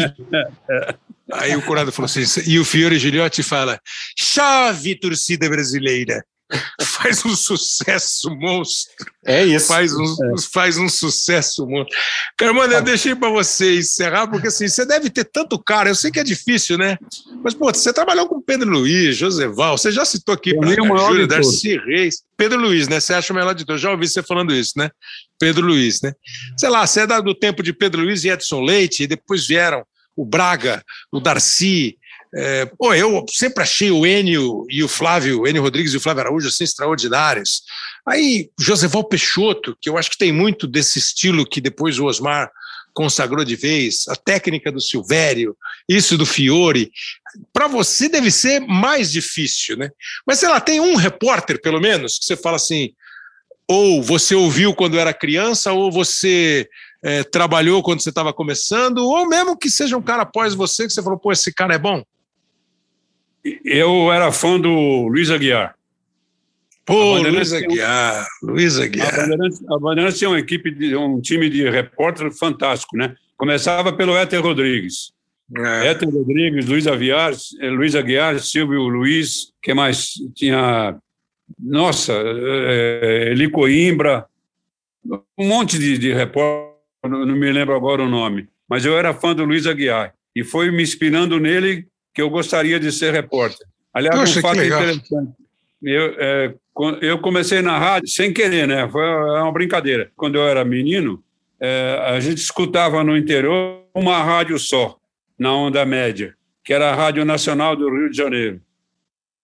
[1.34, 3.80] Aí o Curado falou assim, e o Fiore Gilhote fala:
[4.16, 6.24] chave torcida brasileira.
[6.82, 8.94] faz um sucesso monstro.
[9.26, 9.68] É isso.
[9.68, 10.42] Faz um, é.
[10.52, 11.98] faz um sucesso monstro.
[12.38, 16.12] Carmona, eu deixei para você encerrar, porque assim, você deve ter tanto cara, eu sei
[16.12, 16.98] que é difícil, né?
[17.44, 21.78] Mas, pô, você trabalhou com Pedro Luiz, Joseval, você já citou aqui para Júlio, Darcy
[21.78, 22.24] Reis.
[22.36, 23.00] Pedro Luiz, né?
[23.00, 23.82] Você acha o melhor de todos.
[23.82, 24.90] Já ouvi você falando isso, né?
[25.40, 26.14] Pedro Luiz, né?
[26.58, 29.84] Sei lá, você é do tempo de Pedro Luiz e Edson Leite, e depois vieram
[30.16, 31.98] o Braga, o Darcy,
[32.34, 36.02] é, pô, eu sempre achei o Enio e o Flávio, o Enio Rodrigues e o
[36.02, 37.64] Flávio Araújo assim extraordinários.
[38.08, 42.50] Aí, Joseval Peixoto, que eu acho que tem muito desse estilo que depois o Osmar
[42.94, 45.56] consagrou de vez, a técnica do Silvério,
[45.88, 46.92] isso do Fiore.
[47.54, 49.90] Para você deve ser mais difícil, né?
[50.26, 52.94] Mas sei lá, tem um repórter, pelo menos, que você fala assim,
[53.68, 56.68] ou você ouviu quando era criança, ou você
[57.04, 60.94] é, trabalhou quando você estava começando, ou mesmo que seja um cara após você que
[60.94, 62.04] você falou, pô, esse cara é bom.
[63.66, 65.76] Eu era fã do Luiz Aguiar.
[66.86, 69.14] Pô, Luiz Aguiar, Luiz Aguiar.
[69.70, 73.16] A Bandeirantes, tinha uma equipe, de, um time de repórter fantástico, né?
[73.38, 75.14] Começava pelo Éter Rodrigues.
[75.56, 75.88] É.
[75.88, 80.14] Éter Rodrigues, Luiz Aguiar, eh, Luiz Aguiar, Silvio Luiz, que mais?
[80.34, 80.98] Tinha,
[81.60, 84.26] nossa, é, Eli Coimbra,
[85.38, 86.72] um monte de, de repórter,
[87.04, 90.14] não me lembro agora o nome, mas eu era fã do Luiz Aguiar.
[90.36, 93.68] E foi me inspirando nele que eu gostaria de ser repórter.
[93.94, 95.34] Aliás, Poxa, um fato interessante.
[95.84, 96.54] Eu, é,
[97.02, 98.88] eu comecei na rádio sem querer, né?
[98.90, 100.12] Foi uma brincadeira.
[100.16, 101.24] Quando eu era menino,
[101.60, 104.98] é, a gente escutava no interior uma rádio só,
[105.38, 108.62] na onda média, que era a Rádio Nacional do Rio de Janeiro.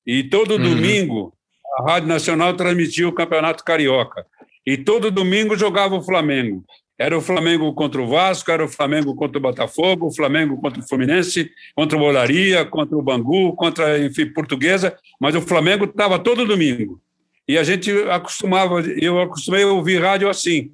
[0.06, 0.64] E todo uhum.
[0.64, 1.34] domingo,
[1.80, 4.26] a Rádio Nacional transmitia o Campeonato Carioca.
[4.65, 6.64] E todo domingo jogava o Flamengo.
[6.99, 10.81] Era o Flamengo contra o Vasco, era o Flamengo contra o Botafogo, o Flamengo contra
[10.81, 16.17] o Fluminense, contra o Olaria, contra o Bangu, contra, enfim, Portuguesa, mas o Flamengo estava
[16.17, 16.99] todo domingo.
[17.47, 20.71] E a gente acostumava, eu acostumei a ouvir rádio assim.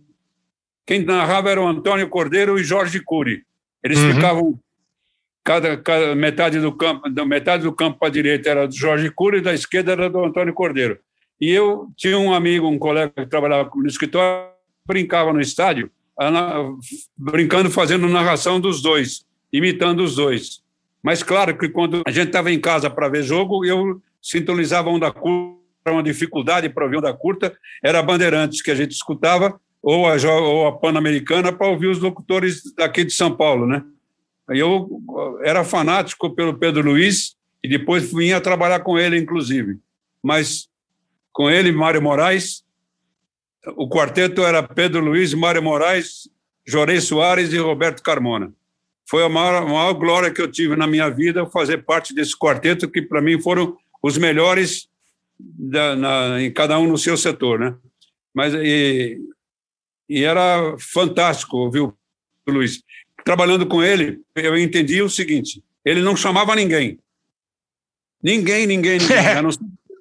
[0.86, 3.44] Quem narrava era o Antônio Cordeiro e Jorge Cury.
[3.84, 4.14] Eles uhum.
[4.14, 4.60] ficavam
[5.44, 9.40] cada, cada, metade do campo, metade do campo para a direita era do Jorge Cury
[9.40, 10.98] e da esquerda era do Antônio Cordeiro.
[11.40, 14.48] E eu tinha um amigo, um colega que trabalhava no escritório,
[14.88, 15.92] brincava no estádio
[17.18, 20.62] brincando, fazendo narração dos dois, imitando os dois.
[21.02, 25.12] Mas claro que quando a gente estava em casa para ver jogo, eu sintonizava onda
[25.12, 30.16] curta, uma dificuldade para ouvir onda curta, era Bandeirantes que a gente escutava, ou a,
[30.40, 33.84] ou a Pan-Americana para ouvir os locutores daqui de São Paulo, né?
[34.48, 35.02] Eu
[35.44, 39.78] era fanático pelo Pedro Luiz e depois vinha trabalhar com ele, inclusive.
[40.22, 40.70] Mas
[41.34, 42.64] com ele, Mário Moraes,
[43.76, 46.30] o quarteto era Pedro Luiz, Mário Moraes,
[46.66, 48.54] Jorei Soares e Roberto Carmona.
[49.06, 52.38] Foi a maior, a maior glória que eu tive na minha vida fazer parte desse
[52.38, 54.88] quarteto, que para mim foram os melhores
[55.40, 57.76] da, na, em cada um no seu setor, né?
[58.34, 59.20] Mas e,
[60.10, 61.96] e era fantástico, viu,
[62.48, 62.82] Luiz?
[63.24, 67.00] Trabalhando com ele, eu entendi o seguinte: ele não chamava ninguém.
[68.22, 69.18] Ninguém, ninguém, ninguém.
[69.18, 69.42] É.
[69.42, 69.50] não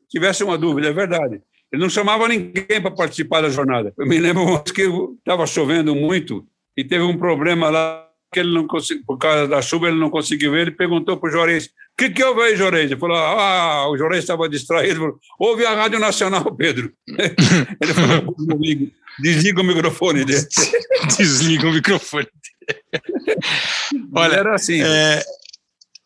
[0.09, 1.41] tivesse uma dúvida, é verdade.
[1.73, 3.95] Ele não chamava ninguém para participar da jornada.
[3.97, 6.47] Eu me lembro que estava chovendo muito
[6.77, 10.09] e teve um problema lá que ele não conseguiu, por causa da chuva, ele não
[10.09, 10.63] conseguiu ver.
[10.63, 12.91] Ele perguntou para o Jorez: O que, que houve aí, Jorez?
[12.91, 15.01] Ele falou: Ah, o Jorez estava distraído.
[15.01, 16.93] Falou, Houve a Rádio Nacional, Pedro.
[17.07, 18.35] ele falou:
[19.19, 20.47] Desliga o microfone dele.
[21.19, 23.03] Desliga o microfone dele.
[24.15, 24.81] Olha, era assim.
[24.83, 25.23] É,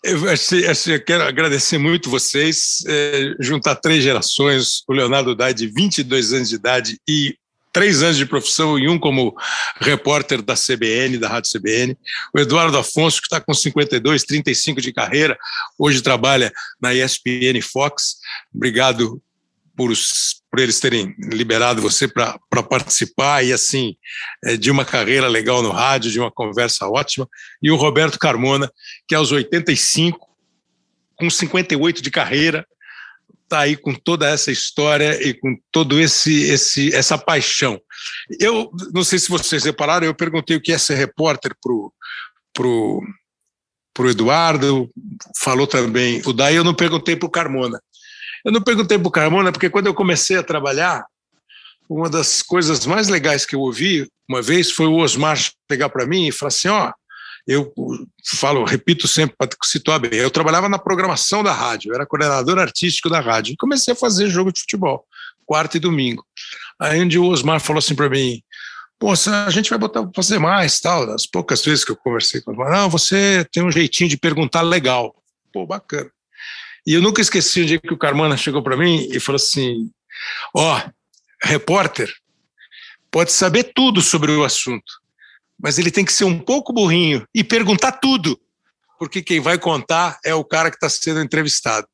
[0.07, 6.49] eu, quero agradecer muito vocês, é, juntar três gerações, o Leonardo Dai de 22 anos
[6.49, 7.37] de idade e
[7.73, 9.37] três anos de profissão e um como
[9.81, 11.95] repórter da CBN, da Rádio CBN.
[12.35, 15.37] O Eduardo Afonso, que está com 52, 35 de carreira,
[15.79, 16.51] hoje trabalha
[16.81, 18.17] na ESPN Fox.
[18.55, 19.21] Obrigado
[19.77, 19.93] por,
[20.51, 23.95] por eles terem liberado você para participar e, assim,
[24.45, 27.29] é, de uma carreira legal no rádio, de uma conversa ótima.
[27.63, 28.71] E o Roberto Carmona,
[29.07, 30.19] que aos 85,
[31.15, 32.67] com 58 de carreira,
[33.45, 37.81] está aí com toda essa história e com todo esse, esse essa paixão.
[38.41, 41.93] Eu não sei se vocês repararam, eu perguntei o que é ser repórter pro,
[43.95, 44.91] pro Eduardo,
[45.39, 47.81] falou também o Daí, eu não perguntei para o Carmona.
[48.47, 51.05] Eu não perguntei para o Carmona, porque quando eu comecei a trabalhar,
[51.91, 55.37] uma das coisas mais legais que eu ouvi uma vez foi o Osmar
[55.67, 56.93] pegar para mim e falar assim: ó,
[57.45, 57.73] eu
[58.25, 62.57] falo, repito sempre para situar bem, eu trabalhava na programação da rádio, eu era coordenador
[62.61, 65.05] artístico da rádio e comecei a fazer jogo de futebol,
[65.45, 66.25] quarta e domingo.
[66.79, 68.41] Aí dia o Osmar falou assim para mim:
[68.97, 71.05] Pô, a gente vai botar fazer mais, tal.
[71.05, 74.63] Das poucas vezes que eu conversei com ele, não, você tem um jeitinho de perguntar
[74.63, 75.17] legal.
[75.53, 76.11] Pô, bacana.
[76.87, 79.91] E eu nunca esqueci o dia que o Carmana chegou para mim e falou assim:
[80.55, 80.81] Ó,
[81.43, 82.13] repórter
[83.11, 84.93] pode saber tudo sobre o assunto,
[85.59, 88.39] mas ele tem que ser um pouco burrinho e perguntar tudo,
[88.99, 91.89] porque quem vai contar é o cara que está sendo entrevistado.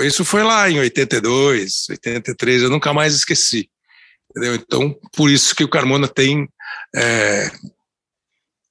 [0.00, 3.70] Isso foi lá em 82, 83, eu nunca mais esqueci.
[4.30, 4.54] Entendeu?
[4.54, 6.48] Então, por isso que o Carmona tem
[6.94, 7.50] é,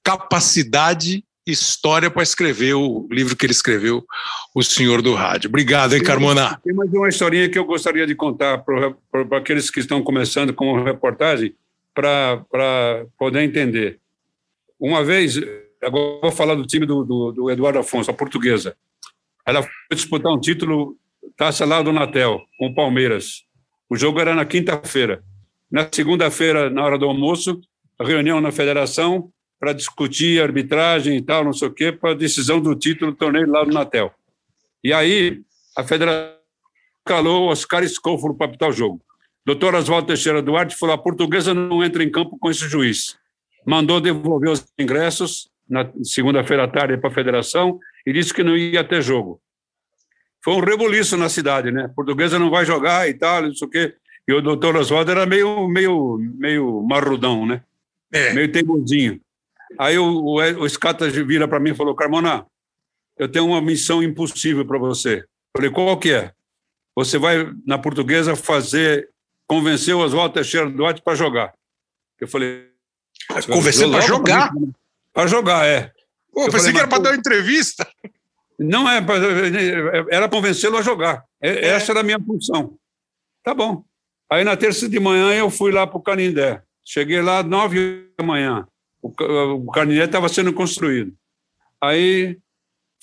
[0.04, 4.04] capacidade história para escrever o livro que ele escreveu,
[4.54, 5.48] O Senhor do Rádio.
[5.48, 6.60] Obrigado, hein, Carmona?
[6.64, 10.82] Tem mais uma historinha que eu gostaria de contar para aqueles que estão começando com
[10.82, 11.54] reportagem,
[11.94, 13.98] para poder entender.
[14.78, 15.36] Uma vez,
[15.82, 18.76] agora vou falar do time do, do, do Eduardo Afonso, a portuguesa.
[19.44, 20.96] Ela foi disputar um título,
[21.36, 23.42] taça lá do Natel, com o Palmeiras.
[23.90, 25.22] O jogo era na quinta-feira.
[25.70, 27.60] Na segunda-feira, na hora do almoço,
[28.00, 32.60] reunião na federação, para discutir arbitragem e tal, não sei o quê, para a decisão
[32.60, 34.12] do título do torneio lá no Natel.
[34.82, 35.42] E aí
[35.76, 36.38] a federação
[37.04, 39.00] calou Oscar Escóforo para apitar o jogo.
[39.44, 43.16] Doutor Oswaldo Teixeira Duarte falou: a portuguesa não entra em campo com esse juiz.
[43.66, 48.56] Mandou devolver os ingressos na segunda-feira à tarde para a federação e disse que não
[48.56, 49.40] ia ter jogo.
[50.44, 51.86] Foi um rebuliço na cidade, né?
[51.86, 53.94] A portuguesa não vai jogar e tal, não sei o quê.
[54.26, 57.62] E o doutor Oswaldo era meio, meio, meio marrudão, né?
[58.12, 58.32] É.
[58.34, 59.20] Meio teimosinho.
[59.76, 62.46] Aí o, o, o Scata vira para mim e falou: Carmona,
[63.16, 65.24] eu tenho uma missão impossível para você.
[65.56, 66.32] Falei: qual que é?
[66.96, 69.10] Você vai, na portuguesa, fazer,
[69.46, 71.52] convencer o Oswaldo Teixeira Duarte para jogar.
[72.20, 72.70] Eu falei:
[73.46, 74.52] Convencer para jogar?
[75.12, 75.92] Para jogar, é.
[76.32, 77.86] Pô, eu pensei falei, que era para dar uma entrevista.
[78.58, 79.04] Não é,
[80.10, 81.24] era convencê-lo a jogar.
[81.40, 81.68] É, é.
[81.68, 82.76] Essa era a minha função.
[83.42, 83.84] Tá bom.
[84.30, 86.62] Aí na terça de manhã eu fui lá para o Canindé.
[86.84, 88.66] Cheguei lá nove da manhã
[89.02, 91.14] o, o estava sendo construído.
[91.82, 92.38] Aí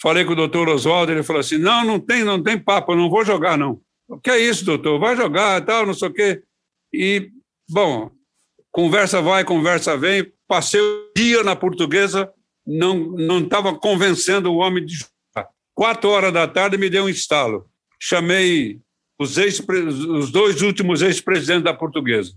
[0.02, 3.10] falei com o doutor Oswaldo, ele falou assim: não, não tem, não tem papo, não
[3.10, 3.82] vou jogar, não.
[4.08, 5.00] O que é isso, doutor?
[5.00, 6.44] Vai jogar tal, não sei o quê.
[6.94, 7.32] E,
[7.70, 8.12] bom,
[8.72, 10.32] conversa vai, conversa vem.
[10.48, 12.32] Passei o dia na portuguesa,
[12.66, 15.50] não estava convencendo o homem de jogar.
[15.74, 17.68] Quatro horas da tarde me deu um estalo.
[18.00, 18.80] Chamei
[19.20, 22.34] os, ex, os dois últimos ex-presidentes da portuguesa.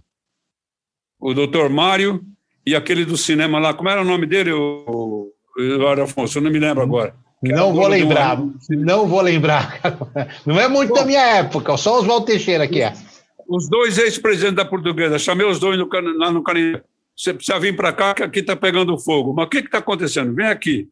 [1.20, 2.24] O doutor Mário
[2.68, 6.36] e aquele do cinema lá, como era o nome dele, o Eduardo Afonso?
[6.36, 7.14] Eu não me lembro agora.
[7.42, 8.38] Não vou lembrar,
[8.68, 9.80] não vou lembrar.
[10.44, 12.92] Não é muito Bom, da minha época, só os Oswaldo Teixeira que é.
[13.48, 15.88] Os dois ex-presidentes da Portuguesa, chamei os dois no,
[16.18, 16.82] lá no Canindé.
[17.16, 19.32] Você precisa vir para cá, que aqui está pegando fogo.
[19.32, 20.34] Mas o que está acontecendo?
[20.34, 20.88] Vem aqui.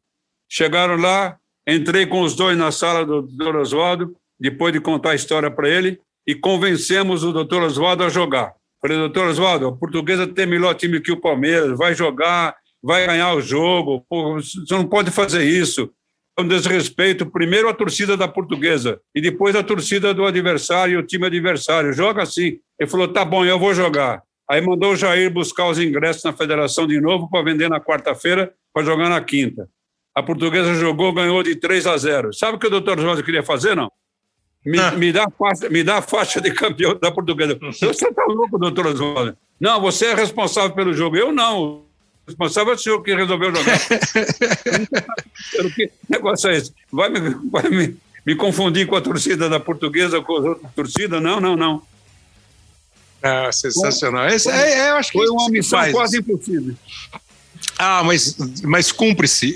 [0.49, 1.37] Chegaram lá,
[1.69, 5.69] entrei com os dois na sala do doutor Oswaldo, depois de contar a história para
[5.69, 8.55] ele, e convencemos o doutor Oswaldo a jogar.
[8.87, 13.35] Falei, doutor Oswaldo, a portuguesa tem melhor time que o Palmeiras, vai jogar, vai ganhar
[13.35, 15.91] o jogo, pô, você não pode fazer isso.
[16.39, 20.97] É um desrespeito, primeiro a torcida da portuguesa e depois a torcida do adversário e
[20.97, 21.93] o time adversário.
[21.93, 22.61] Joga assim.
[22.79, 24.23] Ele falou, tá bom, eu vou jogar.
[24.49, 28.55] Aí mandou o Jair buscar os ingressos na federação de novo para vender na quarta-feira,
[28.73, 29.69] para jogar na quinta.
[30.15, 32.33] A portuguesa jogou, ganhou de 3 a 0.
[32.33, 33.91] Sabe o que o doutor Oswaldo queria fazer, não?
[34.67, 34.91] Me, ah.
[34.91, 37.57] me, dá faixa, me dá a faixa de campeão da portuguesa.
[37.61, 39.37] Você está louco, doutor Oswaldo?
[39.61, 41.17] Não, você é responsável pelo jogo.
[41.17, 41.63] Eu não.
[41.63, 41.87] O
[42.27, 43.79] responsável é o senhor que resolveu jogar.
[45.73, 46.73] que negócio é esse?
[46.91, 51.21] Vai, me, vai me, me confundir com a torcida da portuguesa, com a outra torcida?
[51.21, 51.81] Não, não, não.
[53.23, 54.27] Ah, sensacional.
[54.27, 55.93] Esse, é, é, eu acho que foi uma missão faz.
[55.93, 56.75] quase impossível.
[57.79, 59.55] Ah, mas, mas cumpre-se.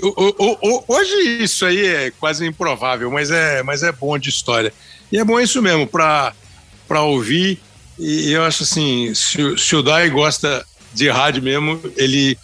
[0.87, 4.73] Hoje isso aí é quase improvável, mas é, mas é bom de história.
[5.11, 6.33] E é bom isso mesmo, para
[7.03, 7.59] ouvir.
[7.99, 12.37] E eu acho assim, se, se o Dai gosta de rádio mesmo, ele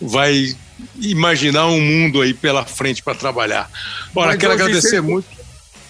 [0.00, 0.54] vai
[1.00, 3.70] imaginar um mundo aí pela frente para trabalhar.
[4.12, 5.26] Bora, quero agradecer muito.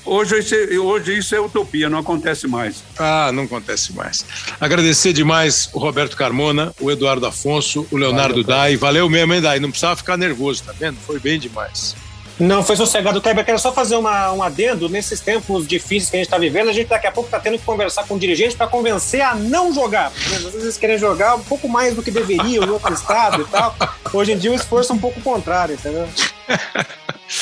[0.06, 0.34] Hoje,
[0.78, 2.84] hoje isso é utopia, não acontece mais.
[2.98, 4.24] Ah, não acontece mais.
[4.60, 8.76] Agradecer demais o Roberto Carmona, o Eduardo Afonso, o Leonardo Valeu, Dai.
[8.76, 9.58] Valeu mesmo, hein, Dai?
[9.58, 10.98] Não precisava ficar nervoso, tá vendo?
[11.06, 11.96] Foi bem demais.
[12.38, 13.44] Não, foi sossegado, Kleber.
[13.44, 14.88] Quero só fazer uma, um adendo.
[14.88, 17.58] Nesses tempos difíceis que a gente está vivendo, a gente daqui a pouco está tendo
[17.58, 20.12] que conversar com o dirigente para convencer a não jogar.
[20.16, 23.44] Às vezes eles querem jogar um pouco mais do que deveriam em outro estado e
[23.44, 23.76] tal.
[24.12, 26.08] Hoje em dia o esforço é um pouco contrário, entendeu?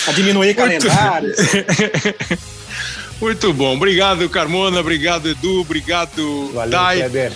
[0.07, 1.35] A diminuir calendário.
[3.21, 3.75] Muito bom.
[3.75, 4.81] Obrigado, Carmona.
[4.81, 5.61] Obrigado, Edu.
[5.61, 6.99] Obrigado, Valeu, Dai.
[6.99, 7.33] Kleber.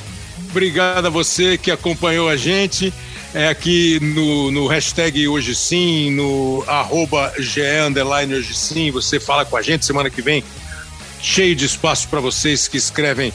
[0.50, 2.92] Obrigado a você que acompanhou a gente
[3.36, 7.60] é aqui no, no hashtag Hoje Sim, no arroba GE
[8.34, 10.42] Hoje Sim, você fala com a gente semana que vem,
[11.20, 13.30] cheio de espaço para vocês que escrevem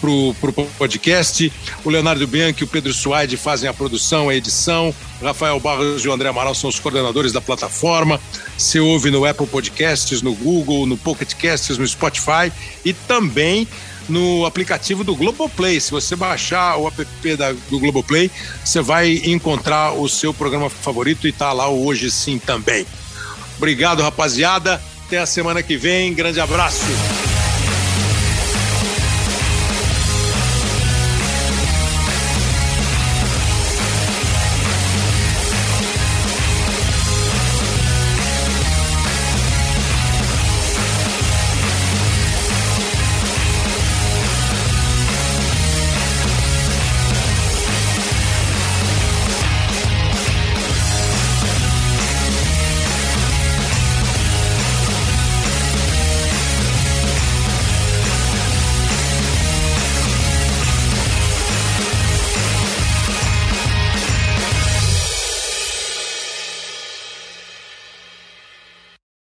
[0.00, 1.52] pro, pro podcast.
[1.84, 4.92] O Leonardo Bianchi e o Pedro Suaide fazem a produção, a edição.
[5.22, 8.20] Rafael Barros e o André Amaral são os coordenadores da plataforma.
[8.58, 12.50] Você ouve no Apple Podcasts, no Google, no Pocket Casts, no Spotify
[12.84, 13.68] e também
[14.08, 15.80] no aplicativo do Globoplay.
[15.80, 18.30] Se você baixar o app da, do Globoplay,
[18.64, 22.86] você vai encontrar o seu programa favorito e tá lá hoje sim também.
[23.56, 24.80] Obrigado, rapaziada.
[25.06, 26.12] Até a semana que vem.
[26.14, 26.84] Grande abraço.